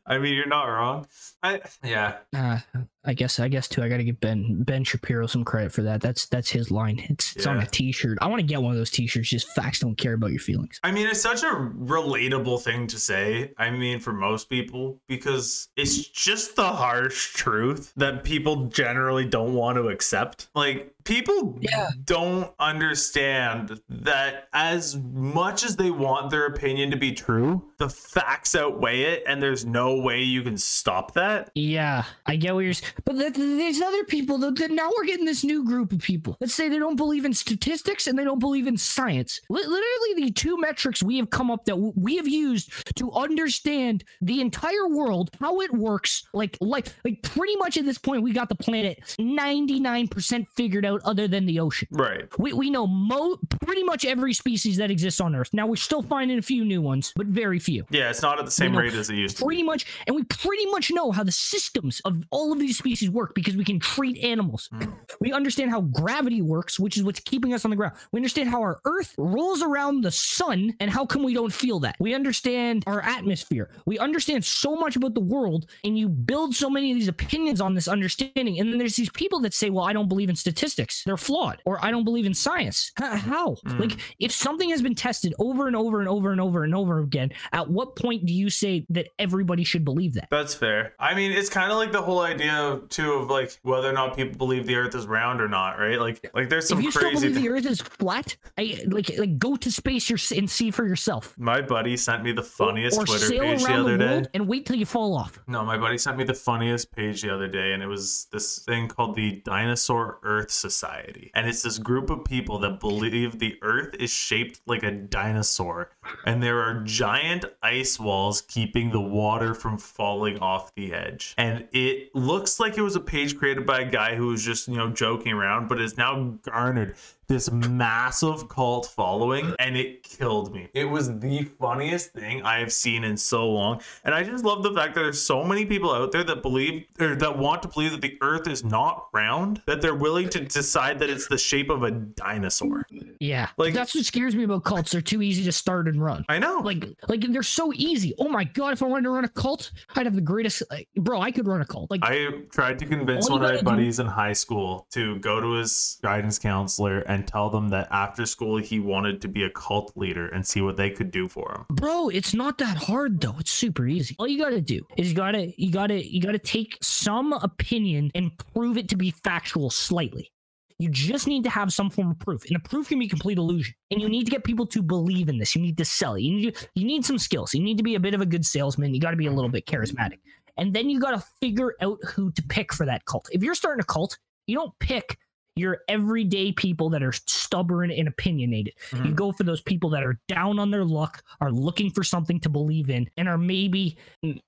[0.09, 1.07] I mean, you're not wrong.
[1.55, 2.17] I yeah.
[2.35, 2.59] Uh,
[3.05, 3.81] I guess I guess too.
[3.81, 6.01] I got to give Ben Ben Shapiro some credit for that.
[6.01, 6.99] That's that's his line.
[7.09, 8.17] It's it's on a T-shirt.
[8.21, 9.29] I want to get one of those T-shirts.
[9.29, 10.79] Just facts don't care about your feelings.
[10.83, 13.53] I mean, it's such a relatable thing to say.
[13.57, 19.53] I mean, for most people, because it's just the harsh truth that people generally don't
[19.53, 20.49] want to accept.
[20.53, 21.89] Like, people Yeah.
[22.03, 28.55] don't understand that as much as they want their opinion to be true, the facts
[28.55, 31.36] outweigh it, and there's no way you can stop that.
[31.55, 32.71] Yeah, I get what you're.
[32.71, 34.51] s- But th- th- there's other people though.
[34.51, 36.37] That now we're getting this new group of people.
[36.39, 39.41] Let's say they don't believe in statistics and they don't believe in science.
[39.49, 43.11] Li- literally, the two metrics we have come up that w- we have used to
[43.11, 46.23] understand the entire world, how it works.
[46.33, 51.01] Like, like, like, pretty much at this point, we got the planet 99% figured out,
[51.05, 51.87] other than the ocean.
[51.91, 52.25] Right.
[52.39, 55.49] We, we know mo- pretty much every species that exists on Earth.
[55.53, 58.45] Now we're still finding a few new ones, but very few Yeah, it's not at
[58.45, 59.45] the same rate as it used to.
[59.45, 63.09] pretty much and we pretty much know how the systems of all of these species
[63.09, 64.69] work because we can treat animals.
[64.73, 64.93] Mm.
[65.19, 67.95] we understand how gravity works which is what's keeping us on the ground.
[68.11, 71.79] We understand how our earth rolls around the sun and how come we don't feel
[71.79, 71.95] that?
[71.99, 73.71] We understand our atmosphere.
[73.87, 77.59] We understand so much about the world and you build so many of these opinions
[77.59, 78.59] on this understanding.
[78.59, 81.03] And then there's these people that say well i don't believe in statistics.
[81.03, 82.91] They're flawed or i don't believe in science.
[82.97, 83.55] How?
[83.65, 83.79] Mm.
[83.79, 86.99] like if something has been tested over and over and over and over and over
[86.99, 90.27] again at what point do you say that everybody should believe that?
[90.29, 90.93] That's fair.
[90.99, 93.93] I mean, it's kind of like the whole idea of, too of like whether or
[93.93, 95.99] not people believe the Earth is round or not, right?
[95.99, 99.11] Like, like there's some if you still believe thi- the earth is flat I, like
[99.17, 102.97] like go to space your, and see for yourself My buddy sent me the funniest
[102.97, 104.05] or Twitter page the around other the day.
[104.11, 107.21] world and wait till you fall off No, my buddy sent me the funniest page
[107.21, 111.31] the other day, and it was this thing called the Dinosaur Earth Society.
[111.35, 115.91] And it's this group of people that believe the Earth is shaped like a dinosaur,
[116.25, 121.33] and there are giant ice walls keeping the water from falling off the edge.
[121.37, 124.67] And it looks like it was a page created by a guy who was just,
[124.67, 126.95] you know, joking around, but it's now garnered
[127.27, 130.69] this massive cult following and it killed me.
[130.73, 133.81] It was the funniest thing I have seen in so long.
[134.05, 136.85] And I just love the fact that there's so many people out there that believe
[136.99, 140.39] or that want to believe that the earth is not round, that they're willing to
[140.39, 142.85] decide that it's the shape of a dinosaur.
[143.19, 146.23] yeah Like- that's what scares me about cults they're too easy to start and run
[146.29, 146.59] I know.
[146.59, 149.71] like like they're so easy oh my god if i wanted to run a cult
[149.95, 152.85] i'd have the greatest like, bro i could run a cult like I tried to
[152.85, 156.39] convince one of my gotta do- buddies in high school to go to his guidance
[156.39, 160.45] counselor and tell them that after school he wanted to be a cult leader and
[160.45, 161.75] see what they could do for him.
[161.75, 165.15] bro it's not that hard though it's super easy all you gotta do is you
[165.15, 170.31] gotta you gotta you gotta take some opinion and prove it to be factual slightly
[170.79, 173.39] You just need to have some form of proof, and the proof can be complete
[173.39, 173.73] illusion.
[173.89, 175.55] And you need to get people to believe in this.
[175.55, 176.21] You need to sell it.
[176.21, 177.53] You need you need some skills.
[177.55, 178.93] You need to be a bit of a good salesman.
[178.93, 180.19] You got to be a little bit charismatic,
[180.55, 183.27] and then you got to figure out who to pick for that cult.
[183.31, 185.17] If you're starting a cult, you don't pick
[185.57, 188.73] your everyday people that are stubborn and opinionated.
[188.93, 189.15] You Mhm.
[189.15, 192.49] go for those people that are down on their luck, are looking for something to
[192.49, 193.97] believe in, and are maybe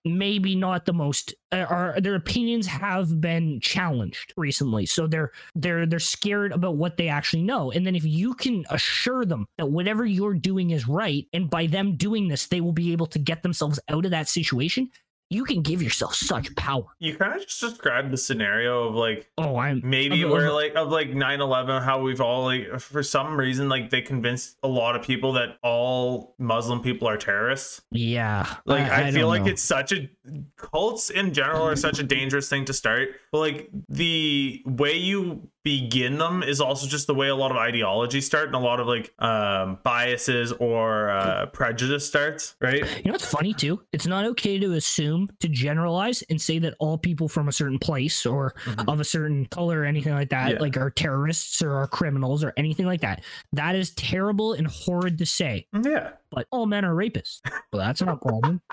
[0.05, 4.85] maybe not the most uh, are their opinions have been challenged recently.
[4.85, 7.71] So they're they're they're scared about what they actually know.
[7.71, 11.65] And then if you can assure them that whatever you're doing is right, and by
[11.67, 14.89] them doing this, they will be able to get themselves out of that situation,
[15.29, 16.85] you can give yourself such power.
[16.97, 20.73] You kind of just described the scenario of like Oh, I'm maybe where of- like
[20.75, 24.95] of like 9-11 how we've all like for some reason like they convinced a lot
[24.95, 28.55] of people that all muslim people are terrorists yeah.
[28.65, 29.51] like i, feel don't like know.
[29.51, 30.09] it's such a
[30.57, 35.47] cults in general are such a dangerous thing to start but like the way you
[35.69, 38.79] begin them is also just the way a lot of ideology start and a lot
[38.79, 43.79] of like um biases or uh prejudice starts right You know what's funny too?
[43.93, 47.77] It's not okay to assume, to generalize, and say that all people from a certain
[47.77, 48.91] place or Mhm.
[48.91, 50.59] of a certain color or anything like that, Yeah.
[50.59, 53.23] like are terrorists or are criminals or anything like that.
[53.53, 55.67] That is terrible and horrid to say.
[55.83, 57.41] yeah But all men are rapists.
[57.71, 58.61] Well, that's not a problem.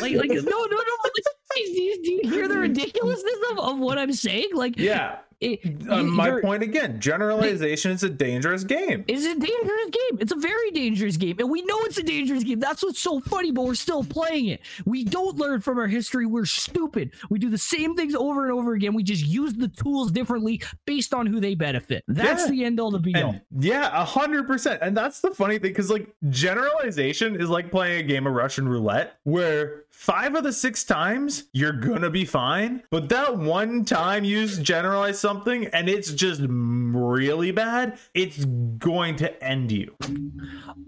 [0.00, 0.94] Like, like no, no, no.
[1.04, 1.12] Like,
[1.56, 4.50] do, you, do you hear the ridiculousness of, of what I'm saying?
[4.54, 9.90] Like, yeah it, uh, my point again generalization is a dangerous game It's a dangerous
[9.90, 10.18] game.
[10.20, 11.36] It's a very dangerous game.
[11.38, 12.60] And we know it's a dangerous game.
[12.60, 14.60] That's what's so funny, but we're still playing it.
[14.84, 16.26] We don't learn from our history.
[16.26, 17.12] We're stupid.
[17.30, 18.94] We do the same things over and over again.
[18.94, 22.04] We just use the tools differently based on who they benefit.
[22.08, 22.50] That's Yeah.
[22.50, 23.36] the end all the be all.
[23.58, 24.80] Yeah, a hundred percent.
[24.82, 28.68] And that's the funny thing, because like generalization is like playing a game of Russian
[28.68, 34.24] roulette, where five of the six times you're gonna be fine, but that one time
[34.24, 35.33] you generalize something
[35.72, 39.94] and it's just really bad, it's going to end you.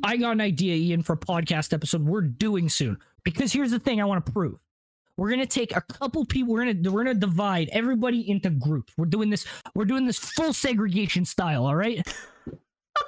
[0.02, 2.98] I got an idea, Ian, for a podcast episode we're doing soon.
[3.24, 4.58] Because here's the thing I want to prove.
[5.16, 6.52] We're gonna take a couple people.
[6.52, 8.92] We're gonna we're gonna divide everybody into groups.
[8.98, 9.46] We're doing this.
[9.74, 11.64] We're doing this full segregation style.
[11.64, 12.06] All right.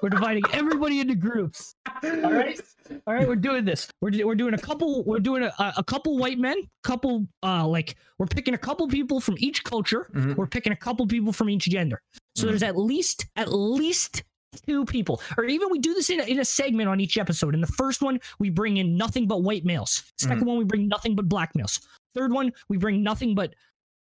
[0.03, 1.75] We're dividing everybody into groups.
[2.03, 2.61] All right.
[3.07, 3.27] All right.
[3.27, 3.89] We're doing this.
[4.01, 5.05] We're we're doing a couple.
[5.05, 6.57] We're doing a, a couple white men.
[6.85, 10.11] Couple uh like we're picking a couple people from each culture.
[10.15, 10.37] Mhm.
[10.37, 12.01] We're picking a couple people from each gender.
[12.37, 12.49] So Mhm.
[12.51, 14.23] there's at least at least
[14.67, 17.55] two people, or even we do this in a, in a segment on each episode.
[17.55, 20.03] In the first one, we bring in nothing but white males.
[20.21, 21.81] 2nd one, we bring nothing but black males.
[22.15, 23.55] Third one, we bring nothing but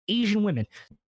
[0.08, 0.64] Asian women.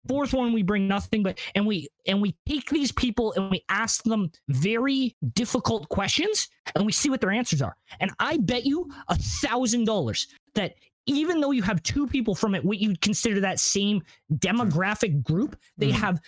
[0.08, 3.64] Fourth one, we bring nothing but and we and we take these people and we
[3.68, 7.76] ask them very difficult questions and we see what their answers are.
[8.00, 10.74] And I bet you a thousand dollars that
[11.06, 14.02] even though you have two people from it, what you'd consider that same
[14.36, 15.92] demographic group, they Mhm.
[16.00, 16.20] have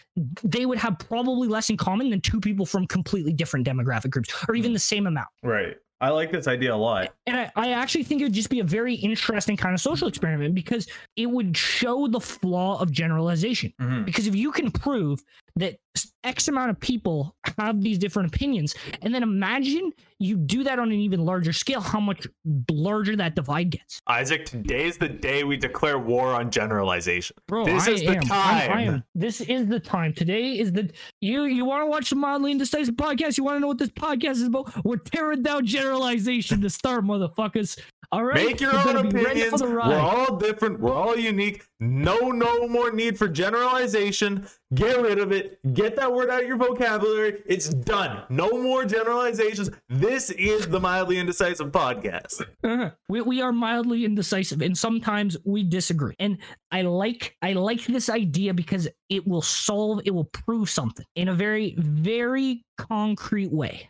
[0.43, 4.35] they would have probably less in common than two people from completely different demographic groups,
[4.49, 5.29] or even the same amount.
[5.43, 5.77] Right.
[6.01, 7.15] I like this idea a lot.
[7.27, 10.09] And I, I actually think it would just be a very interesting kind of social
[10.09, 10.87] experiment because
[11.17, 13.73] it would show the flaw of generalization.
[13.81, 14.05] Mhm.
[14.05, 15.23] Because if you can prove
[15.57, 15.79] that
[16.27, 20.89] X amount of people have these different opinions, and then imagine you do that on
[20.91, 22.27] an even larger scale, how much
[22.71, 24.01] larger that divide gets.
[24.09, 27.37] Isaac, today's the day we declare war on generalization.
[27.47, 28.33] Bro, This I is the am.
[28.33, 28.89] I'm- I time.
[28.95, 29.05] am.
[29.15, 30.13] This is the time.
[30.15, 30.91] Today is the
[31.21, 31.45] you.
[31.45, 33.39] You want to watch the mildly indecisive podcast?
[33.39, 34.73] You want to know what this podcast is about?
[34.85, 37.79] We're tearing down generalization to start, motherfuckers.
[38.13, 39.63] All right, Make your own be ready for opinions.
[39.63, 40.81] We're all different.
[40.81, 41.65] We're all unique.
[41.81, 44.47] No, no more need for generalization.
[44.75, 45.59] Get rid of it.
[45.75, 47.43] Get that word out of your vocabulary.
[47.47, 48.23] It's done.
[48.29, 49.71] No more generalizations.
[49.89, 52.43] This is the mildly indecisive podcast.
[52.65, 52.91] Uh-huh.
[53.09, 56.39] We, we are mildly indecisive and sometimes we disagree and
[56.71, 61.29] i like i like this idea because it will solve it will prove something in
[61.29, 63.89] a very very concrete way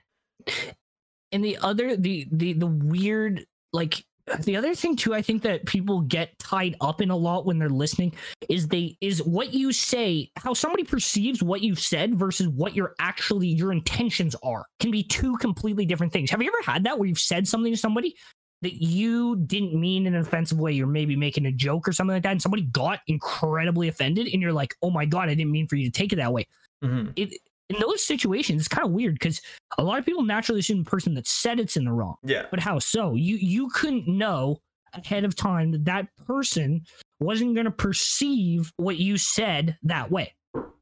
[1.33, 3.45] and the other the the the weird
[3.77, 4.05] like
[4.43, 7.61] the other thing too i think that people get tied up in a lot when
[7.61, 8.13] they're listening
[8.49, 12.95] is they is what you say how somebody perceives what you've said versus what your
[12.99, 16.29] actually your intentions are can be two completely different things.
[16.31, 18.17] Have you ever had that where you've said something to somebody
[18.63, 20.73] that you didn't mean in an offensive way?
[20.73, 24.43] You're maybe making a joke or something like that and somebody got incredibly offended and
[24.43, 26.47] you're like oh my god i didn't mean for you to take it that way.
[26.85, 27.13] Mhm.
[27.17, 27.39] it
[27.71, 29.41] in those situations it's kind of weird because
[29.79, 32.47] a lot of people naturally assume the person that said it's in the wrong Yeah.
[32.51, 33.15] but how so?
[33.15, 34.59] You you couldn't know
[34.95, 36.83] ahead of time that that person
[37.21, 40.35] wasn't going to perceive what you said that way.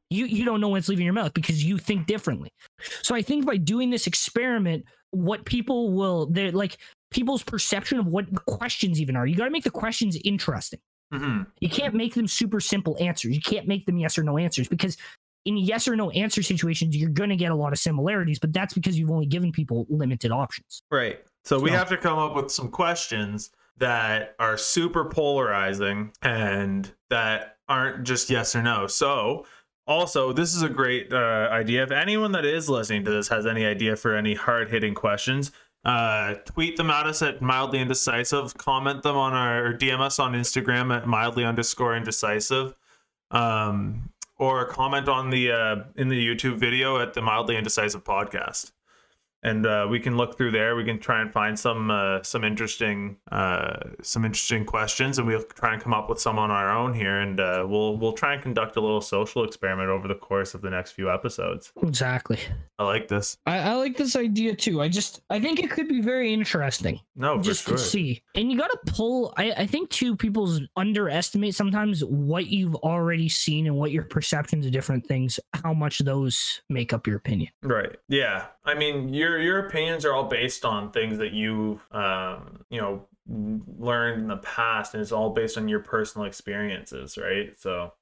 [0.09, 2.49] You you don't know when it's leaving your mouth because you think differently.
[3.01, 6.77] So I think by doing this experiment, what people will they're like
[7.11, 9.25] people's perception of what the questions even are.
[9.25, 10.79] You got to make the questions interesting.
[11.13, 11.47] Mhm.
[11.59, 13.33] You can't make them super simple answers.
[13.35, 14.97] You can't make them yes or no answers because
[15.45, 18.51] in yes or no answer situations, you're going to get a lot of similarities, but
[18.51, 20.83] that's because you've only given people limited options.
[20.91, 21.19] Right.
[21.43, 27.57] So we have to come up with some questions that are super polarizing and that
[27.69, 28.87] aren't just yes or no.
[28.87, 29.45] So
[29.87, 31.83] also, this is a great uh, idea.
[31.83, 35.51] If anyone that is listening to this has any idea for any hard hitting questions,
[35.83, 38.57] uh, tweet them at us at mildly indecisive.
[38.57, 42.73] Comment them on our or DM us on Instagram at mildly underscore indecisive.
[43.29, 48.71] Um, or comment on the uh, in the YouTube video at the mildly indecisive podcast
[49.45, 50.75] and uh, we can look through there.
[50.75, 55.43] We can try and find some uh, some interesting uh, some interesting questions, and we'll
[55.43, 57.19] try and come up with some on our own here.
[57.19, 60.61] And uh, we'll we'll try and conduct a little social experiment over the course of
[60.61, 61.71] the next few episodes.
[61.83, 62.39] Exactly.
[62.79, 63.37] I like this.
[63.45, 64.81] I, I like this idea too.
[64.81, 66.99] I just I think it could be very interesting.
[67.15, 67.77] No, for just sure.
[67.77, 68.23] to see.
[68.33, 73.67] And you gotta pull I, I think too people's underestimate sometimes what you've already seen
[73.67, 77.51] and what your perceptions of different things, how much those make up your opinion.
[77.61, 77.95] Right.
[78.09, 78.47] Yeah.
[78.65, 83.05] I mean, your your opinions are all based on things that you um you know
[83.27, 87.57] learned in the past, and it's all based on your personal experiences, right?
[87.59, 87.93] So.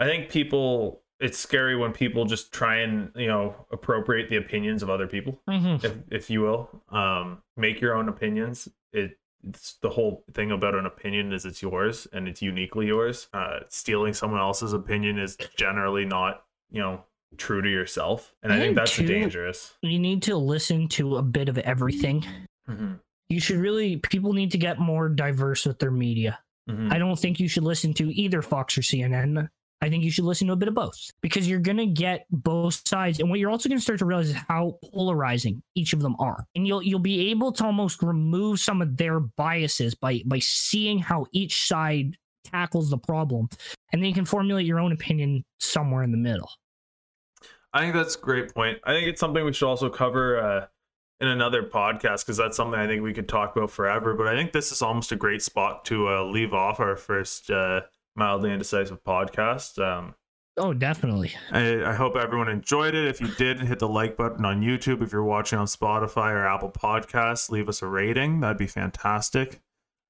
[0.00, 4.82] I think people it's scary when people just try and you know appropriate the opinions
[4.82, 5.82] of other people, Mhm.
[5.84, 6.70] if if you will.
[6.90, 8.68] Um, make your own opinions.
[8.92, 13.28] It it's the whole thing about an opinion is it's yours and it's uniquely yours.
[13.34, 17.04] Uh, stealing someone else's opinion is generally not you know
[17.36, 19.74] true to yourself, and I, I think think that's too- dangerous.
[19.82, 22.24] You need to listen to a bit of everything.
[22.68, 22.94] Mm-hmm.
[23.28, 26.38] You should really people need to get more diverse with their media.
[26.68, 26.92] Mm-hmm.
[26.92, 29.48] I don't think you should listen to either Fox or CNN.
[29.80, 32.26] I think you should listen to a bit of both because you're going to get
[32.30, 33.20] both sides.
[33.20, 36.16] And what you're also going to start to realize is how polarizing each of them
[36.18, 36.44] are.
[36.56, 40.98] And you'll you'll be able to almost remove some of their biases by by seeing
[40.98, 43.48] how each side tackles the problem.
[43.92, 46.50] And then you can formulate your own opinion somewhere in the middle.
[47.72, 48.78] I think that's a great point.
[48.84, 50.66] I think it's something we should also cover uh,
[51.20, 54.14] in another podcast because that's something I think we could talk about forever.
[54.14, 57.50] But I think this is almost a great spot to uh, leave off our first
[57.50, 57.82] uh,
[58.16, 59.78] mildly indecisive podcast.
[59.78, 60.14] Um,
[60.58, 61.32] Oh, definitely.
[61.52, 63.06] I, I hope everyone enjoyed it.
[63.06, 65.02] If you did, hit the like button on YouTube.
[65.02, 68.40] If you're watching on Spotify or Apple Podcasts, leave us a rating.
[68.40, 69.60] That'd be fantastic.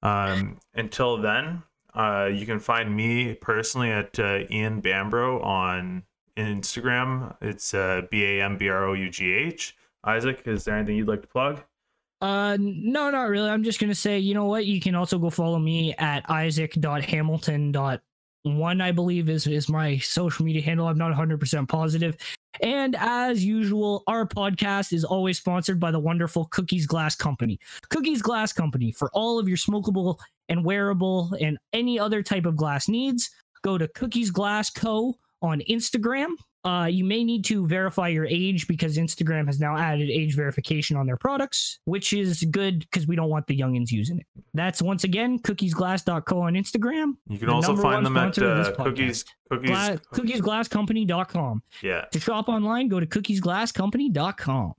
[0.01, 1.63] Um, until then,
[1.93, 6.03] uh, you can find me personally at uh, Ian Bambrough on
[6.47, 7.35] Instagram.
[7.41, 9.75] It's uh, B A M B R O U G H.
[10.03, 11.61] Isaac, is there anything you'd like to plug?
[12.21, 13.49] Uh, no, not really.
[13.49, 14.65] I'm just gonna say, you know what?
[14.65, 20.61] You can also go follow me at isaac.hamilton.one, I believe is is my social media
[20.61, 20.87] handle.
[20.87, 22.17] I'm not 100 percent positive.
[22.61, 27.59] And as usual, our podcast is always sponsored by the wonderful Cookies Glass Company.
[27.89, 30.17] Cookies Glass Company for all of your smokable
[30.49, 33.29] and wearable and any other type of glass needs.
[33.61, 35.15] Go to Cookies Glass Co.
[35.41, 36.27] on Instagram.
[36.65, 40.97] Uh, you may need to verify your age because Instagram has now added age verification
[40.97, 44.27] on their products, which is good because we don't want the youngins using it.
[44.53, 47.13] That's once again cookiesglass.co on Instagram.
[47.29, 48.71] You can also find them at uh.
[48.75, 49.23] Cookies.
[49.49, 49.69] Cookies.
[49.69, 51.63] Gla- cookiesglasscompany.com.
[51.81, 52.05] yeah.
[52.11, 54.73] To shop online, go to cookiesglasscompany.com.